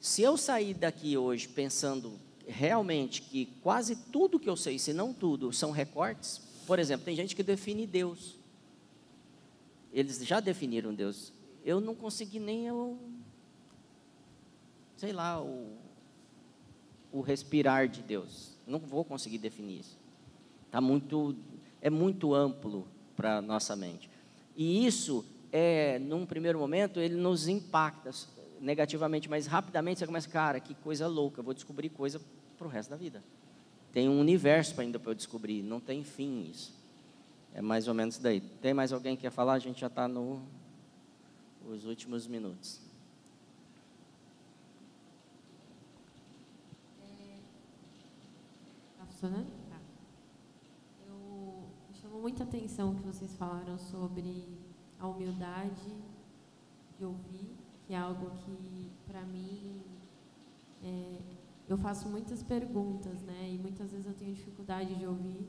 Se 0.00 0.22
eu 0.22 0.36
sair 0.36 0.74
daqui 0.74 1.16
hoje 1.16 1.48
pensando 1.48 2.12
realmente 2.46 3.22
que 3.22 3.46
quase 3.62 3.96
tudo 3.96 4.38
que 4.38 4.48
eu 4.48 4.56
sei, 4.56 4.78
se 4.78 4.92
não 4.92 5.12
tudo, 5.12 5.52
são 5.52 5.70
recortes, 5.70 6.40
por 6.66 6.78
exemplo, 6.78 7.04
tem 7.04 7.16
gente 7.16 7.34
que 7.34 7.42
define 7.42 7.86
Deus. 7.86 8.37
Eles 9.92 10.24
já 10.26 10.40
definiram 10.40 10.94
Deus. 10.94 11.32
Eu 11.64 11.80
não 11.80 11.94
consegui 11.94 12.38
nem 12.38 12.66
eu, 12.66 12.98
sei 14.96 15.12
lá, 15.12 15.42
o, 15.42 15.76
o 17.12 17.20
respirar 17.20 17.88
de 17.88 18.02
Deus. 18.02 18.56
Não 18.66 18.78
vou 18.78 19.04
conseguir 19.04 19.38
definir 19.38 19.80
isso. 19.80 19.98
Tá 20.70 20.80
muito, 20.80 21.34
é 21.80 21.90
muito 21.90 22.34
amplo 22.34 22.86
para 23.16 23.40
nossa 23.40 23.74
mente. 23.74 24.08
E 24.56 24.86
isso 24.86 25.24
é, 25.52 25.98
num 25.98 26.26
primeiro 26.26 26.58
momento, 26.58 27.00
ele 27.00 27.16
nos 27.16 27.48
impacta 27.48 28.10
negativamente, 28.60 29.28
mas 29.28 29.46
rapidamente 29.46 29.98
você 29.98 30.06
começa, 30.06 30.28
cara, 30.28 30.60
que 30.60 30.74
coisa 30.74 31.06
louca, 31.06 31.42
vou 31.42 31.54
descobrir 31.54 31.88
coisa 31.88 32.20
para 32.56 32.66
o 32.66 32.70
resto 32.70 32.90
da 32.90 32.96
vida. 32.96 33.22
Tem 33.92 34.08
um 34.08 34.20
universo 34.20 34.78
ainda 34.80 34.98
para 34.98 35.10
eu 35.10 35.14
descobrir, 35.14 35.62
não 35.62 35.80
tem 35.80 36.04
fim 36.04 36.48
isso. 36.50 36.77
É 37.58 37.60
mais 37.60 37.88
ou 37.88 37.94
menos 37.94 38.18
daí. 38.18 38.40
Tem 38.40 38.72
mais 38.72 38.92
alguém 38.92 39.16
que 39.16 39.22
quer 39.22 39.32
falar? 39.32 39.54
A 39.54 39.58
gente 39.58 39.80
já 39.80 39.88
está 39.88 40.06
nos 40.06 40.38
últimos 41.84 42.24
minutos. 42.28 42.80
Está 48.92 49.06
funcionando? 49.06 49.50
Tá. 49.68 49.80
Eu 51.04 51.64
me 51.88 51.96
chamou 52.00 52.20
muita 52.20 52.44
atenção 52.44 52.94
que 52.94 53.02
vocês 53.02 53.34
falaram 53.34 53.76
sobre 53.76 54.56
a 54.96 55.08
humildade 55.08 55.92
de 56.96 57.04
ouvir, 57.04 57.56
que 57.88 57.92
é 57.92 57.98
algo 57.98 58.30
que, 58.44 58.88
para 59.04 59.22
mim, 59.22 59.82
é, 60.84 61.18
eu 61.68 61.76
faço 61.76 62.08
muitas 62.08 62.40
perguntas, 62.40 63.20
né? 63.22 63.50
E 63.50 63.58
muitas 63.58 63.90
vezes 63.90 64.06
eu 64.06 64.14
tenho 64.14 64.32
dificuldade 64.32 64.94
de 64.94 65.04
ouvir. 65.04 65.44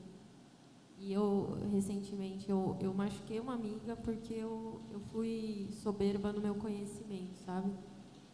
E 1.02 1.14
eu, 1.14 1.56
recentemente, 1.72 2.50
eu, 2.50 2.76
eu 2.78 2.92
machuquei 2.92 3.40
uma 3.40 3.54
amiga 3.54 3.96
porque 3.96 4.34
eu, 4.34 4.82
eu 4.92 5.00
fui 5.10 5.70
soberba 5.82 6.30
no 6.30 6.42
meu 6.42 6.54
conhecimento, 6.54 7.38
sabe? 7.38 7.72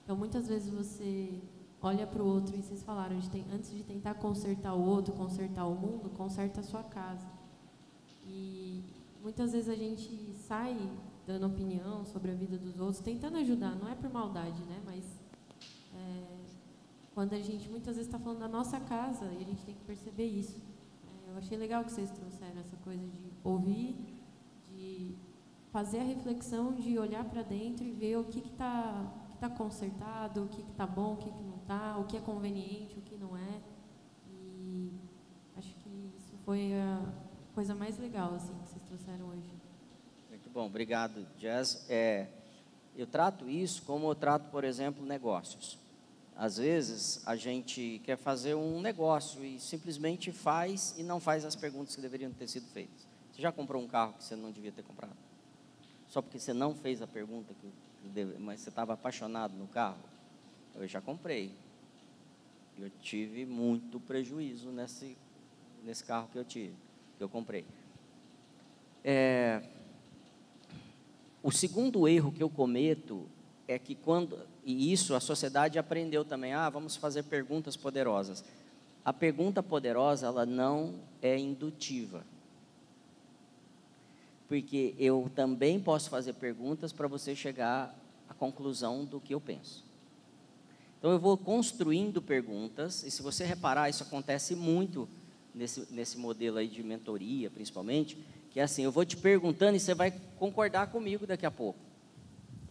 Então, 0.02 0.16
muitas 0.16 0.48
vezes 0.48 0.68
você 0.68 1.40
olha 1.80 2.04
para 2.08 2.20
o 2.20 2.26
outro 2.26 2.56
e 2.56 2.62
vocês 2.62 2.82
falaram, 2.82 3.16
de 3.20 3.44
antes 3.54 3.70
de 3.70 3.84
tentar 3.84 4.14
consertar 4.14 4.74
o 4.74 4.84
outro, 4.84 5.14
consertar 5.14 5.64
o 5.64 5.76
mundo, 5.76 6.10
conserta 6.10 6.58
a 6.58 6.64
sua 6.64 6.82
casa. 6.82 7.28
E 8.24 8.82
muitas 9.22 9.52
vezes 9.52 9.68
a 9.68 9.76
gente 9.76 10.34
sai 10.34 10.76
dando 11.24 11.46
opinião 11.46 12.04
sobre 12.04 12.32
a 12.32 12.34
vida 12.34 12.58
dos 12.58 12.80
outros, 12.80 12.98
tentando 12.98 13.36
ajudar, 13.36 13.76
não 13.76 13.88
é 13.88 13.94
por 13.94 14.12
maldade, 14.12 14.60
né? 14.64 14.82
Mas 14.84 15.04
é, 15.94 16.24
quando 17.14 17.32
a 17.32 17.40
gente 17.40 17.68
muitas 17.68 17.94
vezes 17.94 18.08
está 18.08 18.18
falando 18.18 18.40
da 18.40 18.48
nossa 18.48 18.80
casa 18.80 19.26
e 19.26 19.36
a 19.36 19.44
gente 19.44 19.64
tem 19.64 19.74
que 19.76 19.84
perceber 19.84 20.26
isso. 20.26 20.60
Eu 21.26 21.36
achei 21.36 21.58
legal 21.58 21.84
que 21.84 21.92
vocês 21.92 22.10
trouxeram 22.10 22.60
essa 22.60 22.76
coisa 22.78 23.06
de 23.06 23.32
ouvir, 23.42 23.96
de 24.68 25.14
fazer 25.70 25.98
a 25.98 26.04
reflexão, 26.04 26.72
de 26.72 26.98
olhar 26.98 27.24
para 27.24 27.42
dentro 27.42 27.84
e 27.84 27.90
ver 27.90 28.16
o 28.16 28.24
que 28.24 28.38
está 28.38 29.12
que 29.36 29.40
tá 29.40 29.50
consertado, 29.50 30.44
o 30.44 30.48
que 30.48 30.62
está 30.62 30.86
bom, 30.86 31.12
o 31.12 31.16
que, 31.18 31.30
que 31.30 31.42
não 31.42 31.56
está, 31.56 31.98
o 31.98 32.04
que 32.04 32.16
é 32.16 32.20
conveniente, 32.20 32.98
o 32.98 33.02
que 33.02 33.16
não 33.16 33.36
é. 33.36 33.60
E 34.30 34.90
acho 35.56 35.74
que 35.74 36.10
isso 36.16 36.34
foi 36.44 36.72
a 36.72 37.02
coisa 37.54 37.74
mais 37.74 37.98
legal 37.98 38.34
assim, 38.34 38.54
que 38.54 38.68
vocês 38.68 38.82
trouxeram 38.84 39.26
hoje. 39.26 39.52
Muito 40.30 40.48
bom, 40.48 40.66
obrigado, 40.66 41.26
Jazz. 41.36 41.84
É, 41.90 42.28
eu 42.96 43.06
trato 43.06 43.48
isso 43.48 43.82
como 43.82 44.08
eu 44.08 44.14
trato, 44.14 44.50
por 44.50 44.64
exemplo, 44.64 45.04
negócios. 45.04 45.78
Às 46.36 46.58
vezes 46.58 47.22
a 47.26 47.34
gente 47.34 48.00
quer 48.04 48.18
fazer 48.18 48.54
um 48.54 48.80
negócio 48.80 49.42
e 49.42 49.58
simplesmente 49.58 50.30
faz 50.30 50.94
e 50.98 51.02
não 51.02 51.18
faz 51.18 51.46
as 51.46 51.56
perguntas 51.56 51.96
que 51.96 52.02
deveriam 52.02 52.30
ter 52.30 52.46
sido 52.46 52.66
feitas. 52.66 53.06
Você 53.32 53.40
já 53.40 53.50
comprou 53.50 53.82
um 53.82 53.88
carro 53.88 54.12
que 54.12 54.24
você 54.24 54.36
não 54.36 54.50
devia 54.50 54.70
ter 54.70 54.82
comprado? 54.82 55.16
Só 56.08 56.20
porque 56.20 56.38
você 56.38 56.52
não 56.52 56.74
fez 56.74 57.00
a 57.00 57.06
pergunta 57.06 57.54
que 57.54 58.08
deve, 58.08 58.38
mas 58.38 58.60
você 58.60 58.68
estava 58.68 58.92
apaixonado 58.92 59.56
no 59.56 59.66
carro? 59.66 59.98
Eu 60.74 60.86
já 60.86 61.00
comprei. 61.00 61.52
Eu 62.78 62.90
tive 63.00 63.46
muito 63.46 63.98
prejuízo 63.98 64.70
nesse, 64.70 65.16
nesse 65.82 66.04
carro 66.04 66.28
que 66.30 66.38
eu 66.38 66.44
tive, 66.44 66.74
que 67.16 67.24
eu 67.24 67.28
comprei. 67.30 67.64
É, 69.02 69.62
o 71.42 71.50
segundo 71.50 72.06
erro 72.06 72.30
que 72.30 72.42
eu 72.42 72.50
cometo 72.50 73.26
é 73.66 73.78
que 73.78 73.94
quando 73.94 74.38
e 74.66 74.92
isso 74.92 75.14
a 75.14 75.20
sociedade 75.20 75.78
aprendeu 75.78 76.24
também, 76.24 76.52
ah, 76.52 76.68
vamos 76.68 76.96
fazer 76.96 77.22
perguntas 77.22 77.76
poderosas. 77.76 78.44
A 79.04 79.12
pergunta 79.12 79.62
poderosa, 79.62 80.26
ela 80.26 80.44
não 80.44 80.96
é 81.22 81.38
indutiva. 81.38 82.26
Porque 84.48 84.92
eu 84.98 85.30
também 85.36 85.78
posso 85.78 86.10
fazer 86.10 86.32
perguntas 86.32 86.92
para 86.92 87.06
você 87.06 87.32
chegar 87.36 87.96
à 88.28 88.34
conclusão 88.34 89.04
do 89.04 89.20
que 89.20 89.32
eu 89.32 89.40
penso. 89.40 89.84
Então 90.98 91.12
eu 91.12 91.18
vou 91.20 91.38
construindo 91.38 92.20
perguntas, 92.20 93.04
e 93.04 93.10
se 93.12 93.22
você 93.22 93.44
reparar, 93.44 93.88
isso 93.88 94.02
acontece 94.02 94.56
muito 94.56 95.08
nesse, 95.54 95.86
nesse 95.92 96.18
modelo 96.18 96.58
aí 96.58 96.66
de 96.66 96.82
mentoria, 96.82 97.48
principalmente, 97.50 98.18
que 98.50 98.58
é 98.58 98.64
assim, 98.64 98.82
eu 98.82 98.90
vou 98.90 99.04
te 99.04 99.16
perguntando 99.16 99.76
e 99.76 99.80
você 99.80 99.94
vai 99.94 100.12
concordar 100.40 100.88
comigo 100.88 101.24
daqui 101.24 101.46
a 101.46 101.52
pouco. 101.52 101.85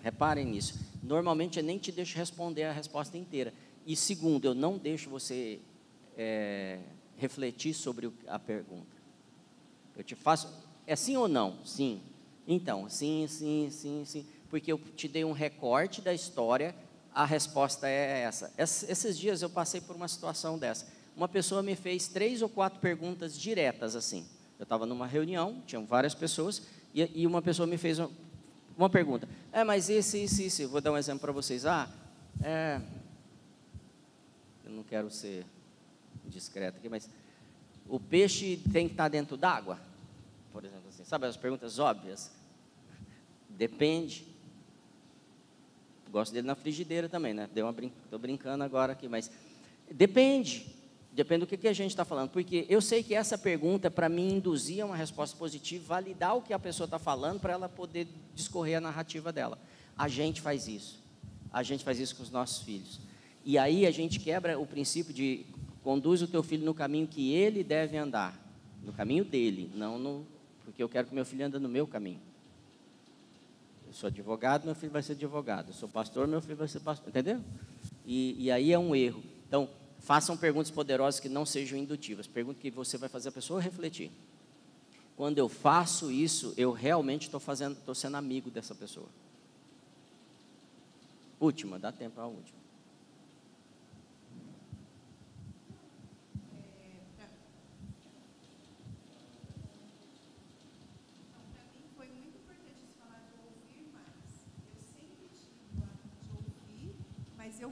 Reparem 0.05 0.45
nisso. 0.45 0.75
Normalmente 1.01 1.57
eu 1.57 1.63
nem 1.63 1.79
te 1.79 1.91
deixo 1.91 2.15
responder 2.15 2.65
a 2.65 2.71
resposta 2.71 3.17
inteira. 3.17 3.51
E 3.87 3.95
segundo, 3.95 4.45
eu 4.45 4.53
não 4.53 4.77
deixo 4.77 5.09
você 5.09 5.59
é, 6.15 6.77
refletir 7.17 7.73
sobre 7.73 8.11
a 8.27 8.37
pergunta. 8.37 8.95
Eu 9.97 10.03
te 10.03 10.13
faço, 10.13 10.47
é 10.85 10.95
sim 10.95 11.17
ou 11.17 11.27
não? 11.27 11.57
Sim. 11.65 12.03
Então, 12.47 12.87
sim, 12.87 13.25
sim, 13.27 13.69
sim, 13.71 14.03
sim. 14.05 14.27
Porque 14.47 14.71
eu 14.71 14.77
te 14.77 15.07
dei 15.07 15.25
um 15.25 15.31
recorte 15.31 16.03
da 16.03 16.13
história, 16.13 16.75
a 17.11 17.25
resposta 17.25 17.89
é 17.89 18.21
essa. 18.21 18.53
Esses 18.59 19.17
dias 19.17 19.41
eu 19.41 19.49
passei 19.49 19.81
por 19.81 19.95
uma 19.95 20.07
situação 20.07 20.55
dessa. 20.55 20.85
Uma 21.17 21.27
pessoa 21.27 21.63
me 21.63 21.75
fez 21.75 22.07
três 22.07 22.43
ou 22.43 22.49
quatro 22.49 22.79
perguntas 22.79 23.35
diretas 23.35 23.95
assim. 23.95 24.23
Eu 24.59 24.63
estava 24.65 24.85
numa 24.85 25.07
reunião, 25.07 25.63
tinham 25.65 25.83
várias 25.83 26.13
pessoas, 26.13 26.61
e, 26.93 27.23
e 27.23 27.25
uma 27.25 27.41
pessoa 27.41 27.65
me 27.65 27.77
fez 27.77 27.99
uma 28.77 28.89
pergunta. 28.89 29.27
É, 29.51 29.63
mas 29.63 29.89
esse, 29.89 30.23
isso, 30.23 30.41
isso. 30.41 30.67
Vou 30.67 30.81
dar 30.81 30.91
um 30.91 30.97
exemplo 30.97 31.21
para 31.21 31.31
vocês. 31.31 31.65
Ah, 31.65 31.89
é. 32.43 32.81
Eu 34.63 34.71
não 34.71 34.83
quero 34.83 35.09
ser 35.09 35.45
discreto 36.25 36.77
aqui, 36.77 36.89
mas 36.89 37.09
o 37.87 37.99
peixe 37.99 38.57
tem 38.71 38.87
que 38.87 38.93
estar 38.93 39.07
dentro 39.07 39.37
d'água? 39.37 39.79
Por 40.51 40.63
exemplo, 40.65 40.89
assim. 40.89 41.03
Sabe 41.03 41.25
as 41.25 41.37
perguntas 41.37 41.79
óbvias? 41.79 42.31
Depende. 43.49 44.25
Gosto 46.11 46.33
dele 46.33 46.47
na 46.47 46.55
frigideira 46.55 47.09
também, 47.09 47.33
né? 47.33 47.49
Deu 47.53 47.65
uma 47.65 47.73
brin... 47.73 47.91
Tô 48.09 48.17
brincando 48.17 48.63
agora 48.63 48.93
aqui, 48.93 49.07
mas 49.07 49.29
depende. 49.91 50.65
Depende 51.15 51.39
do 51.39 51.47
que, 51.47 51.55
que 51.55 51.67
a 51.69 51.73
gente 51.73 51.91
está 51.91 52.03
falando. 52.03 52.29
Porque 52.29 52.65
eu 52.67 52.81
sei 52.81 53.01
que 53.01 53.15
essa 53.15 53.37
pergunta, 53.37 53.89
para 53.89 54.09
mim, 54.09 54.33
induzir 54.33 54.83
a 54.83 54.85
uma 54.85 54.97
resposta 54.97 55.37
positiva, 55.37 55.85
validar 55.87 56.35
o 56.35 56.41
que 56.41 56.51
a 56.51 56.59
pessoa 56.59 56.83
está 56.83 56.99
falando, 56.99 57.39
para 57.39 57.53
ela 57.53 57.69
poder 57.69 58.05
discorrer 58.33 58.77
a 58.77 58.81
narrativa 58.81 59.31
dela. 59.31 59.57
A 59.97 60.09
gente 60.09 60.41
faz 60.41 60.67
isso. 60.67 61.01
A 61.53 61.63
gente 61.63 61.85
faz 61.85 62.01
isso 62.01 62.17
com 62.17 62.23
os 62.23 62.29
nossos 62.29 62.63
filhos. 62.63 62.99
E 63.45 63.57
aí 63.57 63.85
a 63.85 63.91
gente 63.91 64.19
quebra 64.19 64.59
o 64.59 64.67
princípio 64.67 65.13
de 65.13 65.45
conduz 65.81 66.21
o 66.21 66.27
teu 66.27 66.43
filho 66.43 66.65
no 66.65 66.73
caminho 66.73 67.07
que 67.07 67.31
ele 67.31 67.63
deve 67.63 67.95
andar. 67.95 68.37
No 68.83 68.91
caminho 68.91 69.23
dele, 69.23 69.71
não 69.73 69.97
no. 69.97 70.27
Porque 70.65 70.83
eu 70.83 70.89
quero 70.89 71.07
que 71.07 71.15
meu 71.15 71.25
filho 71.25 71.45
ande 71.45 71.57
no 71.59 71.69
meu 71.69 71.87
caminho. 71.87 72.19
Eu 73.87 73.93
sou 73.93 74.07
advogado, 74.07 74.65
meu 74.65 74.75
filho 74.75 74.91
vai 74.91 75.01
ser 75.01 75.13
advogado. 75.13 75.69
Eu 75.69 75.73
sou 75.73 75.87
pastor, 75.87 76.27
meu 76.27 76.41
filho 76.41 76.57
vai 76.57 76.67
ser 76.67 76.81
pastor. 76.81 77.07
Entendeu? 77.07 77.39
E, 78.05 78.35
e 78.37 78.51
aí 78.51 78.73
é 78.73 78.77
um 78.77 78.93
erro. 78.93 79.23
Então, 79.47 79.69
Façam 80.05 80.37
perguntas 80.37 80.71
poderosas 80.71 81.19
que 81.19 81.27
não 81.27 81.45
sejam 81.45 81.77
indutivas. 81.77 82.27
Perguntas 82.27 82.61
que 82.61 82.71
você 82.71 82.97
vai 82.97 83.09
fazer 83.09 83.29
a 83.29 83.31
pessoa 83.31 83.59
refletir. 83.59 84.11
Quando 85.17 85.37
eu 85.37 85.49
faço 85.49 86.11
isso, 86.11 86.53
eu 86.55 86.71
realmente 86.71 87.23
estou 87.23 87.39
fazendo, 87.39 87.73
estou 87.77 87.95
sendo 87.95 88.15
amigo 88.15 88.49
dessa 88.49 88.73
pessoa. 88.73 89.07
Última, 91.39 91.77
dá 91.77 91.91
tempo 91.91 92.15
para 92.15 92.23
a 92.23 92.27
última. 92.27 92.65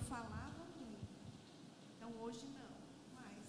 falava 0.03 0.63
muito. 0.79 1.09
Então 1.95 2.09
hoje 2.21 2.45
não, 2.53 2.75
mais. 3.15 3.43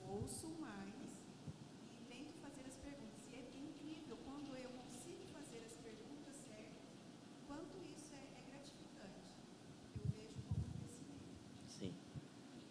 Eu 0.00 0.14
ouço 0.14 0.48
mais 0.60 0.94
e 1.92 2.04
tento 2.08 2.32
fazer 2.40 2.64
as 2.66 2.76
perguntas. 2.76 3.22
E 3.32 3.34
é 3.34 3.40
incrível 3.40 4.16
quando 4.24 4.56
eu 4.56 4.70
consigo 4.70 5.24
fazer 5.32 5.64
as 5.66 5.76
perguntas 5.78 6.36
certas, 6.46 6.86
quanto 7.46 7.74
isso 7.94 8.14
é, 8.14 8.22
é 8.38 8.42
gratificante. 8.50 9.34
Eu 9.98 10.10
vejo 10.16 10.38
como 10.46 10.60
um 10.60 10.72
crescimento. 10.78 11.26
Sim. 11.68 11.94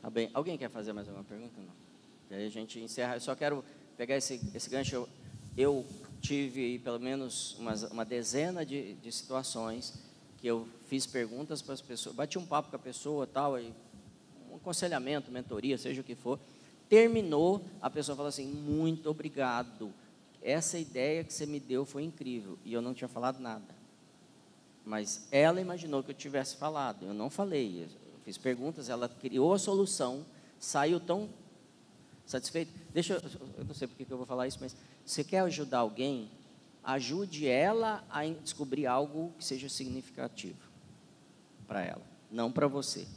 Tá 0.01 0.08
bem. 0.19 0.29
Alguém 0.33 0.57
quer 0.57 0.69
fazer 0.69 0.91
mais 0.91 1.07
alguma 1.07 1.23
pergunta? 1.23 1.53
Não. 1.57 1.73
E 2.29 2.41
aí 2.41 2.45
a 2.45 2.49
gente 2.49 2.79
encerra. 2.79 3.15
Eu 3.15 3.21
só 3.21 3.35
quero 3.35 3.63
pegar 3.95 4.17
esse, 4.17 4.41
esse 4.53 4.69
gancho. 4.69 4.95
Eu, 4.95 5.09
eu 5.57 5.85
tive 6.19 6.79
pelo 6.79 6.99
menos 6.99 7.55
umas, 7.57 7.83
uma 7.83 8.03
dezena 8.03 8.65
de, 8.65 8.95
de 8.95 9.11
situações 9.11 9.93
que 10.37 10.47
eu 10.47 10.67
fiz 10.87 11.05
perguntas 11.05 11.61
para 11.61 11.73
as 11.73 11.81
pessoas, 11.81 12.15
bati 12.15 12.37
um 12.37 12.45
papo 12.45 12.69
com 12.69 12.75
a 12.75 12.79
pessoa 12.79 13.27
tal, 13.27 13.59
e 13.59 13.73
um 14.49 14.55
aconselhamento, 14.55 15.29
mentoria, 15.31 15.77
seja 15.77 15.99
o 15.99 16.03
que 16.03 16.15
for. 16.15 16.39
Terminou, 16.87 17.61
a 17.81 17.89
pessoa 17.89 18.15
falou 18.15 18.29
assim: 18.29 18.45
muito 18.45 19.09
obrigado. 19.09 19.93
Essa 20.41 20.77
ideia 20.77 21.23
que 21.23 21.33
você 21.33 21.45
me 21.45 21.59
deu 21.59 21.85
foi 21.85 22.03
incrível. 22.03 22.57
E 22.63 22.73
eu 22.73 22.81
não 22.81 22.93
tinha 22.93 23.07
falado 23.07 23.39
nada. 23.39 23.75
Mas 24.85 25.27
ela 25.31 25.59
imaginou 25.59 26.01
que 26.01 26.11
eu 26.11 26.15
tivesse 26.15 26.55
falado. 26.55 27.05
Eu 27.05 27.13
não 27.13 27.29
falei. 27.29 27.87
Fiz 28.29 28.37
perguntas, 28.37 28.89
ela 28.89 29.09
criou 29.09 29.55
a 29.55 29.57
solução, 29.57 30.23
saiu 30.59 30.99
tão 30.99 31.27
satisfeito. 32.27 32.71
Deixa 32.93 33.15
eu, 33.15 33.21
eu 33.57 33.65
não 33.65 33.73
sei 33.73 33.87
porque 33.87 34.05
que 34.05 34.13
eu 34.13 34.17
vou 34.17 34.25
falar 34.27 34.45
isso, 34.45 34.59
mas 34.61 34.75
você 35.03 35.23
quer 35.23 35.39
ajudar 35.39 35.79
alguém, 35.79 36.29
ajude 36.83 37.47
ela 37.47 38.05
a 38.07 38.23
descobrir 38.27 38.85
algo 38.85 39.33
que 39.35 39.43
seja 39.43 39.67
significativo 39.67 40.59
para 41.67 41.81
ela, 41.81 42.03
não 42.29 42.51
para 42.51 42.67
você. 42.67 43.07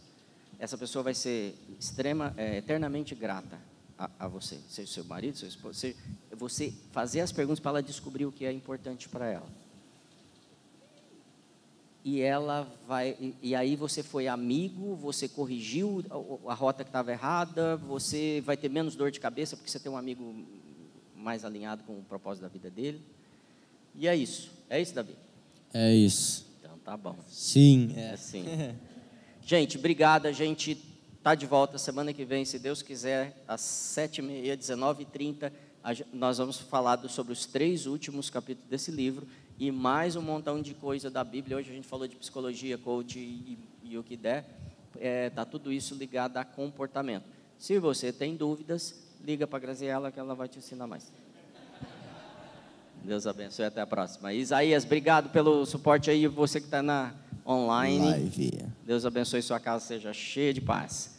Essa 0.59 0.79
pessoa 0.79 1.03
vai 1.03 1.13
ser 1.13 1.59
extrema, 1.79 2.33
é, 2.39 2.57
eternamente 2.57 3.15
grata 3.15 3.61
a, 3.99 4.09
a, 4.19 4.27
você, 4.27 4.59
seja 4.67 4.91
seu 4.91 5.05
marido, 5.05 5.37
seu 5.37 5.47
esposo, 5.47 5.79
seja, 5.79 5.97
você 6.31 6.73
fazer 6.91 7.21
as 7.21 7.31
perguntas 7.31 7.61
para 7.61 7.73
ela 7.73 7.83
descobrir 7.83 8.25
o 8.25 8.33
que 8.33 8.47
é 8.47 8.53
importante 8.53 9.11
para 9.11 9.27
ela. 9.27 9.62
E 12.05 12.21
ela 12.21 12.69
vai, 12.87 13.17
e, 13.41 13.55
aí 13.55 13.77
você 13.77 14.03
foi 14.03 14.27
amigo, 14.27 14.97
você 14.97 15.29
corrigiu 15.29 16.05
a, 16.49 16.53
rota 16.53 16.83
que 16.83 16.89
estava 16.91 17.13
errada, 17.13 17.77
você 17.77 18.43
vai 18.45 18.57
ter 18.57 18.69
menos 18.69 18.97
dor 18.97 19.13
de 19.13 19.21
cabeça 19.21 19.57
porque 19.57 19.71
você 19.71 19.79
tem 19.79 19.91
um 19.91 19.97
amigo 19.97 20.35
mais 21.15 21.45
alinhado 21.45 21.85
com 21.85 21.93
o 21.93 22.03
propósito 22.03 22.43
da 22.43 22.49
vida 22.49 22.69
dele. 22.69 23.01
E 23.95 24.09
é 24.09 24.17
isso. 24.17 24.51
É 24.69 24.81
isso, 24.81 24.93
Davi? 24.93 25.15
É 25.73 25.95
isso. 25.95 26.45
Então 26.59 26.77
tá 26.79 26.97
bom. 26.97 27.17
Sim. 27.29 27.93
É 27.97 28.11
assim. 28.11 28.45
gente, 29.41 29.79
obrigado. 29.79 30.27
A 30.27 30.33
gente 30.33 30.75
tá 31.23 31.37
de 31.37 31.47
volta 31.47 31.79
semana 31.79 32.13
que 32.13 32.25
vem, 32.25 32.45
se 32.45 32.59
Deus 32.59 32.83
quiser, 32.83 33.45
às 33.47 33.61
sete 33.61 34.19
e 34.19 34.23
meia, 34.23 34.57
dezenove 34.57 35.05
e 35.05 35.07
trinta. 35.07 35.53
Nós 36.13 36.39
vamos 36.39 36.59
falar 36.59 36.99
sobre 37.09 37.33
os 37.33 37.47
três 37.47 37.87
últimos 37.87 38.29
capítulos 38.29 38.69
desse 38.69 38.91
livro 38.91 39.27
e 39.63 39.71
mais 39.71 40.17
um 40.17 40.23
montão 40.23 40.61
de 40.61 40.75
coisa 40.75 41.09
da 41.09 41.23
Bíblia. 41.23 41.57
Hoje 41.57 41.71
a 41.71 41.73
gente 41.73 41.87
falou 41.87 42.09
de 42.09 42.17
psicologia, 42.17 42.77
coach 42.77 43.17
e, 43.17 43.57
e 43.85 43.97
o 43.97 44.03
que 44.03 44.17
der. 44.17 44.45
É, 44.99 45.31
tá 45.31 45.45
tudo 45.45 45.73
isso 45.73 45.95
ligado 45.95 46.37
a 46.37 46.45
comportamento. 46.45 47.23
Se 47.61 47.79
você 47.79 48.13
tem 48.13 48.35
dúvidas, 48.35 48.93
liga 49.25 49.47
para 49.47 49.59
a 49.59 49.61
Graziela 49.61 50.11
que 50.11 50.19
ela 50.19 50.35
vai 50.35 50.49
te 50.49 50.59
ensinar 50.59 50.89
mais. 50.89 51.13
Deus 53.05 53.25
abençoe 53.25 53.67
até 53.67 53.81
a 53.81 53.87
próxima. 53.87 54.33
Isaías, 54.33 54.85
obrigado 54.85 55.31
pelo 55.31 55.65
suporte 55.65 56.11
aí, 56.11 56.27
você 56.27 56.59
que 56.59 56.67
está 56.67 56.83
na 56.83 57.15
online. 57.47 58.11
Live. 58.11 58.65
Deus 58.85 59.07
abençoe 59.07 59.43
sua 59.43 59.61
casa, 59.61 59.87
seja 59.87 60.13
cheia 60.13 60.53
de 60.53 60.61
paz. 60.61 61.12